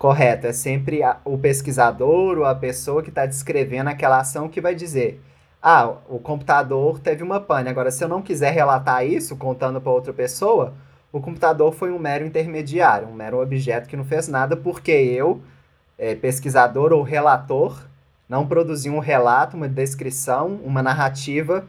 Correto, 0.04 0.46
é 0.46 0.52
sempre 0.52 1.02
a, 1.02 1.16
o 1.24 1.38
pesquisador 1.38 2.36
ou 2.36 2.44
a 2.44 2.54
pessoa 2.54 3.02
que 3.02 3.08
está 3.08 3.24
descrevendo 3.24 3.88
aquela 3.88 4.18
ação 4.18 4.50
que 4.50 4.60
vai 4.60 4.74
dizer: 4.74 5.18
ah, 5.62 5.94
o 6.10 6.18
computador 6.18 6.98
teve 6.98 7.22
uma 7.22 7.40
pane. 7.40 7.70
Agora, 7.70 7.90
se 7.90 8.04
eu 8.04 8.08
não 8.08 8.20
quiser 8.20 8.52
relatar 8.52 9.06
isso 9.06 9.34
contando 9.34 9.80
para 9.80 9.90
outra 9.90 10.12
pessoa, 10.12 10.74
o 11.10 11.22
computador 11.22 11.72
foi 11.72 11.90
um 11.90 11.98
mero 11.98 12.22
intermediário, 12.26 13.08
um 13.08 13.14
mero 13.14 13.40
objeto 13.40 13.88
que 13.88 13.96
não 13.96 14.04
fez 14.04 14.28
nada, 14.28 14.54
porque 14.58 14.92
eu, 14.92 15.40
é, 15.96 16.14
pesquisador 16.14 16.92
ou 16.92 17.02
relator, 17.02 17.74
não 18.28 18.46
produzir 18.46 18.90
um 18.90 18.98
relato, 18.98 19.56
uma 19.56 19.70
descrição, 19.70 20.60
uma 20.62 20.82
narrativa 20.82 21.64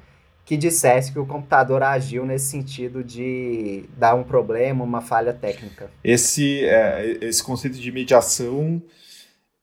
que 0.45 0.55
dissesse 0.55 1.11
que 1.11 1.17
o 1.17 1.25
computador 1.25 1.81
agiu 1.81 2.23
nesse 2.23 2.51
sentido 2.51 3.03
de 3.03 3.85
dar 3.97 4.13
um 4.13 4.23
problema, 4.23 4.83
uma 4.83 5.01
falha 5.01 5.33
técnica. 5.33 5.89
Esse, 6.03 6.63
é, 6.63 7.17
esse 7.21 7.43
conceito 7.43 7.77
de 7.77 7.91
mediação 7.91 8.81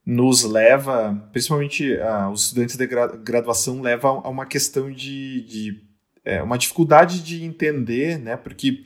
nos 0.05 0.43
leva, 0.43 1.15
principalmente 1.31 1.95
uh, 1.95 2.31
os 2.33 2.47
estudantes 2.47 2.77
de 2.77 2.87
graduação, 2.87 3.81
leva 3.81 4.09
a 4.09 4.29
uma 4.29 4.45
questão 4.45 4.91
de, 4.91 5.43
de 5.43 5.81
é, 6.25 6.43
uma 6.43 6.59
dificuldade 6.59 7.23
de 7.23 7.45
entender, 7.45 8.19
né? 8.19 8.37
Porque 8.37 8.85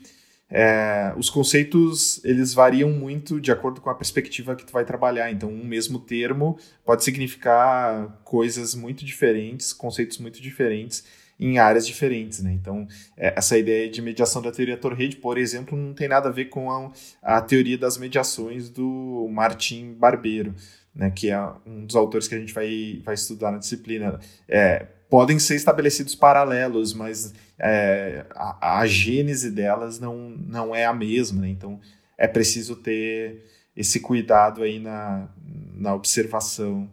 é, 0.50 1.14
os 1.16 1.30
conceitos 1.30 2.22
eles 2.22 2.52
variam 2.52 2.90
muito 2.90 3.40
de 3.40 3.50
acordo 3.50 3.80
com 3.80 3.88
a 3.88 3.94
perspectiva 3.94 4.54
que 4.54 4.66
tu 4.66 4.72
vai 4.74 4.84
trabalhar. 4.84 5.30
Então, 5.32 5.48
um 5.48 5.64
mesmo 5.64 5.98
termo 5.98 6.58
pode 6.84 7.02
significar 7.02 8.20
coisas 8.22 8.74
muito 8.74 9.02
diferentes, 9.02 9.72
conceitos 9.72 10.18
muito 10.18 10.42
diferentes 10.42 11.02
em 11.38 11.58
áreas 11.58 11.86
diferentes, 11.86 12.42
né? 12.42 12.52
Então, 12.52 12.86
é, 13.16 13.34
essa 13.36 13.58
ideia 13.58 13.90
de 13.90 14.00
mediação 14.00 14.40
da 14.40 14.50
teoria 14.50 14.76
Torrede, 14.76 15.16
por 15.16 15.36
exemplo, 15.36 15.76
não 15.76 15.92
tem 15.92 16.08
nada 16.08 16.28
a 16.28 16.32
ver 16.32 16.46
com 16.46 16.70
a, 16.70 16.90
a 17.22 17.40
teoria 17.40 17.76
das 17.76 17.98
mediações 17.98 18.70
do 18.70 19.28
Martin 19.30 19.92
Barbeiro, 19.92 20.54
né? 20.94 21.10
Que 21.10 21.30
é 21.30 21.38
um 21.66 21.84
dos 21.84 21.94
autores 21.94 22.26
que 22.26 22.34
a 22.34 22.38
gente 22.38 22.54
vai, 22.54 23.00
vai 23.04 23.14
estudar 23.14 23.52
na 23.52 23.58
disciplina. 23.58 24.18
É, 24.48 24.86
podem 25.10 25.38
ser 25.38 25.56
estabelecidos 25.56 26.14
paralelos, 26.14 26.94
mas 26.94 27.34
é, 27.58 28.24
a, 28.30 28.78
a, 28.80 28.86
gênese 28.86 29.50
delas 29.50 29.98
não, 29.98 30.30
não 30.30 30.74
é 30.74 30.84
a 30.84 30.92
mesma, 30.92 31.42
né? 31.42 31.48
então 31.48 31.80
é 32.18 32.26
preciso 32.26 32.76
ter 32.76 33.44
esse 33.76 34.00
cuidado 34.00 34.62
aí 34.62 34.78
na, 34.78 35.28
na 35.74 35.94
observação. 35.94 36.90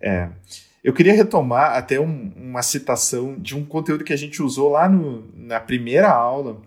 É. 0.00 0.28
Eu 0.82 0.94
queria 0.94 1.12
retomar 1.12 1.76
até 1.76 2.00
um, 2.00 2.32
uma 2.34 2.62
citação 2.62 3.38
de 3.38 3.54
um 3.54 3.64
conteúdo 3.64 4.04
que 4.04 4.12
a 4.12 4.16
gente 4.16 4.42
usou 4.42 4.70
lá 4.70 4.88
no, 4.88 5.30
na 5.34 5.60
primeira 5.60 6.10
aula 6.10 6.62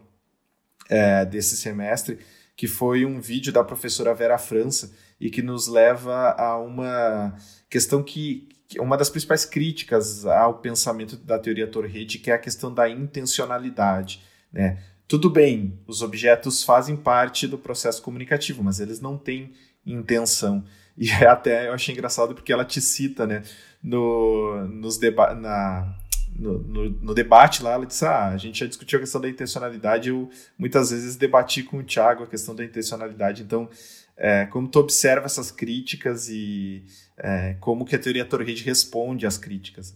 é, 0.89 1.25
desse 1.25 1.57
semestre, 1.57 2.19
que 2.55 2.67
foi 2.67 3.05
um 3.05 3.19
vídeo 3.19 3.51
da 3.51 3.63
professora 3.63 4.13
Vera 4.13 4.37
França 4.37 4.93
e 5.19 5.29
que 5.29 5.41
nos 5.41 5.67
leva 5.67 6.31
a 6.37 6.57
uma 6.57 7.35
questão 7.69 8.03
que, 8.03 8.47
uma 8.77 8.95
das 8.95 9.09
principais 9.09 9.45
críticas 9.45 10.25
ao 10.25 10.59
pensamento 10.59 11.17
da 11.17 11.39
teoria 11.39 11.67
Torrede, 11.67 12.19
que 12.19 12.29
é 12.29 12.35
a 12.35 12.39
questão 12.39 12.71
da 12.71 12.87
intencionalidade. 12.87 14.21
Né? 14.51 14.79
Tudo 15.07 15.29
bem, 15.29 15.79
os 15.87 16.03
objetos 16.03 16.63
fazem 16.63 16.95
parte 16.95 17.47
do 17.47 17.57
processo 17.57 18.01
comunicativo, 18.01 18.63
mas 18.63 18.79
eles 18.79 18.99
não 18.99 19.17
têm 19.17 19.53
intenção. 19.85 20.63
E 20.97 21.11
até 21.11 21.67
eu 21.67 21.73
achei 21.73 21.93
engraçado 21.93 22.35
porque 22.35 22.53
ela 22.53 22.65
te 22.65 22.79
cita 22.79 23.25
né, 23.25 23.43
no, 23.81 24.67
nos 24.67 24.97
deba 24.97 25.33
na, 25.33 25.95
no, 26.37 26.59
no, 26.59 26.89
no, 26.89 27.13
debate 27.13 27.63
lá, 27.63 27.73
ela 27.73 27.85
disse: 27.85 28.05
Ah, 28.05 28.29
a 28.29 28.37
gente 28.37 28.59
já 28.59 28.65
discutiu 28.65 28.97
a 28.97 29.01
questão 29.01 29.19
da 29.19 29.29
intencionalidade. 29.29 30.09
Eu 30.09 30.29
muitas 30.57 30.91
vezes 30.91 31.15
debati 31.15 31.63
com 31.63 31.77
o 31.77 31.83
Thiago 31.83 32.23
a 32.23 32.27
questão 32.27 32.55
da 32.55 32.63
intencionalidade. 32.63 33.43
Então, 33.43 33.69
é, 34.15 34.45
como 34.45 34.67
tu 34.67 34.79
observa 34.79 35.25
essas 35.25 35.51
críticas 35.51 36.29
e 36.29 36.83
é, 37.17 37.55
como 37.59 37.85
que 37.85 37.95
a 37.95 37.99
teoria 37.99 38.25
Torrede 38.25 38.63
responde 38.63 39.25
às 39.25 39.37
críticas? 39.37 39.95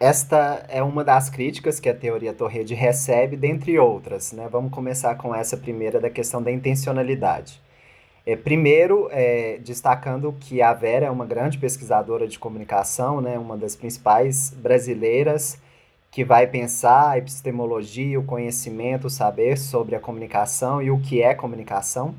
Esta 0.00 0.64
é 0.68 0.80
uma 0.80 1.02
das 1.02 1.28
críticas 1.28 1.80
que 1.80 1.88
a 1.88 1.94
teoria 1.94 2.32
Torrede 2.32 2.72
recebe, 2.72 3.36
dentre 3.36 3.76
outras. 3.78 4.32
Né? 4.32 4.48
Vamos 4.50 4.70
começar 4.70 5.16
com 5.16 5.34
essa 5.34 5.56
primeira 5.56 6.00
da 6.00 6.08
questão 6.08 6.40
da 6.40 6.52
intencionalidade. 6.52 7.60
É, 8.26 8.36
primeiro, 8.36 9.08
é, 9.10 9.58
destacando 9.58 10.34
que 10.38 10.60
a 10.60 10.72
Vera 10.74 11.06
é 11.06 11.10
uma 11.10 11.24
grande 11.24 11.58
pesquisadora 11.58 12.28
de 12.28 12.38
comunicação, 12.38 13.20
né? 13.20 13.38
uma 13.38 13.56
das 13.56 13.74
principais 13.74 14.50
brasileiras 14.50 15.58
que 16.10 16.24
vai 16.24 16.46
pensar 16.46 17.10
a 17.10 17.18
epistemologia, 17.18 18.18
o 18.18 18.24
conhecimento, 18.24 19.06
o 19.06 19.10
saber 19.10 19.56
sobre 19.58 19.94
a 19.94 20.00
comunicação 20.00 20.82
e 20.82 20.90
o 20.90 21.00
que 21.00 21.22
é 21.22 21.34
comunicação 21.34 22.14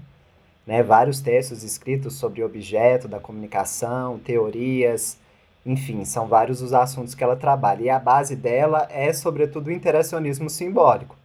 né, 0.69 0.83
vários 0.83 1.19
textos 1.19 1.63
escritos 1.63 2.13
sobre 2.13 2.43
o 2.43 2.45
objeto 2.45 3.07
da 3.07 3.19
comunicação, 3.19 4.19
teorias, 4.19 5.17
enfim, 5.65 6.05
são 6.05 6.27
vários 6.27 6.61
os 6.61 6.73
assuntos 6.73 7.15
que 7.15 7.23
ela 7.23 7.35
trabalha. 7.35 7.81
E 7.81 7.89
a 7.89 7.97
base 7.97 8.35
dela 8.35 8.87
é, 8.91 9.11
sobretudo, 9.11 9.69
o 9.69 9.71
interacionismo 9.71 10.47
simbólico, 10.47 11.17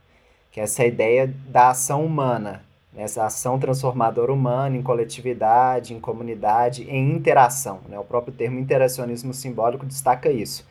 que 0.50 0.60
é 0.60 0.62
essa 0.62 0.82
ideia 0.86 1.30
da 1.46 1.68
ação 1.68 2.06
humana, 2.06 2.64
essa 2.96 3.24
ação 3.24 3.58
transformadora 3.58 4.32
humana 4.32 4.76
em 4.76 4.82
coletividade, 4.82 5.94
em 5.94 6.00
comunidade, 6.00 6.88
em 6.88 7.12
interação. 7.12 7.80
Né? 7.88 7.98
O 7.98 8.04
próprio 8.04 8.32
termo 8.32 8.58
interacionismo 8.58 9.34
simbólico 9.34 9.84
destaca 9.84 10.30
isso. 10.30 10.66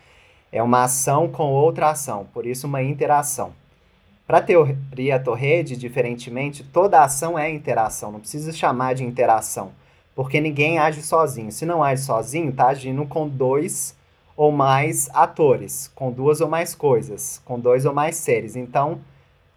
É 0.51 0.61
uma 0.61 0.83
ação 0.83 1.27
com 1.27 1.51
outra 1.51 1.89
ação, 1.89 2.27
por 2.33 2.45
isso, 2.45 2.67
uma 2.67 2.81
interação. 2.81 3.51
Para 4.25 4.37
a 4.37 4.41
teoria 4.41 5.19
Torrede, 5.19 5.75
diferentemente, 5.75 6.63
toda 6.63 7.03
ação 7.03 7.37
é 7.37 7.49
interação, 7.51 8.11
não 8.11 8.19
precisa 8.19 8.53
chamar 8.53 8.93
de 8.93 9.03
interação, 9.03 9.71
porque 10.15 10.39
ninguém 10.39 10.79
age 10.79 11.01
sozinho. 11.01 11.51
Se 11.51 11.65
não 11.65 11.83
age 11.83 12.03
sozinho, 12.03 12.51
está 12.51 12.67
agindo 12.67 13.05
com 13.05 13.27
dois 13.27 13.95
ou 14.37 14.51
mais 14.51 15.09
atores, 15.13 15.91
com 15.93 16.11
duas 16.11 16.39
ou 16.39 16.47
mais 16.47 16.73
coisas, 16.73 17.41
com 17.43 17.59
dois 17.59 17.85
ou 17.85 17.93
mais 17.93 18.15
seres. 18.15 18.55
Então, 18.55 19.01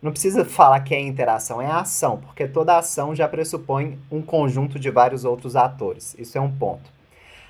não 0.03 0.13
precisa 0.13 0.45
falar 0.45 0.81
que 0.81 0.95
é 0.95 1.01
interação, 1.01 1.61
é 1.61 1.67
ação, 1.67 2.19
porque 2.19 2.47
toda 2.47 2.79
ação 2.79 3.15
já 3.15 3.27
pressupõe 3.27 3.99
um 4.11 4.23
conjunto 4.23 4.79
de 4.79 4.91
vários 4.91 5.25
outros 5.25 5.57
atores. 5.57 6.15
Isso 6.19 6.37
é 6.37 6.41
um 6.41 6.51
ponto. 6.51 6.91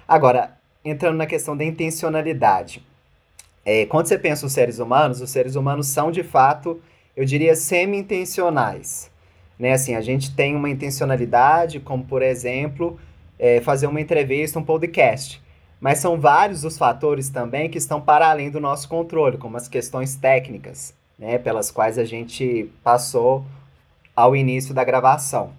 Agora, 0.06 0.56
entrando 0.84 1.16
na 1.16 1.26
questão 1.26 1.56
da 1.56 1.64
intencionalidade. 1.64 2.82
É, 3.64 3.84
quando 3.86 4.06
você 4.06 4.16
pensa 4.16 4.46
os 4.46 4.52
seres 4.52 4.78
humanos, 4.78 5.20
os 5.20 5.30
seres 5.30 5.56
humanos 5.56 5.88
são 5.88 6.12
de 6.12 6.22
fato 6.22 6.80
eu 7.16 7.24
diria, 7.24 7.56
semi-intencionais. 7.56 9.10
Né? 9.58 9.72
Assim, 9.72 9.94
a 9.94 10.02
gente 10.02 10.34
tem 10.36 10.54
uma 10.54 10.68
intencionalidade, 10.68 11.80
como 11.80 12.04
por 12.04 12.20
exemplo, 12.20 13.00
é, 13.38 13.60
fazer 13.62 13.86
uma 13.86 14.00
entrevista, 14.00 14.58
um 14.58 14.62
podcast. 14.62 15.42
Mas 15.80 15.98
são 15.98 16.20
vários 16.20 16.64
os 16.64 16.76
fatores 16.76 17.30
também 17.30 17.70
que 17.70 17.78
estão 17.78 18.00
para 18.00 18.28
além 18.28 18.50
do 18.50 18.60
nosso 18.60 18.88
controle, 18.88 19.38
como 19.38 19.56
as 19.56 19.66
questões 19.66 20.14
técnicas, 20.14 20.94
né, 21.18 21.38
pelas 21.38 21.70
quais 21.70 21.98
a 21.98 22.04
gente 22.04 22.70
passou 22.82 23.44
ao 24.14 24.34
início 24.34 24.74
da 24.74 24.84
gravação. 24.84 25.52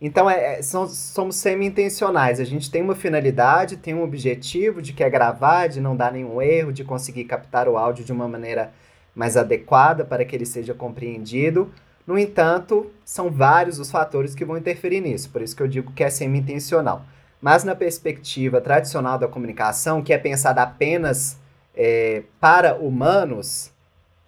Então, 0.00 0.28
é, 0.28 0.58
é 0.58 0.62
são, 0.62 0.86
somos 0.88 1.36
semi-intencionais. 1.36 2.38
A 2.38 2.44
gente 2.44 2.70
tem 2.70 2.82
uma 2.82 2.94
finalidade, 2.94 3.76
tem 3.76 3.94
um 3.94 4.02
objetivo 4.02 4.82
de 4.82 4.92
que 4.92 5.02
é 5.02 5.08
gravar, 5.08 5.68
de 5.68 5.80
não 5.80 5.96
dar 5.96 6.12
nenhum 6.12 6.40
erro, 6.40 6.72
de 6.72 6.84
conseguir 6.84 7.24
captar 7.24 7.68
o 7.68 7.76
áudio 7.76 8.04
de 8.04 8.12
uma 8.12 8.28
maneira 8.28 8.72
mais 9.14 9.36
adequada 9.36 10.04
para 10.04 10.24
que 10.24 10.36
ele 10.36 10.44
seja 10.44 10.74
compreendido. 10.74 11.72
No 12.06 12.18
entanto, 12.18 12.90
são 13.04 13.30
vários 13.30 13.80
os 13.80 13.90
fatores 13.90 14.34
que 14.34 14.44
vão 14.44 14.56
interferir 14.56 15.00
nisso, 15.00 15.30
por 15.30 15.42
isso 15.42 15.56
que 15.56 15.62
eu 15.62 15.66
digo 15.66 15.92
que 15.92 16.04
é 16.04 16.10
semi-intencional. 16.10 17.02
Mas 17.40 17.64
na 17.64 17.74
perspectiva 17.74 18.60
tradicional 18.60 19.18
da 19.18 19.26
comunicação, 19.26 20.02
que 20.02 20.12
é 20.12 20.18
pensada 20.18 20.62
apenas 20.62 21.38
é, 21.74 22.22
para 22.38 22.74
humanos, 22.74 23.72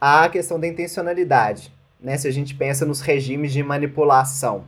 a 0.00 0.28
questão 0.28 0.58
da 0.58 0.66
intencionalidade. 0.66 1.72
Né? 2.00 2.16
Se 2.16 2.28
a 2.28 2.30
gente 2.30 2.54
pensa 2.54 2.86
nos 2.86 3.00
regimes 3.00 3.52
de 3.52 3.62
manipulação, 3.62 4.64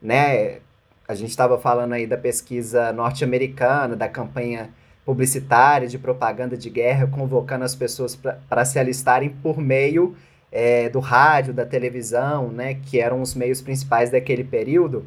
né? 0.00 0.58
A 1.06 1.14
gente 1.14 1.30
estava 1.30 1.58
falando 1.58 1.94
aí 1.94 2.06
da 2.06 2.18
pesquisa 2.18 2.92
norte-americana, 2.92 3.96
da 3.96 4.08
campanha 4.08 4.70
publicitária 5.04 5.88
de 5.88 5.98
propaganda 5.98 6.54
de 6.56 6.68
guerra, 6.68 7.06
convocando 7.06 7.64
as 7.64 7.74
pessoas 7.74 8.14
para 8.14 8.64
se 8.64 8.78
alistarem 8.78 9.30
por 9.30 9.58
meio 9.58 10.14
é, 10.52 10.88
do 10.90 11.00
rádio, 11.00 11.54
da 11.54 11.64
televisão, 11.64 12.48
né, 12.48 12.74
que 12.74 13.00
eram 13.00 13.22
os 13.22 13.34
meios 13.34 13.62
principais 13.62 14.10
daquele 14.10 14.44
período, 14.44 15.06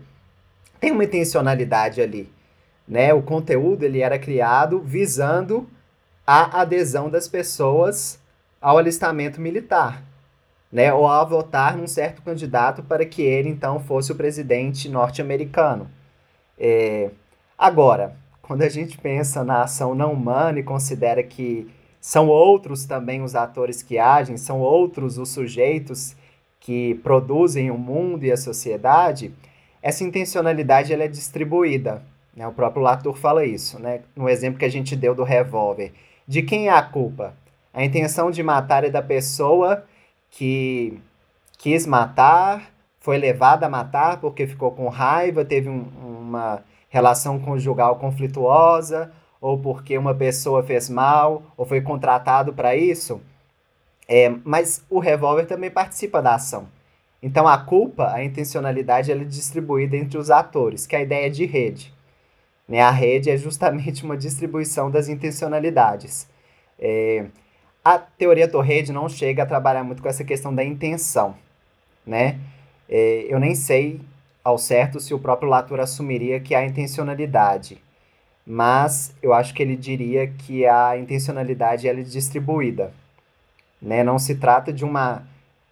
tem 0.80 0.91
uma 0.91 1.04
intencionalidade 1.04 2.02
ali. 2.02 2.32
Né? 2.88 3.14
O 3.14 3.22
conteúdo 3.22 3.84
ele 3.84 4.02
era 4.02 4.18
criado 4.18 4.80
visando 4.80 5.70
a 6.26 6.62
adesão 6.62 7.10
das 7.10 7.28
pessoas 7.28 8.20
ao 8.62 8.78
alistamento 8.78 9.41
militar 9.41 10.03
né, 10.72 10.93
ou 10.93 11.05
a 11.05 11.24
votar 11.24 11.76
num 11.76 11.88
certo 11.88 12.22
candidato 12.22 12.82
para 12.82 13.05
que 13.05 13.22
ele 13.22 13.49
então 13.49 13.80
fosse 13.80 14.12
o 14.12 14.16
presidente 14.16 14.88
norte-americano. 14.88 15.89
É, 16.57 17.09
agora, 17.57 18.16
quando 18.41 18.62
a 18.62 18.70
gente 18.70 18.97
pensa 18.97 19.43
na 19.43 19.64
ação 19.64 19.93
não 19.93 20.14
humana 20.14 20.59
e 20.59 20.64
considera 20.64 21.22
que 21.22 21.70
são 21.99 22.28
outros 22.28 22.86
também 22.86 23.22
os 23.22 23.36
atores 23.36 23.84
que 23.84 23.97
agem, 23.97 24.38
são 24.38 24.59
outros 24.59 25.18
os 25.18 25.30
sujeitos 25.30 26.16
que 26.59 26.95
produzem 27.03 27.70
o 27.70 27.78
mundo 27.78 28.24
e 28.24 28.32
a 28.32 28.38
sociedade, 28.38 29.34
essa 29.82 30.03
intencionalidade 30.03 30.93
ela 30.93 31.03
é 31.03 31.07
distribuída. 31.07 32.01
Né? 32.36 32.47
O 32.47 32.53
próprio 32.53 32.84
Latour 32.84 33.16
fala 33.16 33.45
isso, 33.45 33.80
né? 33.80 34.01
no 34.16 34.30
exemplo 34.30 34.59
que 34.59 34.66
a 34.66 34.70
gente 34.70 34.95
deu 34.95 35.14
do 35.14 35.24
revólver. 35.24 35.91
De 36.28 36.41
quem 36.41 36.68
é 36.68 36.72
a 36.72 36.82
culpa? 36.82 37.36
A 37.74 37.84
intenção 37.84 38.30
de 38.32 38.44
matar 38.44 38.84
é 38.84 38.90
da 38.90 39.02
pessoa 39.02 39.86
que 40.30 41.00
quis 41.58 41.86
matar, 41.86 42.72
foi 43.00 43.18
levada 43.18 43.66
a 43.66 43.70
matar 43.70 44.20
porque 44.20 44.48
ficou 44.48 44.72
com 44.72 44.88
raiva, 44.90 45.46
teve 45.46 45.70
um, 45.70 45.86
uma 46.22 46.64
relação 46.90 47.40
conjugal 47.40 47.98
conflituosa, 47.98 49.12
ou 49.40 49.58
porque 49.58 49.98
uma 49.98 50.14
pessoa 50.14 50.64
fez 50.64 50.90
mal, 50.90 51.44
ou 51.58 51.66
foi 51.66 51.82
contratado 51.82 52.54
para 52.54 52.76
isso. 52.76 53.22
É, 54.08 54.30
mas 54.44 54.86
o 54.90 55.00
revólver 55.00 55.46
também 55.46 55.72
participa 55.72 56.22
da 56.22 56.36
ação. 56.36 56.68
Então 57.24 57.48
a 57.48 57.58
culpa, 57.58 58.12
a 58.12 58.24
intencionalidade, 58.24 59.12
ela 59.12 59.22
é 59.22 59.26
distribuída 59.26 59.96
entre 59.96 60.18
os 60.18 60.30
atores, 60.30 60.86
que 60.86 60.96
é 60.96 61.00
a 61.00 61.04
ideia 61.04 61.30
de 61.30 61.46
rede. 61.46 61.94
Né? 62.68 62.82
A 62.82 62.92
rede 62.92 63.30
é 63.30 63.38
justamente 63.38 64.04
uma 64.04 64.18
distribuição 64.18 64.92
das 64.92 65.08
intencionalidades. 65.08 66.28
É, 66.80 67.26
a 67.84 67.98
teoria 67.98 68.48
Torrede 68.48 68.92
não 68.92 69.10
chega 69.10 69.44
a 69.44 69.46
trabalhar 69.46 69.84
muito 69.84 70.02
com 70.02 70.10
essa 70.10 70.24
questão 70.24 70.54
da 70.54 70.64
intenção, 70.64 71.36
né? 72.06 72.40
É, 72.88 73.26
eu 73.28 73.40
nem 73.40 73.56
sei 73.56 74.00
ao 74.44 74.58
certo 74.58 75.00
se 75.00 75.14
o 75.14 75.20
próprio 75.20 75.50
Latour 75.50 75.80
assumiria 75.80 76.40
que 76.40 76.54
há 76.54 76.66
intencionalidade, 76.66 77.82
mas 78.46 79.16
eu 79.22 79.34
acho 79.34 79.54
que 79.54 79.64
ele 79.64 79.76
diria 79.76 80.28
que 80.28 80.66
a 80.66 80.98
intencionalidade 80.98 81.88
ela 81.88 82.00
é 82.00 82.04
distribuída, 82.04 82.94
né? 83.82 84.04
Não 84.04 84.20
se 84.20 84.36
trata 84.36 84.72
de 84.72 84.84
uma 84.86 85.24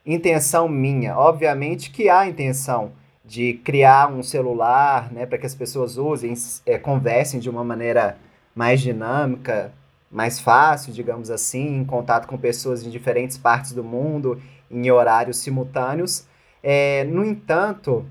intenção 0.05 0.67
minha. 0.67 1.17
Obviamente 1.17 1.91
que 1.91 2.09
há 2.09 2.27
intenção 2.27 2.91
de 3.23 3.53
criar 3.53 4.11
um 4.11 4.23
celular, 4.23 5.11
né, 5.11 5.23
para 5.23 5.37
que 5.37 5.45
as 5.45 5.53
pessoas 5.53 5.97
usem, 5.97 6.33
é, 6.65 6.79
conversem 6.79 7.39
de 7.39 7.47
uma 7.47 7.63
maneira 7.63 8.17
mais 8.55 8.81
dinâmica, 8.81 9.71
mais 10.11 10.39
fácil, 10.39 10.91
digamos 10.91 11.29
assim, 11.29 11.77
em 11.77 11.85
contato 11.85 12.27
com 12.27 12.37
pessoas 12.37 12.83
em 12.83 12.89
diferentes 12.89 13.37
partes 13.37 13.73
do 13.73 13.83
mundo, 13.83 14.41
em 14.69 14.89
horários 14.89 15.37
simultâneos. 15.37 16.25
É, 16.63 17.03
no 17.05 17.23
entanto, 17.23 18.05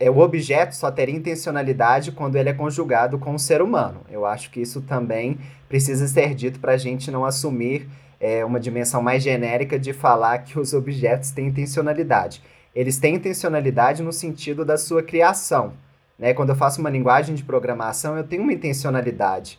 é, 0.00 0.10
o 0.10 0.18
objeto 0.18 0.74
só 0.74 0.90
teria 0.90 1.14
intencionalidade 1.14 2.12
quando 2.12 2.36
ele 2.36 2.48
é 2.48 2.52
conjugado 2.52 3.18
com 3.18 3.34
o 3.34 3.38
ser 3.38 3.62
humano. 3.62 4.00
Eu 4.10 4.26
acho 4.26 4.50
que 4.50 4.60
isso 4.60 4.80
também 4.82 5.38
precisa 5.68 6.06
ser 6.08 6.34
dito 6.34 6.58
para 6.58 6.72
a 6.72 6.76
gente 6.76 7.10
não 7.10 7.24
assumir 7.24 7.88
é, 8.20 8.44
uma 8.44 8.58
dimensão 8.58 9.00
mais 9.00 9.22
genérica 9.22 9.78
de 9.78 9.92
falar 9.92 10.38
que 10.38 10.58
os 10.58 10.74
objetos 10.74 11.30
têm 11.30 11.48
intencionalidade. 11.48 12.42
Eles 12.74 12.98
têm 12.98 13.14
intencionalidade 13.14 14.02
no 14.02 14.12
sentido 14.12 14.64
da 14.64 14.76
sua 14.76 15.02
criação. 15.02 15.72
Né? 16.18 16.34
Quando 16.34 16.50
eu 16.50 16.56
faço 16.56 16.80
uma 16.80 16.90
linguagem 16.90 17.34
de 17.34 17.44
programação, 17.44 18.16
eu 18.16 18.24
tenho 18.24 18.42
uma 18.42 18.52
intencionalidade 18.52 19.58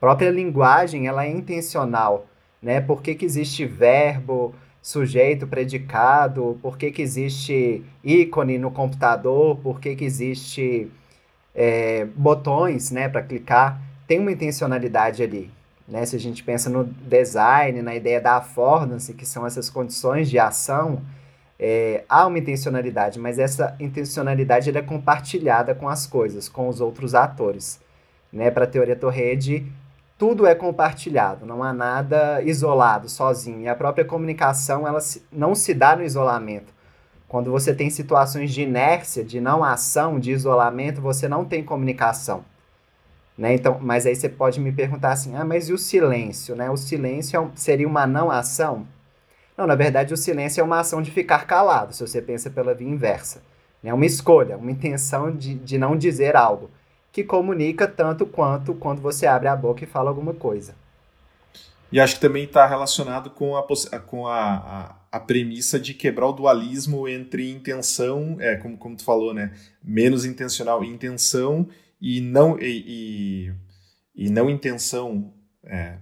própria 0.00 0.30
linguagem 0.30 1.06
ela 1.06 1.24
é 1.24 1.30
intencional, 1.30 2.26
né? 2.62 2.80
Por 2.80 3.02
que, 3.02 3.14
que 3.14 3.24
existe 3.24 3.66
verbo, 3.66 4.54
sujeito, 4.82 5.46
predicado? 5.46 6.58
Por 6.62 6.78
que, 6.78 6.90
que 6.90 7.02
existe 7.02 7.84
ícone 8.02 8.58
no 8.58 8.70
computador? 8.70 9.56
Por 9.58 9.78
que, 9.78 9.94
que 9.94 10.04
existe 10.04 10.90
é, 11.54 12.06
botões, 12.16 12.90
né, 12.90 13.08
para 13.08 13.22
clicar? 13.22 13.80
Tem 14.06 14.18
uma 14.18 14.32
intencionalidade 14.32 15.22
ali, 15.22 15.50
né? 15.86 16.04
Se 16.06 16.16
a 16.16 16.18
gente 16.18 16.42
pensa 16.42 16.70
no 16.70 16.84
design, 16.84 17.82
na 17.82 17.94
ideia 17.94 18.20
da 18.20 18.38
affordance, 18.38 19.12
que 19.14 19.26
são 19.26 19.46
essas 19.46 19.68
condições 19.68 20.30
de 20.30 20.38
ação, 20.38 21.02
é, 21.62 22.04
há 22.08 22.26
uma 22.26 22.38
intencionalidade, 22.38 23.18
mas 23.18 23.38
essa 23.38 23.76
intencionalidade 23.78 24.74
é 24.74 24.82
compartilhada 24.82 25.74
com 25.74 25.90
as 25.90 26.06
coisas, 26.06 26.48
com 26.48 26.68
os 26.68 26.80
outros 26.80 27.14
atores. 27.14 27.78
Né? 28.32 28.50
Para 28.50 28.64
a 28.64 28.66
teoria 28.66 28.96
Torrede, 28.96 29.70
tudo 30.20 30.46
é 30.46 30.54
compartilhado, 30.54 31.46
não 31.46 31.62
há 31.62 31.72
nada 31.72 32.42
isolado, 32.42 33.08
sozinho. 33.08 33.62
E 33.62 33.68
a 33.68 33.74
própria 33.74 34.04
comunicação, 34.04 34.86
ela 34.86 34.98
não 35.32 35.54
se 35.54 35.72
dá 35.72 35.96
no 35.96 36.02
isolamento. 36.02 36.74
Quando 37.26 37.50
você 37.50 37.74
tem 37.74 37.88
situações 37.88 38.52
de 38.52 38.60
inércia, 38.60 39.24
de 39.24 39.40
não 39.40 39.64
ação, 39.64 40.20
de 40.20 40.30
isolamento, 40.30 41.00
você 41.00 41.26
não 41.26 41.42
tem 41.46 41.64
comunicação. 41.64 42.44
Né? 43.36 43.54
Então, 43.54 43.78
mas 43.80 44.04
aí 44.04 44.14
você 44.14 44.28
pode 44.28 44.60
me 44.60 44.70
perguntar 44.70 45.12
assim, 45.12 45.34
ah, 45.36 45.44
mas 45.44 45.70
e 45.70 45.72
o 45.72 45.78
silêncio? 45.78 46.54
Né? 46.54 46.68
O 46.68 46.76
silêncio 46.76 47.40
é 47.40 47.48
seria 47.54 47.88
uma 47.88 48.06
não 48.06 48.30
ação? 48.30 48.86
Não, 49.56 49.66
na 49.66 49.74
verdade, 49.74 50.12
o 50.12 50.18
silêncio 50.18 50.60
é 50.60 50.64
uma 50.64 50.80
ação 50.80 51.00
de 51.00 51.10
ficar 51.10 51.46
calado, 51.46 51.94
se 51.94 52.06
você 52.06 52.20
pensa 52.20 52.50
pela 52.50 52.74
via 52.74 52.86
inversa. 52.86 53.40
É 53.82 53.86
né? 53.86 53.94
uma 53.94 54.04
escolha, 54.04 54.58
uma 54.58 54.70
intenção 54.70 55.34
de, 55.34 55.54
de 55.54 55.78
não 55.78 55.96
dizer 55.96 56.36
algo 56.36 56.68
que 57.12 57.24
comunica 57.24 57.88
tanto 57.88 58.26
quanto 58.26 58.74
quando 58.74 59.00
você 59.00 59.26
abre 59.26 59.48
a 59.48 59.56
boca 59.56 59.84
e 59.84 59.86
fala 59.86 60.10
alguma 60.10 60.34
coisa. 60.34 60.74
E 61.92 61.98
acho 61.98 62.14
que 62.14 62.20
também 62.20 62.44
está 62.44 62.66
relacionado 62.66 63.30
com, 63.30 63.56
a, 63.56 63.66
com 64.06 64.28
a, 64.28 64.38
a, 64.38 64.96
a, 65.10 65.20
premissa 65.20 65.78
de 65.78 65.92
quebrar 65.92 66.28
o 66.28 66.32
dualismo 66.32 67.08
entre 67.08 67.50
intenção, 67.50 68.36
é, 68.38 68.56
como, 68.56 68.78
como 68.78 68.96
tu 68.96 69.02
falou, 69.02 69.34
né? 69.34 69.52
Menos 69.82 70.24
intencional, 70.24 70.84
intenção 70.84 71.68
e 72.00 72.20
não, 72.20 72.56
e, 72.60 73.50
e, 74.14 74.26
e 74.26 74.30
não 74.30 74.48
intenção. 74.48 75.32
É, 75.64 75.98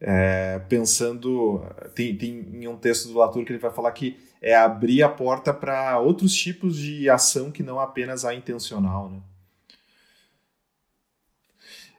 é, 0.00 0.60
pensando. 0.68 1.64
Tem, 1.94 2.16
tem 2.16 2.38
em 2.52 2.68
um 2.68 2.76
texto 2.76 3.08
do 3.08 3.18
Latour 3.18 3.44
que 3.44 3.52
ele 3.52 3.58
vai 3.58 3.72
falar 3.72 3.90
que 3.92 4.16
é 4.40 4.54
abrir 4.54 5.02
a 5.02 5.08
porta 5.08 5.52
para 5.52 5.98
outros 5.98 6.34
tipos 6.34 6.76
de 6.76 7.08
ação 7.08 7.50
que 7.50 7.62
não 7.62 7.80
apenas 7.80 8.24
a 8.24 8.34
intencional, 8.34 9.10
né? 9.10 9.20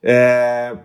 É, 0.10 0.78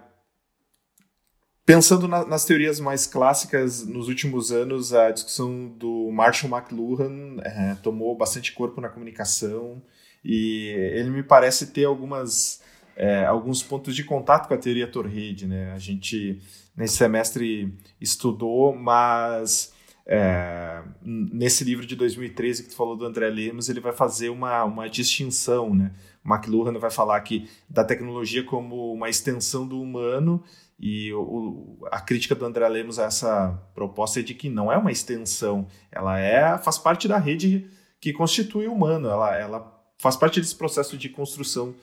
pensando 1.64 2.09
na, 2.09 2.27
nas 2.27 2.45
teorias 2.45 2.81
mais 2.81 3.07
clássicas, 3.07 3.87
nos 3.87 4.09
últimos 4.09 4.51
anos, 4.51 4.93
a 4.93 5.12
discussão 5.12 5.68
do 5.68 6.11
Marshall 6.11 6.51
McLuhan 6.51 7.37
é, 7.45 7.77
tomou 7.77 8.16
bastante 8.16 8.53
corpo 8.53 8.81
na 8.81 8.89
comunicação 8.89 9.81
e 10.25 10.70
ele 10.93 11.11
me 11.11 11.23
parece 11.23 11.68
ter 11.68 11.85
algumas, 11.85 12.61
é, 12.97 13.25
alguns 13.25 13.62
pontos 13.62 13.95
de 13.95 14.03
contato 14.03 14.49
com 14.49 14.55
a 14.55 14.59
teoria 14.59 14.89
Torrede. 14.89 15.47
Né? 15.47 15.70
A 15.73 15.79
gente, 15.79 16.41
nesse 16.77 16.97
semestre, 16.97 17.73
estudou, 18.01 18.75
mas 18.75 19.73
é, 20.05 20.83
nesse 21.01 21.62
livro 21.62 21.87
de 21.87 21.95
2013 21.95 22.64
que 22.64 22.70
tu 22.70 22.75
falou 22.75 22.97
do 22.97 23.07
André 23.07 23.29
Lemos, 23.31 23.68
ele 23.68 23.79
vai 23.79 23.93
fazer 23.93 24.31
uma, 24.31 24.64
uma 24.64 24.89
distinção, 24.89 25.73
né? 25.73 25.93
McLuhan 26.25 26.79
vai 26.79 26.91
falar 26.91 27.20
que 27.20 27.49
da 27.68 27.85
tecnologia 27.85 28.45
como 28.45 28.93
uma 28.93 29.09
extensão 29.09 29.66
do 29.66 29.81
humano 29.81 30.43
e 30.79 31.12
o, 31.12 31.79
a 31.91 32.01
crítica 32.01 32.35
do 32.35 32.45
André 32.45 32.68
Lemos 32.68 32.99
a 32.99 33.05
essa 33.05 33.53
proposta 33.75 34.20
é 34.20 34.23
de 34.23 34.35
que 34.35 34.49
não 34.49 34.70
é 34.70 34.77
uma 34.77 34.93
extensão, 34.93 35.66
ela 35.91 36.18
é 36.18 36.59
faz 36.59 36.79
parte 36.79 37.07
da 37.07 37.18
rede 37.18 37.68
que 38.01 38.12
constitui 38.12 38.66
o 38.66 38.73
humano, 38.73 39.09
ela, 39.09 39.37
ela 39.37 39.85
faz 39.99 40.16
parte 40.16 40.41
desse 40.41 40.57
processo 40.57 40.99
de 40.99 41.09
construção 41.09 41.75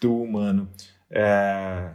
do 0.00 0.16
humano. 0.16 0.68
É, 1.10 1.90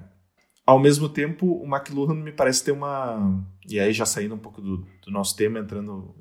ao 0.65 0.79
mesmo 0.79 1.07
tempo, 1.07 1.45
o 1.45 1.65
McLuhan 1.65 2.15
me 2.15 2.31
parece 2.31 2.63
ter 2.63 2.71
uma. 2.71 3.41
E 3.67 3.79
aí, 3.79 3.93
já 3.93 4.05
saindo 4.05 4.35
um 4.35 4.39
pouco 4.39 4.61
do, 4.61 4.85
do 5.03 5.11
nosso 5.11 5.35
tema, 5.35 5.59
entrando 5.59 6.13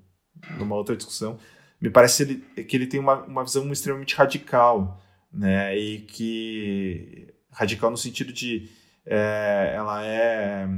numa 0.59 0.77
outra 0.77 0.95
discussão, 0.95 1.39
me 1.81 1.91
parece 1.91 2.23
ele, 2.23 2.65
que 2.65 2.77
ele 2.77 2.87
tem 2.87 3.01
uma, 3.01 3.23
uma 3.25 3.43
visão 3.43 3.71
extremamente 3.73 4.15
radical, 4.15 5.01
né? 5.35 5.77
E 5.77 6.01
que. 6.01 7.35
radical 7.51 7.91
no 7.91 7.97
sentido 7.97 8.33
de. 8.33 8.71
É, 9.05 9.73
ela 9.75 10.05
é. 10.05 10.69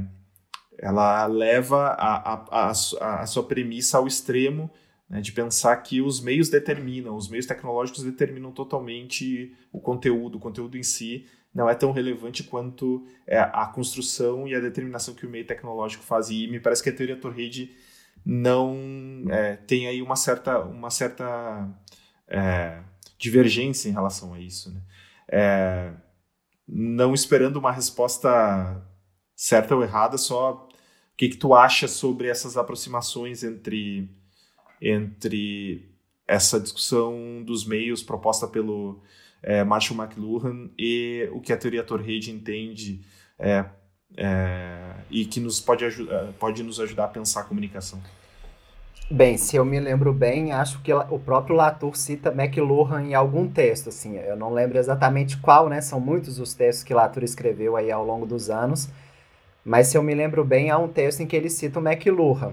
Ela 0.79 1.25
leva 1.25 1.87
a, 1.89 2.33
a, 2.33 2.69
a, 2.69 3.21
a 3.21 3.25
sua 3.25 3.43
premissa 3.43 3.97
ao 3.97 4.05
extremo 4.05 4.69
né, 5.09 5.21
de 5.21 5.31
pensar 5.31 5.75
que 5.77 6.01
os 6.01 6.21
meios 6.21 6.49
determinam, 6.49 7.15
os 7.15 7.29
meios 7.29 7.47
tecnológicos 7.47 8.03
determinam 8.03 8.51
totalmente 8.51 9.55
o 9.71 9.79
conteúdo, 9.79 10.35
o 10.35 10.39
conteúdo 10.39 10.77
em 10.77 10.83
si 10.83 11.25
não 11.57 11.67
é 11.67 11.73
tão 11.73 11.91
relevante 11.91 12.43
quanto 12.43 13.03
é, 13.25 13.39
a 13.39 13.65
construção 13.65 14.47
e 14.47 14.53
a 14.53 14.59
determinação 14.59 15.15
que 15.15 15.25
o 15.25 15.29
meio 15.29 15.47
tecnológico 15.47 16.03
faz. 16.03 16.29
E 16.29 16.47
me 16.47 16.59
parece 16.59 16.83
que 16.83 16.89
a 16.89 16.93
teoria 16.93 17.15
Torrede 17.15 17.75
não 18.23 18.77
é, 19.29 19.55
tem 19.55 19.87
aí 19.87 19.99
uma 19.99 20.15
certa, 20.15 20.59
uma 20.59 20.91
certa 20.91 21.67
é, 22.27 22.79
divergência 23.17 23.89
em 23.89 23.93
relação 23.93 24.33
a 24.33 24.39
isso. 24.39 24.71
Né? 24.71 24.81
É, 25.29 25.93
não 26.67 27.13
esperando 27.13 27.57
uma 27.57 27.71
resposta 27.71 28.83
certa 29.35 29.75
ou 29.75 29.83
errada, 29.83 30.17
só 30.17 30.67
o 31.13 31.17
que, 31.17 31.29
que 31.29 31.37
tu 31.37 31.53
acha 31.53 31.87
sobre 31.87 32.27
essas 32.27 32.57
aproximações 32.57 33.43
entre, 33.43 34.09
entre 34.81 35.89
essa 36.27 36.59
discussão 36.59 37.43
dos 37.43 37.65
meios 37.65 38.03
proposta 38.03 38.47
pelo 38.47 39.01
é, 39.41 39.63
Marshall 39.63 39.99
McLuhan 39.99 40.69
e 40.77 41.29
o 41.31 41.39
que 41.39 41.53
a 41.53 41.57
teoria 41.57 41.83
Torrede 41.83 42.31
entende 42.31 43.01
é, 43.39 43.65
é, 44.15 44.95
e 45.09 45.25
que 45.25 45.39
nos 45.39 45.59
pode, 45.59 45.85
é, 45.85 46.31
pode 46.39 46.63
nos 46.63 46.79
ajudar 46.79 47.05
a 47.05 47.09
pensar 47.09 47.41
a 47.41 47.43
comunicação. 47.43 48.01
Bem, 49.09 49.37
se 49.37 49.55
eu 49.55 49.63
me 49.63 49.79
lembro 49.79 50.11
bem, 50.11 50.51
acho 50.51 50.81
que 50.81 50.91
o 50.93 51.17
próprio 51.17 51.55
Latour 51.55 51.95
cita 51.95 52.29
McLuhan 52.29 53.03
em 53.03 53.13
algum 53.13 53.47
texto, 53.47 53.87
assim, 53.87 54.17
eu 54.17 54.35
não 54.35 54.51
lembro 54.51 54.77
exatamente 54.77 55.37
qual, 55.37 55.69
né, 55.69 55.79
são 55.79 55.97
muitos 55.97 56.39
os 56.39 56.53
textos 56.53 56.83
que 56.83 56.93
Latour 56.93 57.23
escreveu 57.23 57.77
aí 57.77 57.89
ao 57.89 58.03
longo 58.05 58.25
dos 58.25 58.49
anos, 58.49 58.89
mas 59.63 59.87
se 59.87 59.97
eu 59.97 60.03
me 60.03 60.13
lembro 60.13 60.43
bem, 60.43 60.69
há 60.69 60.77
um 60.77 60.89
texto 60.89 61.21
em 61.21 61.25
que 61.25 61.37
ele 61.37 61.49
cita 61.49 61.79
o 61.79 61.87
McLuhan. 61.87 62.51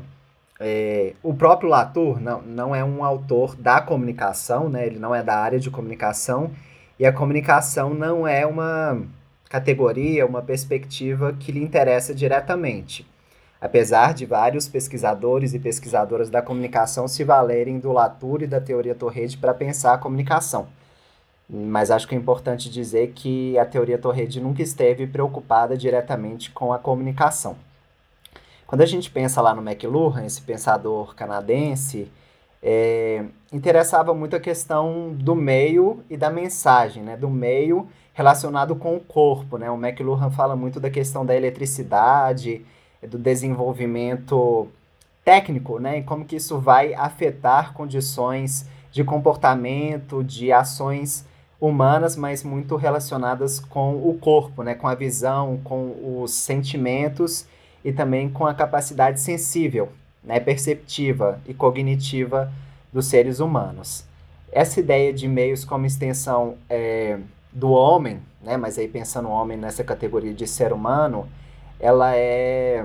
É, 0.61 1.14
o 1.24 1.34
próprio 1.34 1.68
Latour 1.68 2.20
não, 2.20 2.40
não 2.42 2.72
é 2.72 2.84
um 2.84 3.02
autor 3.02 3.57
da 3.57 3.80
comunicação, 3.80 4.68
né, 4.68 4.86
ele 4.86 5.00
não 5.00 5.12
é 5.12 5.24
da 5.24 5.36
área 5.36 5.59
de 5.59 5.72
comunicação, 5.72 6.52
e 7.00 7.05
a 7.05 7.12
comunicação 7.12 7.92
não 7.92 8.28
é 8.28 8.46
uma 8.46 9.02
categoria, 9.48 10.24
uma 10.24 10.40
perspectiva 10.40 11.32
que 11.32 11.50
lhe 11.50 11.61
interessa 11.61 12.14
diretamente. 12.14 13.05
Apesar 13.64 14.12
de 14.12 14.26
vários 14.26 14.68
pesquisadores 14.68 15.54
e 15.54 15.58
pesquisadoras 15.58 16.28
da 16.28 16.42
comunicação 16.42 17.08
se 17.08 17.24
valerem 17.24 17.78
do 17.78 17.92
Latour 17.92 18.42
e 18.42 18.46
da 18.46 18.60
teoria 18.60 18.94
Torrede 18.94 19.38
para 19.38 19.54
pensar 19.54 19.94
a 19.94 19.98
comunicação. 19.98 20.66
Mas 21.48 21.90
acho 21.90 22.06
que 22.06 22.14
é 22.14 22.18
importante 22.18 22.68
dizer 22.68 23.12
que 23.14 23.58
a 23.58 23.64
teoria 23.64 23.96
Torrede 23.96 24.38
nunca 24.38 24.60
esteve 24.60 25.06
preocupada 25.06 25.78
diretamente 25.78 26.50
com 26.50 26.74
a 26.74 26.78
comunicação. 26.78 27.56
Quando 28.66 28.82
a 28.82 28.86
gente 28.86 29.10
pensa 29.10 29.40
lá 29.40 29.54
no 29.54 29.66
McLuhan, 29.66 30.26
esse 30.26 30.42
pensador 30.42 31.14
canadense, 31.14 32.12
é, 32.62 33.24
interessava 33.50 34.12
muito 34.12 34.36
a 34.36 34.40
questão 34.40 35.10
do 35.14 35.34
meio 35.34 36.04
e 36.10 36.18
da 36.18 36.28
mensagem, 36.28 37.02
né? 37.02 37.16
Do 37.16 37.30
meio 37.30 37.88
relacionado 38.12 38.76
com 38.76 38.94
o 38.94 39.00
corpo, 39.00 39.56
né? 39.56 39.70
O 39.70 39.82
McLuhan 39.82 40.30
fala 40.30 40.54
muito 40.54 40.78
da 40.78 40.90
questão 40.90 41.24
da 41.24 41.34
eletricidade, 41.34 42.62
do 43.09 43.18
desenvolvimento 43.18 44.68
técnico, 45.24 45.78
né? 45.78 45.98
E 45.98 46.02
como 46.02 46.24
que 46.24 46.36
isso 46.36 46.59
vai 46.59 46.94
afetar 46.94 47.72
condições 47.72 48.66
de 48.92 49.02
comportamento, 49.02 50.22
de 50.22 50.52
ações 50.52 51.26
humanas, 51.61 52.16
mas 52.16 52.42
muito 52.42 52.76
relacionadas 52.76 53.59
com 53.59 53.96
o 53.96 54.18
corpo, 54.20 54.62
né? 54.62 54.74
Com 54.74 54.86
a 54.86 54.94
visão, 54.94 55.61
com 55.64 56.20
os 56.22 56.32
sentimentos 56.32 57.46
e 57.84 57.92
também 57.92 58.28
com 58.28 58.46
a 58.46 58.55
capacidade 58.55 59.20
sensível 59.20 59.90
né, 60.24 60.40
perceptiva 60.40 61.40
e 61.46 61.52
cognitiva 61.52 62.50
dos 62.92 63.07
seres 63.07 63.40
humanos. 63.40 64.05
Essa 64.50 64.80
ideia 64.80 65.12
de 65.12 65.28
meios 65.28 65.64
como 65.64 65.84
extensão 65.84 66.57
é, 66.70 67.18
do 67.52 67.70
homem, 67.70 68.20
né, 68.40 68.57
mas 68.57 68.78
aí 68.78 68.88
pensando 68.88 69.28
o 69.28 69.32
homem 69.32 69.59
nessa 69.59 69.84
categoria 69.84 70.32
de 70.32 70.46
ser 70.46 70.72
humano, 70.72 71.28
ela 71.79 72.14
é 72.14 72.85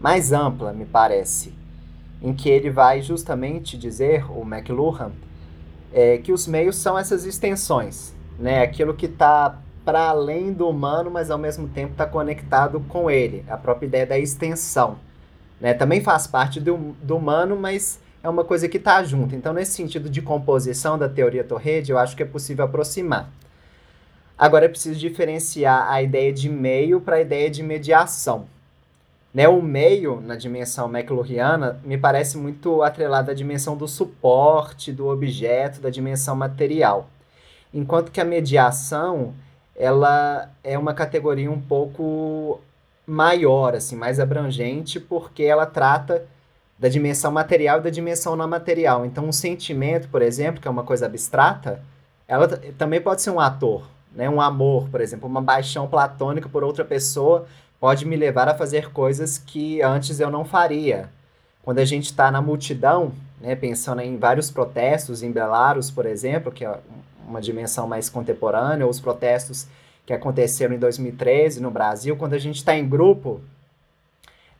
mais 0.00 0.32
ampla, 0.32 0.72
me 0.72 0.84
parece, 0.84 1.54
em 2.22 2.32
que 2.32 2.48
ele 2.48 2.70
vai 2.70 3.02
justamente 3.02 3.76
dizer, 3.76 4.30
o 4.30 4.42
McLuhan, 4.42 5.12
é, 5.92 6.18
que 6.18 6.32
os 6.32 6.46
meios 6.46 6.76
são 6.76 6.98
essas 6.98 7.24
extensões, 7.24 8.14
né, 8.38 8.62
aquilo 8.62 8.94
que 8.94 9.06
está 9.06 9.58
para 9.84 10.08
além 10.08 10.52
do 10.52 10.68
humano, 10.68 11.10
mas 11.10 11.30
ao 11.30 11.38
mesmo 11.38 11.68
tempo 11.68 11.92
está 11.92 12.06
conectado 12.06 12.80
com 12.88 13.10
ele, 13.10 13.44
a 13.48 13.56
própria 13.56 13.86
ideia 13.86 14.06
da 14.06 14.18
extensão. 14.18 14.96
Né? 15.60 15.74
Também 15.74 16.00
faz 16.00 16.26
parte 16.26 16.58
do, 16.58 16.94
do 17.02 17.16
humano, 17.16 17.56
mas 17.56 18.00
é 18.22 18.28
uma 18.28 18.44
coisa 18.44 18.68
que 18.68 18.78
está 18.78 19.04
junto. 19.04 19.34
Então, 19.34 19.52
nesse 19.52 19.72
sentido 19.72 20.08
de 20.08 20.22
composição 20.22 20.98
da 20.98 21.08
teoria 21.08 21.44
Torrede, 21.44 21.92
eu 21.92 21.98
acho 21.98 22.16
que 22.16 22.22
é 22.22 22.26
possível 22.26 22.64
aproximar. 22.64 23.30
Agora 24.36 24.64
é 24.64 24.68
preciso 24.68 24.98
diferenciar 24.98 25.90
a 25.90 26.02
ideia 26.02 26.32
de 26.32 26.48
meio 26.48 27.00
para 27.00 27.16
a 27.16 27.20
ideia 27.20 27.48
de 27.48 27.62
mediação. 27.62 28.46
Né, 29.32 29.48
o 29.48 29.60
meio, 29.60 30.20
na 30.20 30.36
dimensão 30.36 30.88
McLuhaniana, 30.88 31.80
me 31.84 31.98
parece 31.98 32.36
muito 32.36 32.82
atrelado 32.82 33.30
à 33.30 33.34
dimensão 33.34 33.76
do 33.76 33.88
suporte, 33.88 34.92
do 34.92 35.08
objeto, 35.08 35.80
da 35.80 35.90
dimensão 35.90 36.36
material. 36.36 37.08
Enquanto 37.72 38.12
que 38.12 38.20
a 38.20 38.24
mediação, 38.24 39.34
ela 39.74 40.50
é 40.62 40.78
uma 40.78 40.94
categoria 40.94 41.50
um 41.50 41.60
pouco 41.60 42.60
maior, 43.04 43.74
assim, 43.74 43.96
mais 43.96 44.20
abrangente, 44.20 45.00
porque 45.00 45.42
ela 45.42 45.66
trata 45.66 46.24
da 46.78 46.88
dimensão 46.88 47.32
material 47.32 47.78
e 47.78 47.82
da 47.82 47.90
dimensão 47.90 48.36
não 48.36 48.46
material. 48.46 49.04
Então, 49.04 49.26
um 49.26 49.32
sentimento, 49.32 50.08
por 50.08 50.22
exemplo, 50.22 50.60
que 50.60 50.68
é 50.68 50.70
uma 50.70 50.84
coisa 50.84 51.06
abstrata, 51.06 51.82
ela 52.28 52.46
também 52.78 53.00
pode 53.00 53.22
ser 53.22 53.30
um 53.30 53.40
ator, 53.40 53.84
né? 54.14 54.28
Um 54.30 54.40
amor, 54.40 54.88
por 54.88 55.00
exemplo, 55.00 55.28
uma 55.28 55.42
paixão 55.42 55.86
platônica 55.88 56.48
por 56.48 56.62
outra 56.62 56.84
pessoa 56.84 57.46
pode 57.80 58.06
me 58.06 58.16
levar 58.16 58.48
a 58.48 58.54
fazer 58.54 58.90
coisas 58.90 59.36
que 59.36 59.82
antes 59.82 60.20
eu 60.20 60.30
não 60.30 60.44
faria. 60.44 61.10
Quando 61.62 61.78
a 61.78 61.84
gente 61.84 62.04
está 62.04 62.30
na 62.30 62.40
multidão, 62.40 63.12
né, 63.40 63.54
pensando 63.54 64.00
em 64.00 64.16
vários 64.16 64.50
protestos, 64.50 65.22
em 65.22 65.32
Belarus, 65.32 65.90
por 65.90 66.06
exemplo, 66.06 66.52
que 66.52 66.64
é 66.64 66.78
uma 67.26 67.40
dimensão 67.40 67.86
mais 67.86 68.08
contemporânea, 68.08 68.84
ou 68.84 68.90
os 68.90 69.00
protestos 69.00 69.66
que 70.06 70.12
aconteceram 70.12 70.74
em 70.74 70.78
2013 70.78 71.60
no 71.60 71.70
Brasil, 71.70 72.16
quando 72.16 72.34
a 72.34 72.38
gente 72.38 72.56
está 72.56 72.76
em 72.76 72.88
grupo, 72.88 73.40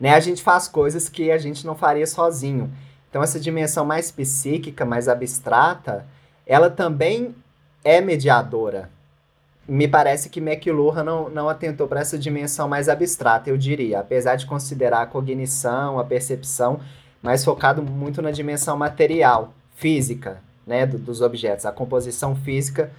né, 0.00 0.14
a 0.14 0.20
gente 0.20 0.42
faz 0.42 0.66
coisas 0.66 1.08
que 1.08 1.30
a 1.30 1.38
gente 1.38 1.66
não 1.66 1.74
faria 1.74 2.06
sozinho. 2.06 2.70
Então, 3.08 3.22
essa 3.22 3.38
dimensão 3.38 3.84
mais 3.84 4.10
psíquica, 4.10 4.84
mais 4.84 5.08
abstrata, 5.08 6.04
ela 6.46 6.68
também 6.68 7.34
é 7.84 8.00
mediadora. 8.00 8.90
Me 9.66 9.88
parece 9.88 10.28
que 10.28 10.40
McLuhan 10.40 11.02
não, 11.02 11.30
não 11.30 11.48
atentou 11.48 11.88
para 11.88 12.00
essa 12.00 12.18
dimensão 12.18 12.68
mais 12.68 12.88
abstrata, 12.88 13.48
eu 13.48 13.56
diria, 13.56 14.00
apesar 14.00 14.36
de 14.36 14.46
considerar 14.46 15.02
a 15.02 15.06
cognição, 15.06 15.98
a 15.98 16.04
percepção, 16.04 16.80
mais 17.22 17.44
focado 17.44 17.82
muito 17.82 18.20
na 18.20 18.30
dimensão 18.30 18.76
material, 18.76 19.54
física, 19.74 20.42
né, 20.66 20.86
do, 20.86 20.98
dos 20.98 21.20
objetos, 21.20 21.64
a 21.64 21.72
composição 21.72 22.36
física 22.36 22.90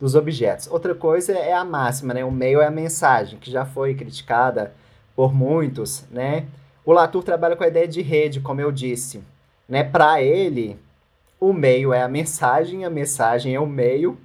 dos 0.00 0.14
objetos. 0.14 0.66
Outra 0.70 0.94
coisa 0.94 1.32
é 1.32 1.52
a 1.52 1.64
máxima, 1.64 2.14
né? 2.14 2.24
O 2.24 2.30
meio 2.30 2.60
é 2.60 2.66
a 2.66 2.70
mensagem, 2.70 3.38
que 3.38 3.50
já 3.50 3.66
foi 3.66 3.94
criticada 3.94 4.72
por 5.14 5.34
muitos, 5.34 6.04
né? 6.10 6.46
O 6.84 6.92
Latour 6.92 7.22
trabalha 7.22 7.54
com 7.54 7.62
a 7.62 7.68
ideia 7.68 7.86
de 7.86 8.00
rede, 8.00 8.40
como 8.40 8.60
eu 8.60 8.72
disse, 8.72 9.22
né? 9.68 9.84
Para 9.84 10.22
ele, 10.22 10.78
o 11.38 11.52
meio 11.52 11.92
é 11.92 12.02
a 12.02 12.08
mensagem, 12.08 12.84
a 12.84 12.90
mensagem 12.90 13.54
é 13.54 13.60
o 13.60 13.66
meio, 13.66 14.18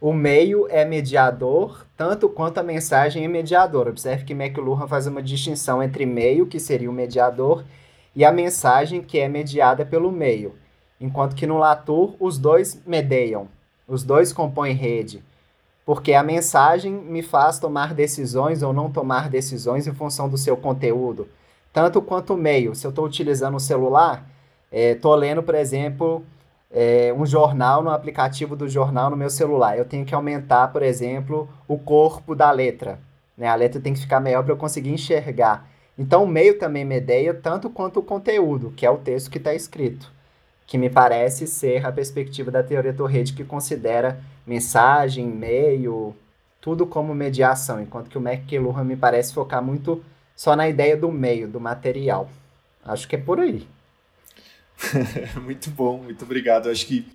o 0.00 0.12
meio 0.12 0.66
é 0.68 0.84
mediador, 0.84 1.86
tanto 1.96 2.28
quanto 2.28 2.58
a 2.58 2.62
mensagem 2.62 3.24
é 3.24 3.28
mediadora. 3.28 3.90
Observe 3.90 4.24
que 4.24 4.34
McLuhan 4.34 4.86
faz 4.86 5.06
uma 5.06 5.22
distinção 5.22 5.82
entre 5.82 6.04
meio, 6.04 6.46
que 6.46 6.60
seria 6.60 6.90
o 6.90 6.92
mediador, 6.92 7.64
e 8.14 8.24
a 8.24 8.32
mensagem 8.32 9.02
que 9.02 9.18
é 9.18 9.28
mediada 9.28 9.84
pelo 9.84 10.10
meio, 10.10 10.54
enquanto 11.00 11.36
que 11.36 11.46
no 11.46 11.58
Latour 11.58 12.14
os 12.18 12.38
dois 12.38 12.80
medeiam, 12.86 13.48
os 13.86 14.02
dois 14.02 14.32
compõem 14.32 14.72
rede, 14.72 15.22
porque 15.84 16.14
a 16.14 16.22
mensagem 16.22 16.92
me 16.92 17.22
faz 17.22 17.58
tomar 17.58 17.94
decisões 17.94 18.62
ou 18.62 18.72
não 18.72 18.90
tomar 18.90 19.28
decisões 19.28 19.86
em 19.86 19.94
função 19.94 20.28
do 20.28 20.38
seu 20.38 20.56
conteúdo, 20.56 21.28
tanto 21.72 22.00
quanto 22.00 22.34
o 22.34 22.38
meio. 22.38 22.74
Se 22.74 22.86
eu 22.86 22.88
estou 22.88 23.04
utilizando 23.04 23.56
o 23.56 23.60
celular, 23.60 24.26
estou 24.72 25.14
é, 25.14 25.18
lendo, 25.18 25.42
por 25.42 25.54
exemplo, 25.54 26.24
é, 26.78 27.10
um 27.16 27.24
jornal 27.24 27.82
no 27.82 27.88
aplicativo 27.88 28.54
do 28.54 28.68
jornal 28.68 29.08
no 29.08 29.16
meu 29.16 29.30
celular. 29.30 29.78
Eu 29.78 29.86
tenho 29.86 30.04
que 30.04 30.14
aumentar, 30.14 30.68
por 30.68 30.82
exemplo, 30.82 31.48
o 31.66 31.78
corpo 31.78 32.34
da 32.34 32.50
letra. 32.50 32.98
Né? 33.34 33.48
A 33.48 33.54
letra 33.54 33.80
tem 33.80 33.94
que 33.94 34.00
ficar 34.00 34.20
maior 34.20 34.42
para 34.42 34.52
eu 34.52 34.58
conseguir 34.58 34.90
enxergar. 34.90 35.66
Então, 35.98 36.24
o 36.24 36.28
meio 36.28 36.58
também 36.58 36.84
medeia 36.84 37.32
tanto 37.32 37.70
quanto 37.70 38.00
o 38.00 38.02
conteúdo, 38.02 38.74
que 38.76 38.84
é 38.84 38.90
o 38.90 38.98
texto 38.98 39.30
que 39.30 39.38
está 39.38 39.54
escrito, 39.54 40.12
que 40.66 40.76
me 40.76 40.90
parece 40.90 41.46
ser 41.46 41.86
a 41.86 41.90
perspectiva 41.90 42.50
da 42.50 42.62
teoria 42.62 42.92
Torrede, 42.92 43.32
que 43.32 43.42
considera 43.42 44.20
mensagem, 44.46 45.26
meio, 45.26 46.14
tudo 46.60 46.86
como 46.86 47.14
mediação, 47.14 47.80
enquanto 47.80 48.10
que 48.10 48.18
o 48.18 48.20
McLuhan 48.20 48.84
me 48.84 48.96
parece 48.96 49.32
focar 49.32 49.62
muito 49.62 50.04
só 50.34 50.54
na 50.54 50.68
ideia 50.68 50.94
do 50.94 51.10
meio, 51.10 51.48
do 51.48 51.58
material. 51.58 52.28
Acho 52.84 53.08
que 53.08 53.16
é 53.16 53.18
por 53.18 53.40
aí. 53.40 53.66
muito 55.42 55.70
bom, 55.70 56.02
muito 56.02 56.24
obrigado. 56.24 56.68
Acho 56.68 56.86
que 56.86 57.06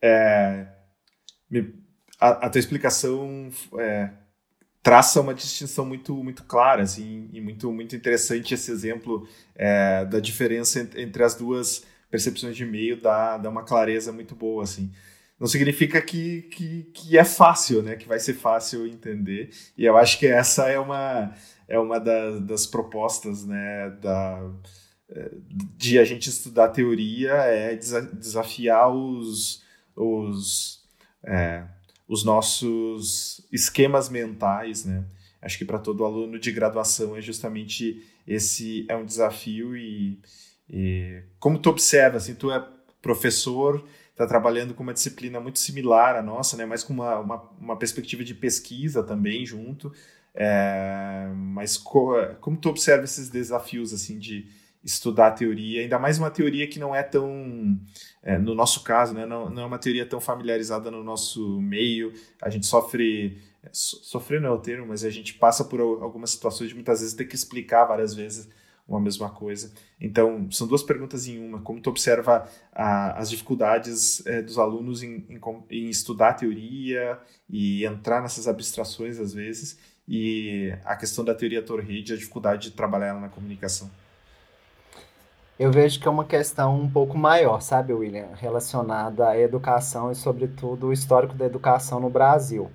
é, 0.00 0.66
a, 2.20 2.46
a, 2.46 2.50
tua 2.50 2.58
explicação 2.58 3.50
é, 3.78 4.10
traça 4.82 5.20
uma 5.20 5.34
distinção 5.34 5.84
muito, 5.84 6.14
muito 6.22 6.44
clara 6.44 6.82
assim, 6.82 7.28
e 7.32 7.40
muito, 7.40 7.72
muito 7.72 7.96
interessante 7.96 8.54
esse 8.54 8.70
exemplo 8.70 9.28
é, 9.54 10.04
da 10.04 10.20
diferença 10.20 10.80
entre, 10.80 11.02
entre, 11.02 11.22
as 11.22 11.34
duas 11.34 11.84
percepções 12.10 12.56
de 12.56 12.64
meio 12.64 13.00
dá, 13.00 13.36
dá 13.36 13.50
uma 13.50 13.64
clareza 13.64 14.12
muito 14.12 14.34
boa 14.34 14.62
assim 14.62 14.90
não 15.38 15.46
significa 15.46 16.00
que, 16.02 16.42
que, 16.42 16.82
que 16.92 17.16
é 17.16 17.24
fácil, 17.24 17.82
né? 17.82 17.94
Que 17.94 18.08
vai 18.08 18.18
ser 18.18 18.34
fácil 18.34 18.86
entender. 18.86 19.50
E 19.76 19.84
eu 19.84 19.96
acho 19.96 20.18
que 20.18 20.26
essa 20.26 20.68
é 20.68 20.78
uma, 20.78 21.32
é 21.68 21.78
uma 21.78 22.00
das, 22.00 22.40
das 22.40 22.66
propostas, 22.66 23.44
né? 23.44 23.90
Da, 24.02 24.50
de 25.76 25.98
a 25.98 26.04
gente 26.04 26.28
estudar 26.28 26.68
teoria 26.68 27.32
é 27.32 27.74
desafiar 27.74 28.94
os, 28.94 29.62
os, 29.96 30.84
é, 31.24 31.64
os 32.06 32.24
nossos 32.24 33.46
esquemas 33.50 34.08
mentais, 34.08 34.84
né? 34.84 35.04
Acho 35.40 35.56
que 35.56 35.64
para 35.64 35.78
todo 35.78 36.04
aluno 36.04 36.38
de 36.38 36.50
graduação 36.52 37.16
é 37.16 37.20
justamente 37.20 38.04
esse 38.26 38.84
é 38.88 38.96
um 38.96 39.06
desafio 39.06 39.76
e, 39.76 40.20
e 40.68 41.22
como 41.38 41.58
tu 41.58 41.70
observa, 41.70 42.16
assim, 42.16 42.34
tu 42.34 42.50
é 42.50 42.62
professor, 43.00 43.86
está 44.10 44.26
trabalhando 44.26 44.74
com 44.74 44.82
uma 44.82 44.92
disciplina 44.92 45.40
muito 45.40 45.60
similar 45.60 46.16
à 46.16 46.22
nossa, 46.22 46.56
né? 46.56 46.66
Mas 46.66 46.82
com 46.82 46.92
uma, 46.92 47.18
uma, 47.20 47.42
uma 47.58 47.76
perspectiva 47.78 48.24
de 48.24 48.34
pesquisa 48.34 49.02
também 49.02 49.46
junto. 49.46 49.92
É, 50.34 51.30
mas 51.34 51.78
co, 51.78 52.14
como 52.40 52.56
tu 52.58 52.68
observa 52.68 53.04
esses 53.04 53.30
desafios 53.30 53.92
assim 53.94 54.18
de 54.18 54.46
estudar 54.84 55.28
a 55.28 55.32
teoria, 55.32 55.82
ainda 55.82 55.98
mais 55.98 56.18
uma 56.18 56.30
teoria 56.30 56.66
que 56.66 56.78
não 56.78 56.94
é 56.94 57.02
tão, 57.02 57.78
é, 58.22 58.38
no 58.38 58.54
nosso 58.54 58.82
caso, 58.82 59.12
né, 59.12 59.26
não, 59.26 59.50
não 59.50 59.62
é 59.62 59.66
uma 59.66 59.78
teoria 59.78 60.06
tão 60.06 60.20
familiarizada 60.20 60.90
no 60.90 61.02
nosso 61.02 61.60
meio, 61.60 62.12
a 62.40 62.48
gente 62.48 62.66
sofre, 62.66 63.38
so, 63.72 63.96
sofrer 64.04 64.40
não 64.40 64.48
é 64.48 64.52
o 64.52 64.58
termo, 64.58 64.86
mas 64.86 65.04
a 65.04 65.10
gente 65.10 65.34
passa 65.34 65.64
por 65.64 65.80
algumas 65.80 66.30
situações 66.30 66.68
de 66.68 66.74
muitas 66.74 67.00
vezes 67.00 67.14
ter 67.14 67.24
que 67.24 67.34
explicar 67.34 67.84
várias 67.84 68.14
vezes 68.14 68.48
uma 68.88 68.98
mesma 68.98 69.28
coisa. 69.28 69.70
Então, 70.00 70.50
são 70.50 70.66
duas 70.66 70.82
perguntas 70.82 71.28
em 71.28 71.38
uma. 71.38 71.60
Como 71.60 71.78
tu 71.78 71.90
observa 71.90 72.48
a, 72.72 73.18
as 73.18 73.28
dificuldades 73.28 74.24
é, 74.26 74.40
dos 74.40 74.58
alunos 74.58 75.02
em, 75.02 75.26
em, 75.28 75.38
em, 75.70 75.90
estudar 75.90 76.30
a 76.30 76.34
teoria 76.34 77.18
e 77.50 77.84
entrar 77.84 78.22
nessas 78.22 78.48
abstrações 78.48 79.20
às 79.20 79.34
vezes, 79.34 79.78
e 80.08 80.72
a 80.86 80.96
questão 80.96 81.22
da 81.22 81.34
teoria 81.34 81.62
Torride, 81.62 82.14
a 82.14 82.16
dificuldade 82.16 82.70
de 82.70 82.76
trabalhar 82.76 83.08
ela 83.08 83.20
na 83.20 83.28
comunicação? 83.28 83.90
Eu 85.58 85.72
vejo 85.72 85.98
que 85.98 86.06
é 86.06 86.10
uma 86.10 86.24
questão 86.24 86.80
um 86.80 86.88
pouco 86.88 87.18
maior, 87.18 87.60
sabe, 87.60 87.92
William, 87.92 88.28
relacionada 88.36 89.28
à 89.28 89.36
educação 89.36 90.12
e, 90.12 90.14
sobretudo, 90.14 90.86
o 90.86 90.92
histórico 90.92 91.34
da 91.34 91.46
educação 91.46 91.98
no 91.98 92.08
Brasil. 92.08 92.70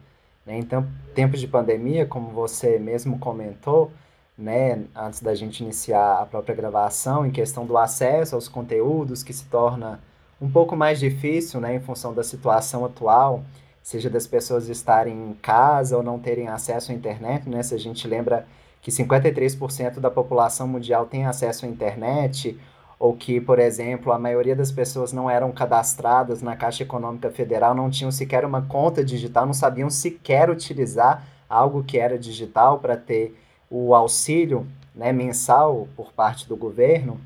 Né? 0.46 0.60
Em 0.60 0.68
tempos 1.14 1.40
de 1.40 1.48
pandemia, 1.48 2.06
como 2.06 2.32
você 2.32 2.78
mesmo 2.78 3.18
comentou, 3.20 3.90
né, 4.38 4.84
antes 4.94 5.22
da 5.22 5.34
gente 5.34 5.64
iniciar 5.64 6.24
a 6.24 6.26
própria 6.26 6.54
gravação, 6.54 7.26
em 7.26 7.32
questão 7.32 7.66
do 7.66 7.78
acesso 7.78 8.36
aos 8.36 8.50
conteúdos, 8.50 9.24
que 9.24 9.32
se 9.32 9.46
torna 9.46 10.02
um 10.42 10.52
pouco 10.52 10.76
mais 10.76 11.00
difícil, 11.00 11.62
né, 11.62 11.76
em 11.76 11.80
função 11.80 12.14
da 12.14 12.24
situação 12.24 12.84
atual, 12.84 13.46
seja 13.82 14.10
das 14.10 14.28
pessoas 14.28 14.68
estarem 14.68 15.30
em 15.30 15.34
casa 15.36 15.96
ou 15.96 16.04
não 16.04 16.20
terem 16.20 16.50
acesso 16.50 16.92
à 16.92 16.96
internet, 16.96 17.48
né, 17.48 17.64
se 17.64 17.74
a 17.74 17.80
gente 17.80 18.06
lembra 18.10 18.46
que 18.82 18.92
53% 18.92 20.02
da 20.02 20.12
população 20.12 20.68
mundial 20.68 21.06
tem 21.06 21.26
acesso 21.26 21.66
à 21.66 21.70
internet, 21.70 22.60
ou 23.00 23.16
que, 23.16 23.42
por 23.42 23.60
exemplo, 23.60 24.12
a 24.12 24.20
maioria 24.20 24.56
das 24.56 24.72
pessoas 24.72 25.12
não 25.12 25.30
eram 25.30 25.52
cadastradas 25.52 26.42
na 26.42 26.56
Caixa 26.56 26.84
Econômica 26.84 27.30
Federal, 27.30 27.76
não 27.76 27.90
tinham 27.90 28.12
sequer 28.12 28.46
uma 28.46 28.62
conta 28.62 29.04
digital, 29.04 29.46
não 29.46 29.54
sabiam 29.54 29.90
sequer 29.90 30.50
utilizar 30.50 31.28
algo 31.50 31.84
que 31.84 31.98
era 32.00 32.18
digital 32.18 32.80
para 32.80 32.96
ter 32.96 33.38
o 33.70 33.94
auxílio 33.94 34.68
né, 34.94 35.12
mensal 35.12 35.88
por 35.96 36.14
parte 36.14 36.48
do 36.48 36.56
governo, 36.56 37.20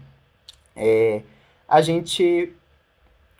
é, 0.75 1.21
a 1.67 1.81
gente 1.81 2.53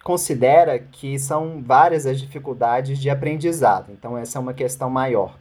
considera 0.03 0.79
que 0.79 1.17
são 1.19 1.61
várias 1.61 2.05
as 2.05 2.19
dificuldades 2.19 2.99
de 2.99 3.09
aprendizado. 3.09 3.91
Então, 3.91 4.17
essa 4.17 4.37
é 4.37 4.41
uma 4.41 4.53
questão 4.53 4.89
maior. 4.89 5.35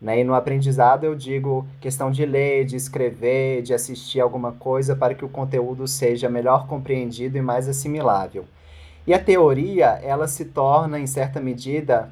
Né? 0.00 0.20
E 0.20 0.24
no 0.24 0.34
aprendizado 0.34 1.04
eu 1.04 1.14
digo 1.14 1.66
questão 1.80 2.10
de 2.10 2.24
ler, 2.24 2.64
de 2.64 2.76
escrever, 2.76 3.62
de 3.62 3.74
assistir 3.74 4.20
alguma 4.20 4.52
coisa 4.52 4.94
para 4.94 5.14
que 5.14 5.24
o 5.24 5.28
conteúdo 5.28 5.88
seja 5.88 6.28
melhor 6.28 6.66
compreendido 6.66 7.36
e 7.36 7.42
mais 7.42 7.68
assimilável. 7.68 8.44
E 9.06 9.14
a 9.14 9.18
teoria, 9.18 9.98
ela 10.02 10.28
se 10.28 10.44
torna, 10.44 11.00
em 11.00 11.06
certa 11.06 11.40
medida, 11.40 12.10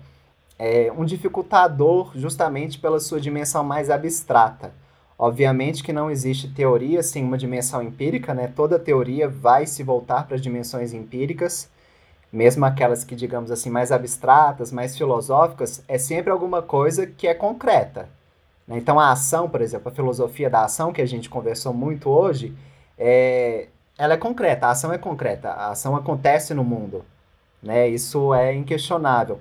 é, 0.58 0.90
um 0.96 1.04
dificultador 1.04 2.12
justamente 2.14 2.78
pela 2.78 2.98
sua 2.98 3.20
dimensão 3.20 3.62
mais 3.62 3.90
abstrata. 3.90 4.72
Obviamente 5.18 5.82
que 5.82 5.92
não 5.92 6.10
existe 6.10 6.48
teoria 6.48 7.02
sem 7.02 7.24
uma 7.24 7.38
dimensão 7.38 7.82
empírica, 7.82 8.34
né? 8.34 8.52
Toda 8.54 8.78
teoria 8.78 9.28
vai 9.28 9.66
se 9.66 9.82
voltar 9.82 10.26
para 10.26 10.36
as 10.36 10.42
dimensões 10.42 10.92
empíricas, 10.92 11.70
mesmo 12.32 12.64
aquelas 12.64 13.04
que, 13.04 13.14
digamos 13.14 13.50
assim, 13.50 13.70
mais 13.70 13.92
abstratas, 13.92 14.72
mais 14.72 14.96
filosóficas, 14.96 15.82
é 15.88 15.98
sempre 15.98 16.30
alguma 16.30 16.62
coisa 16.62 17.06
que 17.06 17.26
é 17.26 17.34
concreta. 17.34 18.08
Né? 18.66 18.78
Então, 18.78 18.98
a 18.98 19.10
ação, 19.12 19.48
por 19.48 19.60
exemplo, 19.60 19.88
a 19.88 19.94
filosofia 19.94 20.50
da 20.50 20.64
ação, 20.64 20.92
que 20.92 21.00
a 21.00 21.06
gente 21.06 21.30
conversou 21.30 21.72
muito 21.72 22.10
hoje, 22.10 22.56
é, 22.98 23.68
ela 23.96 24.14
é 24.14 24.16
concreta, 24.16 24.66
a 24.66 24.70
ação 24.70 24.92
é 24.92 24.98
concreta, 24.98 25.50
a 25.50 25.70
ação 25.70 25.96
acontece 25.96 26.52
no 26.52 26.64
mundo. 26.64 27.04
Né? 27.62 27.88
Isso 27.88 28.34
é 28.34 28.54
inquestionável. 28.54 29.40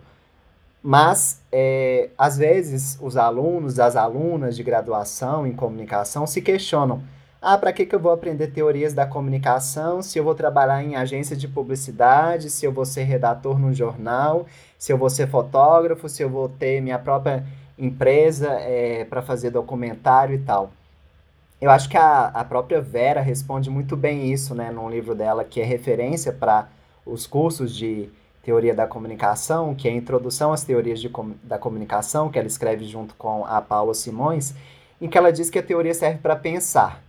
Mas, 0.82 1.42
é, 1.52 2.10
às 2.18 2.38
vezes, 2.38 2.98
os 3.02 3.18
alunos, 3.18 3.80
as 3.80 3.96
alunas 3.96 4.56
de 4.56 4.64
graduação 4.64 5.48
em 5.48 5.52
comunicação 5.52 6.28
se 6.28 6.42
questionam 6.42 7.02
ah, 7.48 7.60
para 7.60 7.72
que, 7.72 7.86
que 7.86 7.93
eu 7.93 8.00
vou 8.00 8.12
aprender 8.12 8.48
teorias 8.48 8.91
da 8.91 9.06
comunicação 9.06 10.02
se 10.02 10.18
eu 10.18 10.24
vou 10.24 10.34
trabalhar 10.34 10.84
em 10.84 10.96
agência 10.96 11.36
de 11.36 11.48
publicidade, 11.48 12.50
se 12.50 12.66
eu 12.66 12.72
vou 12.72 12.86
ser 12.86 13.04
redator 13.04 13.60
num 13.60 13.72
jornal, 13.72 14.48
se 14.80 14.91
eu 14.91 14.98
vou 14.98 15.12
ser 15.12 15.28
fotógrafo, 15.28 16.10
se 16.10 16.24
eu 16.24 16.30
vou 16.30 16.50
ter 16.50 16.82
minha 16.82 16.98
própria 16.98 17.46
empresa 17.78 18.50
é, 18.62 19.06
para 19.06 19.22
fazer 19.22 19.52
documentário 19.52 20.34
e 20.34 20.39
tal. 20.39 20.72
Eu 21.62 21.70
acho 21.70 21.88
que 21.88 21.96
a, 21.96 22.30
a 22.30 22.43
própria 22.43 22.82
Vera 22.82 23.22
responde 23.22 23.70
muito 23.70 23.96
bem 23.96 24.34
isso, 24.34 24.56
né, 24.56 24.72
num 24.72 24.89
livro 24.89 25.14
dela 25.14 25.43
que 25.43 25.62
é 25.62 25.64
referência 25.64 26.34
para 26.34 26.68
os 27.06 27.28
cursos 27.28 27.76
de 27.76 28.10
teoria 28.41 28.74
da 28.74 28.88
comunicação, 28.88 29.76
que 29.76 29.88
é 29.88 29.91
a 29.91 29.96
introdução 29.96 30.52
às 30.52 30.64
teorias 30.64 31.00
de, 31.00 31.12
da 31.43 31.60
comunicação, 31.60 32.28
que 32.28 32.39
ela 32.39 32.48
escreve 32.48 32.86
junto 32.86 33.14
com 33.14 33.46
a 33.46 33.62
Paula 33.62 33.93
Simões, 33.93 34.56
em 35.00 35.08
que 35.08 35.16
ela 35.16 35.32
diz 35.32 35.52
que 35.52 35.60
a 35.60 35.64
teoria 35.64 35.93
serve 35.93 36.18
para 36.18 36.36
pensar. 36.36 37.06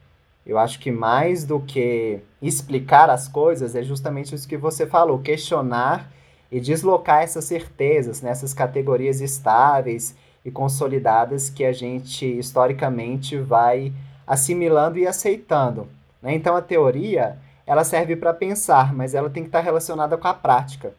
Eu 0.47 0.59
acho 0.59 0.79
que 0.79 0.93
mais 0.93 1.45
do 1.45 1.59
que 1.59 2.21
explicar 2.41 3.11
as 3.11 3.27
coisas 3.27 3.75
é 3.75 3.83
justamente 3.83 4.33
isso 4.33 4.47
que 4.47 4.57
você 4.57 4.87
falou, 4.87 5.19
questionar 5.19 6.09
e 6.53 6.61
deslocar 6.61 7.23
essas 7.23 7.45
certezas 7.47 8.23
nessas 8.23 8.55
categorias 8.55 9.21
estáveis 9.21 10.15
e 10.45 10.51
consolidadas 10.51 11.51
que 11.51 11.65
a 11.65 11.73
gente 11.73 12.25
historicamente 12.25 13.37
vai 13.37 13.93
assimilando 14.25 14.99
e 14.99 15.07
aceitando. 15.07 15.89
Né? 16.23 16.35
Então 16.35 16.55
a 16.55 16.63
teoria 16.63 17.37
ela 17.67 17.83
serve 17.83 18.15
para 18.15 18.33
pensar, 18.33 18.95
mas 18.95 19.13
ela 19.13 19.29
tem 19.29 19.43
que 19.43 19.49
estar 19.49 19.61
relacionada 19.61 20.17
com 20.17 20.29
a 20.29 20.35
prática. 20.35 20.95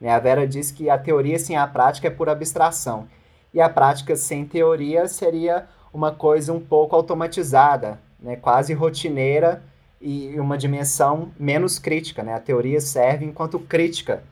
Né? 0.00 0.10
A 0.10 0.20
Vera 0.20 0.46
diz 0.46 0.70
que 0.70 0.88
a 0.88 0.96
teoria 0.96 1.40
sem 1.40 1.56
a 1.56 1.66
prática 1.66 2.06
é 2.06 2.10
pura 2.10 2.30
abstração 2.30 3.08
e 3.52 3.60
a 3.60 3.68
prática 3.68 4.14
sem 4.14 4.44
teoria 4.44 5.08
seria 5.08 5.66
uma 5.92 6.12
coisa 6.12 6.52
um 6.52 6.60
pouco 6.60 6.94
automatizada, 6.94 7.98
né, 8.22 8.36
quase 8.36 8.72
rotineira 8.72 9.62
e 10.00 10.38
uma 10.38 10.58
dimensão 10.58 11.30
menos 11.38 11.78
crítica, 11.78 12.22
né? 12.22 12.34
A 12.34 12.40
teoria 12.40 12.80
serve 12.80 13.24
enquanto 13.24 13.58
crítica 13.58 14.22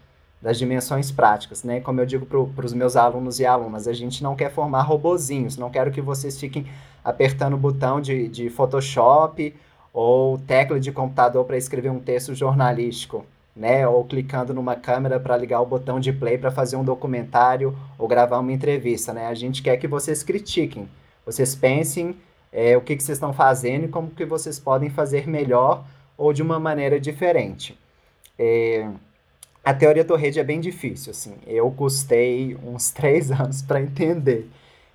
das 0.43 0.59
dimensões 0.59 1.12
práticas, 1.12 1.62
né? 1.62 1.80
Como 1.80 2.01
eu 2.01 2.07
digo 2.07 2.26
para 2.26 2.66
os 2.66 2.72
meus 2.72 2.97
alunos 2.97 3.38
e 3.38 3.47
alunas, 3.47 3.86
a 3.86 3.93
gente 3.93 4.22
não 4.22 4.34
quer 4.34 4.51
formar 4.51 4.82
robozinhos, 4.82 5.57
não 5.57 5.70
quero 5.70 5.93
que 5.93 6.01
vocês 6.01 6.38
fiquem 6.38 6.66
apertando 7.05 7.55
o 7.55 7.59
botão 7.59 8.01
de, 8.01 8.26
de 8.28 8.49
Photoshop 8.49 9.55
ou 9.93 10.38
tecla 10.38 10.80
de 10.80 10.91
computador 10.91 11.45
para 11.45 11.57
escrever 11.57 11.91
um 11.91 12.01
texto 12.01 12.34
jornalístico, 12.34 13.24
né? 13.55 13.86
Ou 13.86 14.05
clicando 14.05 14.53
numa 14.53 14.74
câmera 14.74 15.20
para 15.20 15.36
ligar 15.36 15.61
o 15.61 15.66
botão 15.66 16.01
de 16.01 16.12
play 16.12 16.36
para 16.36 16.51
fazer 16.51 16.76
um 16.76 16.84
documentário 16.84 17.76
ou 17.97 18.09
gravar 18.09 18.38
uma 18.38 18.53
entrevista, 18.53 19.12
né? 19.12 19.26
A 19.26 19.34
gente 19.34 19.62
quer 19.62 19.76
que 19.76 19.86
vocês 19.86 20.22
critiquem, 20.22 20.88
vocês 21.24 21.55
pensem 21.55 22.16
é, 22.53 22.77
o 22.77 22.81
que, 22.81 22.97
que 22.97 23.03
vocês 23.03 23.17
estão 23.17 23.33
fazendo 23.33 23.85
e 23.85 23.89
como 23.89 24.11
que 24.11 24.25
vocês 24.25 24.59
podem 24.59 24.91
fazer 24.91 25.29
melhor 25.29 25.85
ou 26.17 26.33
de 26.33 26.43
uma 26.43 26.59
maneira 26.59 27.01
diferente. 27.01 27.79
É, 28.39 28.89
a 29.65 29.75
teoria 29.75 30.05
Torrede 30.05 30.41
é 30.41 30.45
bem 30.45 30.61
difícil, 30.61 31.11
assim. 31.11 31.35
Eu 31.47 31.71
custei 31.71 32.57
uns 32.65 32.91
três 32.93 33.31
anos 33.31 33.63
para 33.63 33.81
entender, 33.81 34.49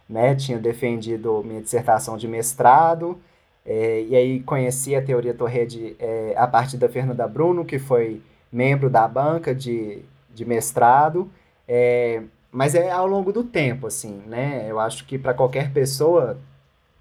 né? 0.07 0.35
Tinha 0.35 0.57
defendido 0.57 1.43
minha 1.43 1.61
dissertação 1.61 2.17
de 2.17 2.27
mestrado, 2.27 3.19
é, 3.65 4.03
e 4.03 4.15
aí 4.15 4.39
conheci 4.41 4.95
a 4.95 5.01
teoria 5.01 5.33
Torrede 5.33 5.95
é, 5.99 6.33
a 6.37 6.45
partir 6.47 6.77
da 6.77 6.87
Fernanda 6.87 7.27
Bruno, 7.27 7.65
que 7.65 7.79
foi 7.79 8.21
membro 8.51 8.89
da 8.89 9.07
banca 9.07 9.53
de, 9.55 9.99
de 10.33 10.45
mestrado, 10.45 11.29
é, 11.67 12.21
mas 12.51 12.75
é 12.75 12.91
ao 12.91 13.07
longo 13.07 13.33
do 13.33 13.43
tempo, 13.43 13.87
assim, 13.87 14.21
né? 14.27 14.65
Eu 14.69 14.79
acho 14.79 15.05
que 15.05 15.17
para 15.17 15.33
qualquer 15.33 15.73
pessoa 15.73 16.37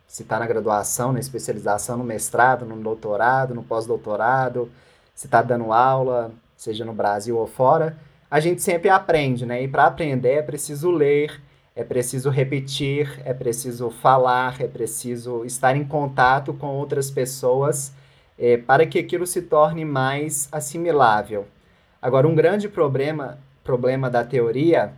se 0.07 0.23
está 0.23 0.39
na 0.39 0.47
graduação, 0.47 1.13
na 1.13 1.21
especialização, 1.21 1.97
no 1.97 2.05
mestrado, 2.05 2.65
no 2.65 2.77
doutorado, 2.77 3.55
no 3.55 3.63
pós-doutorado, 3.63 4.71
se 5.15 5.27
está 5.27 5.43
dando 5.43 5.73
aula, 5.73 6.31
seja 6.57 6.85
no 6.85 6.93
Brasil 6.93 7.37
ou 7.37 7.47
fora, 7.47 7.97
a 8.31 8.41
gente 8.41 8.63
sempre 8.63 8.89
aprende, 8.89 9.47
né? 9.47 9.63
E 9.63 9.69
para 9.69 9.87
aprender 9.87 10.35
é 10.35 10.43
preciso 10.43 10.91
ler, 10.91 11.41
é 11.77 11.85
preciso 11.85 12.31
repetir, 12.31 13.21
é 13.25 13.35
preciso 13.35 13.91
falar, 13.91 14.61
é 14.61 14.67
preciso 14.67 15.45
estar 15.45 15.77
em 15.77 15.85
contato 15.85 16.55
com 16.55 16.69
outras 16.69 17.11
pessoas 17.11 17.93
é, 18.39 18.57
para 18.57 18.87
que 18.87 18.99
aquilo 18.99 19.27
se 19.27 19.43
torne 19.43 19.85
mais 19.85 20.49
assimilável. 20.51 21.47
Agora, 22.01 22.29
um 22.29 22.35
grande 22.35 22.69
problema, 22.69 23.39
problema 23.63 24.11
da 24.11 24.25
teoria 24.25 24.93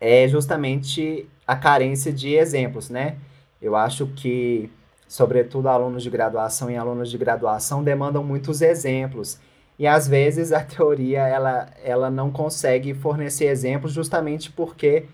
é 0.00 0.28
justamente 0.28 1.28
a 1.46 1.56
carência 1.56 2.12
de 2.12 2.34
exemplos, 2.34 2.90
né? 2.90 3.16
Eu 3.60 3.74
acho 3.74 4.06
que, 4.08 4.70
sobretudo, 5.08 5.68
alunos 5.68 6.02
de 6.02 6.10
graduação 6.10 6.70
e 6.70 6.76
alunos 6.76 7.10
de 7.10 7.18
graduação 7.18 7.82
demandam 7.82 8.22
muitos 8.22 8.60
exemplos. 8.62 9.38
E 9.78 9.86
às 9.86 10.08
vezes 10.08 10.52
a 10.52 10.60
teoria 10.62 11.26
ela, 11.26 11.68
ela 11.84 12.10
não 12.10 12.30
consegue 12.30 12.94
fornecer 12.94 13.46
exemplos 13.46 13.92
justamente 13.92 14.50
porque 14.50 15.06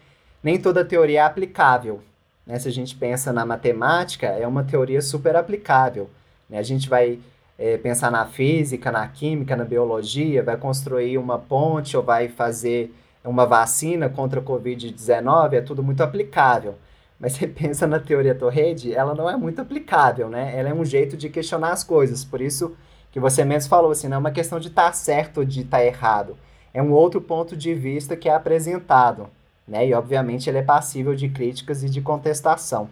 nem 0.42 0.60
toda 0.60 0.84
teoria 0.84 1.20
é 1.20 1.24
aplicável. 1.24 2.00
Né? 2.46 2.58
Se 2.58 2.68
a 2.68 2.72
gente 2.72 2.94
pensa 2.96 3.32
na 3.32 3.44
matemática, 3.44 4.26
é 4.26 4.46
uma 4.46 4.64
teoria 4.64 5.00
super 5.00 5.36
aplicável. 5.36 6.08
Né? 6.48 6.58
A 6.58 6.62
gente 6.62 6.88
vai 6.88 7.18
é, 7.58 7.76
pensar 7.76 8.10
na 8.10 8.26
física, 8.26 8.90
na 8.90 9.06
química, 9.08 9.56
na 9.56 9.64
biologia, 9.64 10.42
vai 10.42 10.56
construir 10.56 11.18
uma 11.18 11.38
ponte 11.38 11.96
ou 11.96 12.02
vai 12.02 12.28
fazer 12.28 12.94
uma 13.24 13.46
vacina 13.46 14.08
contra 14.08 14.40
a 14.40 14.42
Covid-19, 14.42 15.52
é 15.52 15.60
tudo 15.60 15.82
muito 15.82 16.02
aplicável. 16.02 16.74
Mas 17.22 17.34
você 17.34 17.46
pensa 17.46 17.86
na 17.86 18.00
teoria 18.00 18.34
Torrede, 18.34 18.92
ela 18.92 19.14
não 19.14 19.30
é 19.30 19.36
muito 19.36 19.62
aplicável, 19.62 20.28
né? 20.28 20.52
Ela 20.58 20.70
é 20.70 20.74
um 20.74 20.84
jeito 20.84 21.16
de 21.16 21.30
questionar 21.30 21.70
as 21.70 21.84
coisas. 21.84 22.24
Por 22.24 22.40
isso 22.40 22.76
que 23.12 23.20
você 23.20 23.44
mesmo 23.44 23.70
falou 23.70 23.92
assim, 23.92 24.08
não 24.08 24.16
é 24.16 24.20
uma 24.20 24.32
questão 24.32 24.58
de 24.58 24.66
estar 24.66 24.86
tá 24.86 24.92
certo 24.92 25.38
ou 25.38 25.44
de 25.44 25.60
estar 25.60 25.78
tá 25.78 25.84
errado. 25.84 26.36
É 26.74 26.82
um 26.82 26.90
outro 26.90 27.20
ponto 27.20 27.56
de 27.56 27.72
vista 27.74 28.16
que 28.16 28.28
é 28.28 28.34
apresentado, 28.34 29.28
né? 29.68 29.86
E 29.86 29.94
obviamente 29.94 30.50
ele 30.50 30.58
é 30.58 30.62
passível 30.62 31.14
de 31.14 31.28
críticas 31.28 31.84
e 31.84 31.88
de 31.88 32.00
contestação. 32.00 32.90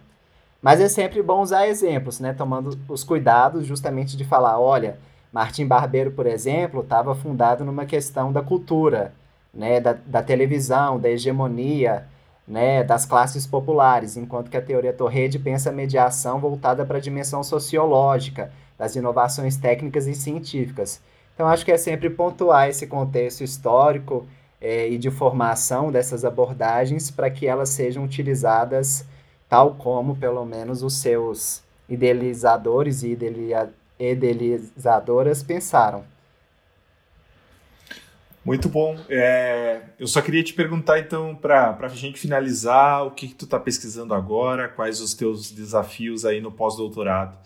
Mas 0.62 0.78
é 0.78 0.88
sempre 0.88 1.22
bom 1.22 1.40
usar 1.40 1.66
exemplos, 1.66 2.20
né? 2.20 2.34
Tomando 2.34 2.78
os 2.88 3.02
cuidados 3.02 3.66
justamente 3.66 4.16
de 4.16 4.24
falar, 4.24 4.60
olha, 4.60 4.98
Martim 5.32 5.66
Barbeiro, 5.66 6.10
por 6.10 6.26
exemplo, 6.26 6.82
estava 6.82 7.14
fundado 7.14 7.64
numa 7.64 7.86
questão 7.86 8.30
da 8.30 8.42
cultura, 8.42 9.14
né? 9.52 9.80
Da, 9.80 9.94
da 9.94 10.22
televisão, 10.22 11.00
da 11.00 11.08
hegemonia, 11.08 12.06
né, 12.50 12.82
das 12.82 13.06
classes 13.06 13.46
populares, 13.46 14.16
enquanto 14.16 14.50
que 14.50 14.56
a 14.56 14.62
teoria 14.62 14.92
Torrede 14.92 15.38
pensa 15.38 15.70
a 15.70 15.72
mediação 15.72 16.40
voltada 16.40 16.84
para 16.84 16.98
a 16.98 17.00
dimensão 17.00 17.44
sociológica, 17.44 18.50
das 18.76 18.96
inovações 18.96 19.56
técnicas 19.56 20.08
e 20.08 20.14
científicas. 20.14 21.00
Então, 21.34 21.46
acho 21.46 21.64
que 21.64 21.70
é 21.70 21.76
sempre 21.76 22.10
pontuar 22.10 22.68
esse 22.68 22.88
contexto 22.88 23.44
histórico 23.44 24.26
é, 24.60 24.88
e 24.88 24.98
de 24.98 25.10
formação 25.10 25.92
dessas 25.92 26.24
abordagens 26.24 27.10
para 27.10 27.30
que 27.30 27.46
elas 27.46 27.68
sejam 27.68 28.02
utilizadas 28.04 29.06
tal 29.48 29.74
como, 29.74 30.16
pelo 30.16 30.44
menos, 30.44 30.82
os 30.82 30.94
seus 30.94 31.62
idealizadores 31.88 33.02
e 33.02 33.16
idealizadoras 33.98 35.42
pensaram. 35.42 36.04
Muito 38.44 38.68
bom. 38.68 38.96
É, 39.08 39.82
eu 39.98 40.06
só 40.06 40.22
queria 40.22 40.42
te 40.42 40.54
perguntar, 40.54 40.98
então, 40.98 41.34
para 41.34 41.76
a 41.80 41.88
gente 41.88 42.18
finalizar, 42.18 43.06
o 43.06 43.10
que, 43.10 43.28
que 43.28 43.34
tu 43.34 43.44
está 43.44 43.60
pesquisando 43.60 44.14
agora, 44.14 44.68
quais 44.68 45.00
os 45.00 45.12
teus 45.12 45.50
desafios 45.50 46.24
aí 46.24 46.40
no 46.40 46.50
pós-doutorado? 46.50 47.36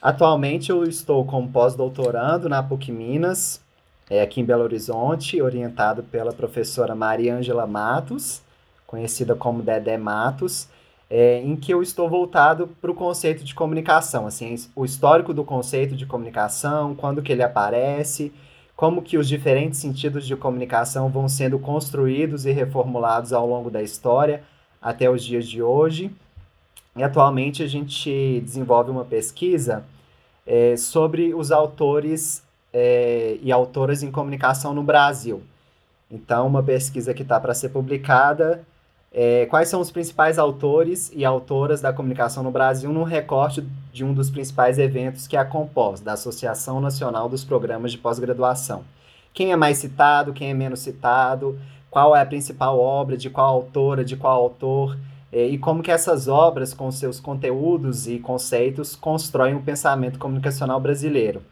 Atualmente 0.00 0.70
eu 0.70 0.84
estou 0.84 1.24
como 1.24 1.48
pós-doutorando 1.48 2.48
na 2.48 2.62
PUC 2.62 2.92
Minas, 2.92 3.60
é, 4.08 4.22
aqui 4.22 4.40
em 4.40 4.44
Belo 4.44 4.62
Horizonte, 4.62 5.42
orientado 5.42 6.04
pela 6.04 6.32
professora 6.32 6.94
Maria 6.94 7.34
Ângela 7.34 7.66
Matos, 7.66 8.40
conhecida 8.86 9.34
como 9.34 9.60
Dedé 9.60 9.98
Matos, 9.98 10.68
é, 11.10 11.40
em 11.40 11.56
que 11.56 11.74
eu 11.74 11.82
estou 11.82 12.08
voltado 12.08 12.68
para 12.80 12.90
o 12.90 12.94
conceito 12.94 13.42
de 13.42 13.54
comunicação, 13.54 14.26
assim, 14.26 14.54
o 14.76 14.84
histórico 14.84 15.34
do 15.34 15.42
conceito 15.42 15.96
de 15.96 16.06
comunicação, 16.06 16.94
quando 16.94 17.22
que 17.22 17.32
ele 17.32 17.42
aparece, 17.42 18.32
como 18.78 19.02
que 19.02 19.18
os 19.18 19.26
diferentes 19.26 19.80
sentidos 19.80 20.24
de 20.24 20.36
comunicação 20.36 21.08
vão 21.08 21.28
sendo 21.28 21.58
construídos 21.58 22.46
e 22.46 22.52
reformulados 22.52 23.32
ao 23.32 23.44
longo 23.44 23.68
da 23.68 23.82
história 23.82 24.44
até 24.80 25.10
os 25.10 25.24
dias 25.24 25.48
de 25.48 25.60
hoje. 25.60 26.12
E 26.94 27.02
atualmente 27.02 27.60
a 27.60 27.66
gente 27.66 28.40
desenvolve 28.40 28.92
uma 28.92 29.04
pesquisa 29.04 29.84
é, 30.46 30.76
sobre 30.76 31.34
os 31.34 31.50
autores 31.50 32.44
é, 32.72 33.38
e 33.42 33.50
autoras 33.50 34.04
em 34.04 34.12
comunicação 34.12 34.72
no 34.72 34.84
Brasil. 34.84 35.42
Então, 36.08 36.46
uma 36.46 36.62
pesquisa 36.62 37.12
que 37.12 37.22
está 37.22 37.40
para 37.40 37.54
ser 37.54 37.70
publicada 37.70 38.64
é, 39.12 39.46
quais 39.46 39.68
são 39.68 39.80
os 39.80 39.90
principais 39.90 40.38
autores 40.38 41.10
e 41.14 41.24
autoras 41.24 41.80
da 41.80 41.92
comunicação 41.92 42.42
no 42.42 42.50
Brasil 42.50 42.92
num 42.92 43.04
recorte 43.04 43.66
de 43.92 44.04
um 44.04 44.12
dos 44.12 44.30
principais 44.30 44.78
eventos 44.78 45.26
que 45.26 45.36
é 45.36 45.40
a 45.40 45.44
Compós, 45.44 46.00
da 46.00 46.12
Associação 46.12 46.80
Nacional 46.80 47.28
dos 47.28 47.44
Programas 47.44 47.90
de 47.90 47.98
Pós-Graduação. 47.98 48.84
Quem 49.32 49.52
é 49.52 49.56
mais 49.56 49.78
citado, 49.78 50.32
quem 50.32 50.50
é 50.50 50.54
menos 50.54 50.80
citado, 50.80 51.58
qual 51.90 52.14
é 52.14 52.20
a 52.20 52.26
principal 52.26 52.78
obra, 52.78 53.16
de 53.16 53.30
qual 53.30 53.46
autora, 53.46 54.04
de 54.04 54.16
qual 54.16 54.42
autor, 54.42 54.98
é, 55.32 55.46
e 55.46 55.58
como 55.58 55.82
que 55.82 55.90
essas 55.90 56.28
obras, 56.28 56.74
com 56.74 56.90
seus 56.90 57.20
conteúdos 57.20 58.06
e 58.06 58.18
conceitos, 58.18 58.94
constroem 58.94 59.54
o 59.54 59.62
pensamento 59.62 60.18
comunicacional 60.18 60.80
brasileiro. 60.80 61.42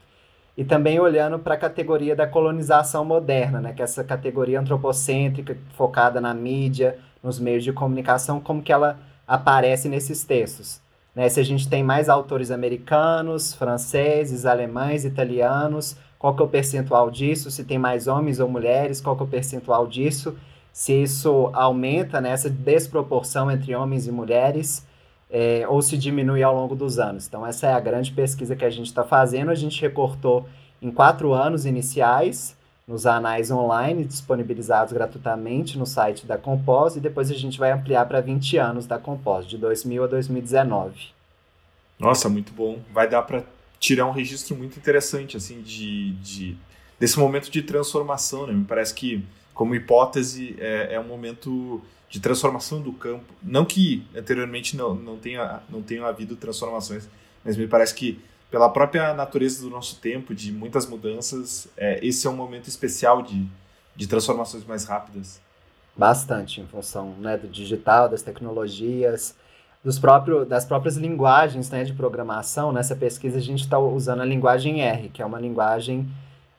E 0.56 0.64
também 0.64 0.98
olhando 0.98 1.38
para 1.38 1.54
a 1.54 1.58
categoria 1.58 2.16
da 2.16 2.26
colonização 2.26 3.04
moderna, 3.04 3.60
né, 3.60 3.72
que 3.74 3.82
é 3.82 3.84
essa 3.84 4.02
categoria 4.02 4.58
antropocêntrica 4.58 5.56
focada 5.74 6.20
na 6.20 6.32
mídia, 6.32 6.98
nos 7.26 7.40
meios 7.40 7.64
de 7.64 7.72
comunicação, 7.72 8.38
como 8.38 8.62
que 8.62 8.72
ela 8.72 9.00
aparece 9.26 9.88
nesses 9.88 10.22
textos. 10.22 10.80
Né? 11.12 11.28
Se 11.28 11.40
a 11.40 11.42
gente 11.42 11.68
tem 11.68 11.82
mais 11.82 12.08
autores 12.08 12.52
americanos, 12.52 13.52
franceses, 13.52 14.46
alemães, 14.46 15.04
italianos, 15.04 15.96
qual 16.18 16.36
que 16.36 16.42
é 16.42 16.44
o 16.44 16.48
percentual 16.48 17.10
disso? 17.10 17.50
Se 17.50 17.64
tem 17.64 17.78
mais 17.78 18.06
homens 18.06 18.38
ou 18.38 18.48
mulheres, 18.48 19.00
qual 19.00 19.16
que 19.16 19.22
é 19.22 19.26
o 19.26 19.28
percentual 19.28 19.88
disso? 19.88 20.36
Se 20.72 20.92
isso 20.92 21.50
aumenta 21.52 22.20
né, 22.20 22.34
desproporção 22.50 23.50
entre 23.50 23.74
homens 23.74 24.06
e 24.06 24.12
mulheres, 24.12 24.86
é, 25.28 25.66
ou 25.68 25.82
se 25.82 25.98
diminui 25.98 26.44
ao 26.44 26.54
longo 26.54 26.76
dos 26.76 26.98
anos. 27.00 27.26
Então, 27.26 27.44
essa 27.44 27.66
é 27.66 27.72
a 27.72 27.80
grande 27.80 28.12
pesquisa 28.12 28.54
que 28.54 28.64
a 28.64 28.70
gente 28.70 28.86
está 28.86 29.02
fazendo. 29.02 29.50
A 29.50 29.54
gente 29.54 29.80
recortou 29.80 30.46
em 30.80 30.92
quatro 30.92 31.32
anos 31.32 31.66
iniciais, 31.66 32.55
nos 32.86 33.04
anais 33.04 33.50
online 33.50 34.04
disponibilizados 34.04 34.92
gratuitamente 34.92 35.76
no 35.76 35.84
site 35.84 36.24
da 36.24 36.38
Compós 36.38 36.94
e 36.94 37.00
depois 37.00 37.30
a 37.30 37.34
gente 37.34 37.58
vai 37.58 37.72
ampliar 37.72 38.06
para 38.06 38.20
20 38.20 38.58
anos 38.58 38.86
da 38.86 38.96
Compós, 38.96 39.44
de 39.46 39.58
2000 39.58 40.04
a 40.04 40.06
2019. 40.06 41.08
Nossa, 41.98 42.28
muito 42.28 42.52
bom. 42.52 42.78
Vai 42.92 43.08
dar 43.08 43.22
para 43.22 43.42
tirar 43.80 44.06
um 44.06 44.12
registro 44.12 44.54
muito 44.54 44.78
interessante 44.78 45.36
assim 45.36 45.62
de, 45.62 46.12
de, 46.14 46.56
desse 46.98 47.18
momento 47.18 47.50
de 47.50 47.60
transformação, 47.60 48.46
né? 48.46 48.52
Me 48.52 48.64
parece 48.64 48.94
que 48.94 49.24
como 49.52 49.74
hipótese 49.74 50.54
é, 50.58 50.94
é 50.94 51.00
um 51.00 51.08
momento 51.08 51.82
de 52.08 52.20
transformação 52.20 52.80
do 52.80 52.92
campo. 52.92 53.24
Não 53.42 53.64
que 53.64 54.06
anteriormente 54.14 54.76
não, 54.76 54.94
não 54.94 55.16
tenha 55.16 55.60
não 55.68 55.82
tenha 55.82 56.06
havido 56.06 56.36
transformações, 56.36 57.08
mas 57.44 57.56
me 57.56 57.66
parece 57.66 57.94
que 57.94 58.20
pela 58.50 58.68
própria 58.68 59.12
natureza 59.12 59.62
do 59.62 59.70
nosso 59.70 59.96
tempo, 60.00 60.34
de 60.34 60.52
muitas 60.52 60.86
mudanças, 60.86 61.68
é, 61.76 62.04
esse 62.04 62.26
é 62.26 62.30
um 62.30 62.36
momento 62.36 62.68
especial 62.68 63.22
de, 63.22 63.46
de 63.94 64.06
transformações 64.06 64.64
mais 64.64 64.84
rápidas? 64.84 65.40
Bastante, 65.96 66.60
em 66.60 66.66
função 66.66 67.14
né, 67.18 67.36
do 67.36 67.48
digital, 67.48 68.08
das 68.08 68.22
tecnologias, 68.22 69.34
dos 69.82 69.98
próprio, 69.98 70.44
das 70.44 70.64
próprias 70.64 70.96
linguagens 70.96 71.70
né, 71.70 71.84
de 71.84 71.92
programação. 71.92 72.72
Nessa 72.72 72.94
pesquisa 72.94 73.38
a 73.38 73.40
gente 73.40 73.62
está 73.62 73.78
usando 73.78 74.20
a 74.20 74.24
linguagem 74.24 74.82
R, 74.82 75.08
que 75.08 75.22
é 75.22 75.26
uma 75.26 75.40
linguagem 75.40 76.06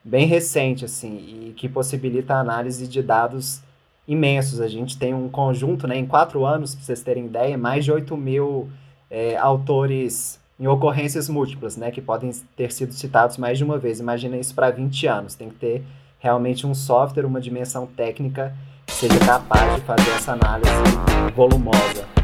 bem 0.02 0.26
recente 0.26 0.84
assim 0.84 1.48
e 1.48 1.54
que 1.56 1.68
possibilita 1.68 2.34
a 2.34 2.40
análise 2.40 2.86
de 2.88 3.02
dados 3.02 3.60
imensos. 4.06 4.60
A 4.60 4.68
gente 4.68 4.98
tem 4.98 5.14
um 5.14 5.28
conjunto, 5.28 5.86
né, 5.86 5.96
em 5.96 6.06
quatro 6.06 6.44
anos, 6.44 6.74
para 6.74 6.84
vocês 6.84 7.02
terem 7.02 7.26
ideia, 7.26 7.56
mais 7.56 7.84
de 7.84 7.92
8 7.92 8.16
mil 8.16 8.68
é, 9.10 9.36
autores 9.36 10.40
em 10.58 10.66
ocorrências 10.66 11.28
múltiplas, 11.28 11.76
né, 11.76 11.90
que 11.90 12.00
podem 12.00 12.30
ter 12.56 12.72
sido 12.72 12.92
citados 12.92 13.36
mais 13.36 13.58
de 13.58 13.64
uma 13.64 13.78
vez. 13.78 14.00
Imagina 14.00 14.36
isso 14.36 14.54
para 14.54 14.70
20 14.70 15.06
anos. 15.06 15.34
Tem 15.34 15.48
que 15.48 15.54
ter 15.54 15.84
realmente 16.18 16.66
um 16.66 16.74
software, 16.74 17.24
uma 17.24 17.40
dimensão 17.40 17.86
técnica 17.86 18.54
que 18.84 18.92
seja 18.92 19.18
capaz 19.20 19.76
de 19.76 19.80
fazer 19.82 20.10
essa 20.10 20.32
análise 20.32 20.70
volumosa. 21.34 22.17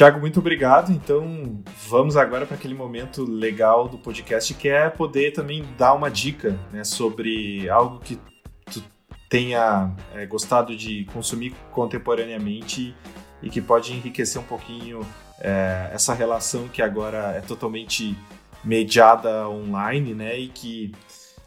Tiago, 0.00 0.18
muito 0.18 0.40
obrigado. 0.40 0.92
Então, 0.92 1.62
vamos 1.86 2.16
agora 2.16 2.46
para 2.46 2.56
aquele 2.56 2.72
momento 2.72 3.22
legal 3.22 3.86
do 3.86 3.98
podcast 3.98 4.54
que 4.54 4.66
é 4.66 4.88
poder 4.88 5.34
também 5.34 5.62
dar 5.76 5.92
uma 5.92 6.10
dica 6.10 6.58
né, 6.72 6.84
sobre 6.84 7.68
algo 7.68 8.00
que 8.00 8.18
tu 8.72 8.82
tenha 9.28 9.94
é, 10.14 10.24
gostado 10.24 10.74
de 10.74 11.04
consumir 11.12 11.54
contemporaneamente 11.70 12.96
e 13.42 13.50
que 13.50 13.60
pode 13.60 13.92
enriquecer 13.92 14.40
um 14.40 14.44
pouquinho 14.44 15.06
é, 15.38 15.90
essa 15.92 16.14
relação 16.14 16.66
que 16.66 16.80
agora 16.80 17.34
é 17.36 17.42
totalmente 17.42 18.16
mediada 18.64 19.46
online, 19.50 20.14
né? 20.14 20.38
E 20.38 20.48
que 20.48 20.94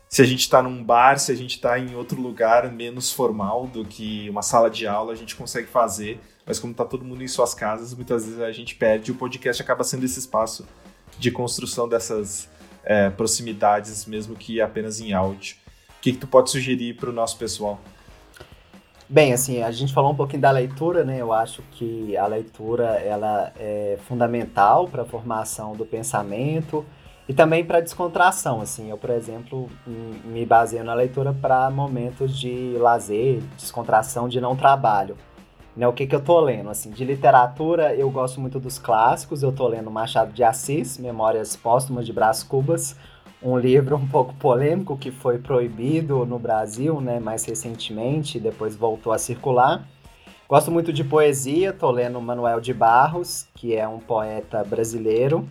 se 0.08 0.22
a 0.22 0.26
gente 0.26 0.42
está 0.42 0.62
num 0.62 0.84
bar, 0.84 1.18
se 1.18 1.32
a 1.32 1.36
gente 1.36 1.56
está 1.56 1.80
em 1.80 1.96
outro 1.96 2.22
lugar 2.22 2.72
menos 2.72 3.12
formal 3.12 3.66
do 3.66 3.84
que 3.84 4.30
uma 4.30 4.44
sala 4.44 4.70
de 4.70 4.86
aula, 4.86 5.12
a 5.12 5.16
gente 5.16 5.36
consegue 5.36 5.66
fazer 5.66 6.22
mas 6.46 6.60
como 6.60 6.72
está 6.72 6.86
todo 6.86 7.06
mundo 7.06 7.24
em 7.24 7.28
suas 7.28 7.54
casas, 7.54 7.94
muitas 7.94 8.26
vezes 8.26 8.40
a 8.42 8.52
gente 8.52 8.76
perde 8.76 9.12
o 9.12 9.16
podcast 9.16 9.62
acaba 9.62 9.84
sendo 9.84 10.06
esse 10.06 10.20
espaço 10.20 10.68
de 11.18 11.32
construção 11.32 11.88
dessas 11.88 12.50
é, 12.84 13.10
proximidades, 13.10 14.06
mesmo 14.06 14.36
que 14.36 14.60
apenas 14.62 15.00
em 15.00 15.14
áudio. 15.14 15.56
O 15.98 16.02
que, 16.02 16.12
que 16.12 16.18
tu 16.18 16.28
pode 16.28 16.52
sugerir 16.52 16.96
para 16.96 17.10
o 17.10 17.14
nosso 17.14 17.38
pessoal? 17.38 17.80
Bem, 19.08 19.32
assim, 19.32 19.62
a 19.62 19.72
gente 19.72 19.94
falou 19.94 20.12
um 20.12 20.16
pouquinho 20.16 20.42
da 20.42 20.52
leitura, 20.52 21.04
né? 21.04 21.22
Eu 21.22 21.32
acho 21.32 21.62
que 21.72 22.18
a 22.18 22.26
leitura 22.26 22.96
ela 23.00 23.54
é 23.60 23.98
fundamental 24.08 24.88
para 24.88 25.04
a 25.04 25.06
formação 25.06 25.74
do 25.76 25.86
pensamento 25.86 26.86
e 27.28 27.34
também 27.34 27.64
para 27.64 27.80
descontração, 27.80 28.60
assim. 28.60 28.90
Eu, 28.90 28.98
por 28.98 29.12
exemplo, 29.12 29.70
me 30.26 30.46
baseio 30.46 30.84
na 30.84 30.94
leitura 30.94 31.34
para 31.34 31.70
momentos 31.70 32.38
de 32.38 32.76
lazer, 32.78 33.42
descontração, 33.58 34.28
de 34.28 34.42
não 34.42 34.56
trabalho. 34.56 35.18
Né, 35.76 35.88
o 35.88 35.94
que, 35.94 36.06
que 36.06 36.16
eu 36.16 36.22
tô 36.22 36.40
lendo? 36.40 36.70
Assim, 36.70 36.92
de 36.92 37.04
literatura, 37.04 37.96
eu 37.96 38.10
gosto 38.12 38.40
muito 38.40 38.60
dos 38.60 38.78
clássicos. 38.78 39.42
Eu 39.42 39.52
tô 39.52 39.68
lendo 39.68 39.90
Machado 39.90 40.32
de 40.32 40.44
Assis, 40.44 41.00
Memórias 41.00 41.56
Póstumas 41.56 42.06
de 42.06 42.14
Brás 42.14 42.44
Cubas, 42.44 42.96
um 43.42 43.58
livro 43.58 43.96
um 43.96 44.08
pouco 44.08 44.34
polêmico 44.36 44.96
que 44.96 45.12
foi 45.12 45.40
proibido 45.40 46.26
no 46.26 46.38
Brasil, 46.38 47.02
né, 47.02 47.20
mais 47.20 47.44
recentemente, 47.44 48.40
depois 48.40 48.76
voltou 48.76 49.12
a 49.12 49.18
circular. 49.18 49.86
Gosto 50.48 50.70
muito 50.70 50.94
de 50.94 51.04
poesia, 51.04 51.74
tô 51.74 51.90
lendo 51.90 52.22
Manuel 52.22 52.62
de 52.62 52.74
Barros, 52.74 53.48
que 53.56 53.76
é 53.76 53.88
um 53.88 53.98
poeta 53.98 54.64
brasileiro, 54.64 55.48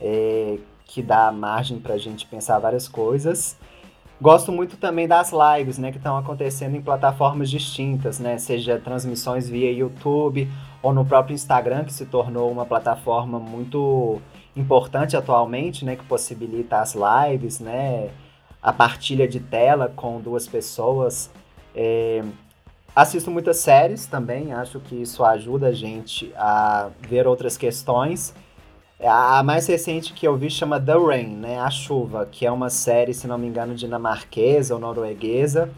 é, 0.00 0.58
que 0.84 1.02
dá 1.02 1.32
margem 1.32 1.80
para 1.80 1.94
a 1.94 1.98
gente 1.98 2.24
pensar 2.26 2.58
várias 2.60 2.86
coisas. 2.86 3.56
Gosto 4.18 4.50
muito 4.50 4.78
também 4.78 5.06
das 5.06 5.30
lives, 5.30 5.76
né, 5.76 5.90
que 5.90 5.98
estão 5.98 6.16
acontecendo 6.16 6.74
em 6.74 6.80
plataformas 6.80 7.50
distintas, 7.50 8.18
né, 8.18 8.38
seja 8.38 8.78
transmissões 8.78 9.46
via 9.46 9.70
YouTube 9.70 10.48
ou 10.82 10.94
no 10.94 11.04
próprio 11.04 11.34
Instagram, 11.34 11.84
que 11.84 11.92
se 11.92 12.06
tornou 12.06 12.50
uma 12.50 12.64
plataforma 12.64 13.38
muito 13.38 14.20
importante 14.56 15.18
atualmente, 15.18 15.84
né, 15.84 15.96
que 15.96 16.04
possibilita 16.04 16.78
as 16.78 16.94
lives, 16.94 17.60
né, 17.60 18.08
a 18.62 18.72
partilha 18.72 19.28
de 19.28 19.38
tela 19.38 19.92
com 19.94 20.18
duas 20.18 20.48
pessoas. 20.48 21.30
É... 21.74 22.24
Assisto 22.94 23.30
muitas 23.30 23.58
séries 23.58 24.06
também, 24.06 24.54
acho 24.54 24.80
que 24.80 24.94
isso 24.94 25.22
ajuda 25.22 25.66
a 25.66 25.72
gente 25.72 26.32
a 26.34 26.88
ver 27.06 27.26
outras 27.26 27.58
questões 27.58 28.34
a 29.00 29.42
mais 29.42 29.66
recente 29.66 30.12
que 30.12 30.26
eu 30.26 30.36
vi 30.36 30.50
chama 30.50 30.80
The 30.80 30.94
Rain, 30.94 31.36
né? 31.36 31.58
A 31.58 31.70
Chuva, 31.70 32.26
que 32.26 32.46
é 32.46 32.50
uma 32.50 32.70
série, 32.70 33.12
se 33.12 33.26
não 33.26 33.36
me 33.36 33.46
engano, 33.46 33.74
dinamarquesa 33.74 34.74
ou 34.74 34.80
norueguesa, 34.80 35.70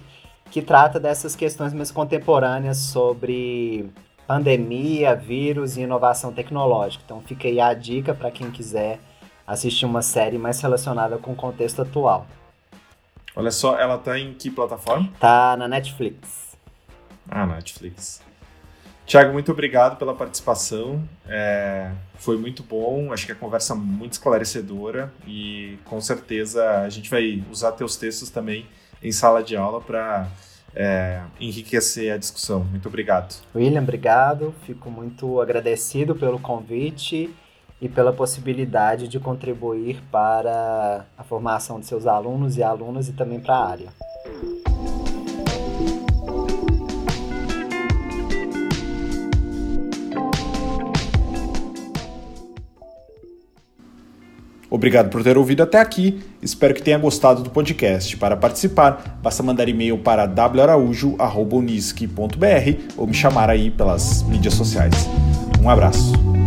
que 0.50 0.62
trata 0.62 1.00
dessas 1.00 1.34
questões 1.34 1.72
mais 1.72 1.90
contemporâneas 1.90 2.78
sobre 2.78 3.90
pandemia, 4.26 5.14
vírus 5.14 5.76
e 5.76 5.82
inovação 5.82 6.32
tecnológica. 6.32 7.02
Então 7.04 7.20
fica 7.22 7.48
aí 7.48 7.60
a 7.60 7.74
dica 7.74 8.14
para 8.14 8.30
quem 8.30 8.50
quiser 8.50 9.00
assistir 9.46 9.86
uma 9.86 10.02
série 10.02 10.38
mais 10.38 10.60
relacionada 10.60 11.18
com 11.18 11.32
o 11.32 11.36
contexto 11.36 11.82
atual. 11.82 12.26
Olha 13.34 13.50
só, 13.50 13.78
ela 13.78 13.96
tá 13.98 14.18
em 14.18 14.34
que 14.34 14.50
plataforma? 14.50 15.08
Tá 15.18 15.56
na 15.56 15.66
Netflix. 15.66 16.56
Ah, 17.30 17.46
Netflix. 17.46 18.22
Tiago, 19.08 19.32
muito 19.32 19.50
obrigado 19.50 19.96
pela 19.96 20.14
participação. 20.14 21.02
É, 21.26 21.90
foi 22.16 22.36
muito 22.36 22.62
bom, 22.62 23.10
acho 23.10 23.24
que 23.24 23.32
a 23.32 23.34
conversa 23.34 23.74
muito 23.74 24.12
esclarecedora 24.12 25.10
e 25.26 25.78
com 25.86 25.98
certeza 25.98 26.82
a 26.82 26.90
gente 26.90 27.08
vai 27.08 27.42
usar 27.50 27.72
teus 27.72 27.96
textos 27.96 28.28
também 28.28 28.66
em 29.02 29.10
sala 29.10 29.42
de 29.42 29.56
aula 29.56 29.80
para 29.80 30.28
é, 30.76 31.22
enriquecer 31.40 32.12
a 32.12 32.18
discussão. 32.18 32.62
Muito 32.64 32.86
obrigado. 32.86 33.34
William, 33.54 33.80
obrigado. 33.80 34.54
Fico 34.66 34.90
muito 34.90 35.40
agradecido 35.40 36.14
pelo 36.14 36.38
convite 36.38 37.34
e 37.80 37.88
pela 37.88 38.12
possibilidade 38.12 39.08
de 39.08 39.18
contribuir 39.18 40.02
para 40.12 41.06
a 41.16 41.24
formação 41.24 41.80
de 41.80 41.86
seus 41.86 42.06
alunos 42.06 42.58
e 42.58 42.62
alunas 42.62 43.08
e 43.08 43.14
também 43.14 43.40
para 43.40 43.54
a 43.54 43.70
área. 43.70 43.88
Obrigado 54.70 55.08
por 55.08 55.22
ter 55.22 55.38
ouvido 55.38 55.62
até 55.62 55.80
aqui. 55.80 56.20
Espero 56.42 56.74
que 56.74 56.82
tenha 56.82 56.98
gostado 56.98 57.42
do 57.42 57.48
podcast. 57.50 58.14
Para 58.16 58.36
participar, 58.36 59.18
basta 59.22 59.42
mandar 59.42 59.68
e-mail 59.68 59.98
para 59.98 60.26
waraújo.unisque.br 60.26 62.94
ou 62.96 63.06
me 63.06 63.14
chamar 63.14 63.50
aí 63.50 63.70
pelas 63.70 64.22
mídias 64.24 64.54
sociais. 64.54 65.08
Um 65.62 65.70
abraço. 65.70 66.37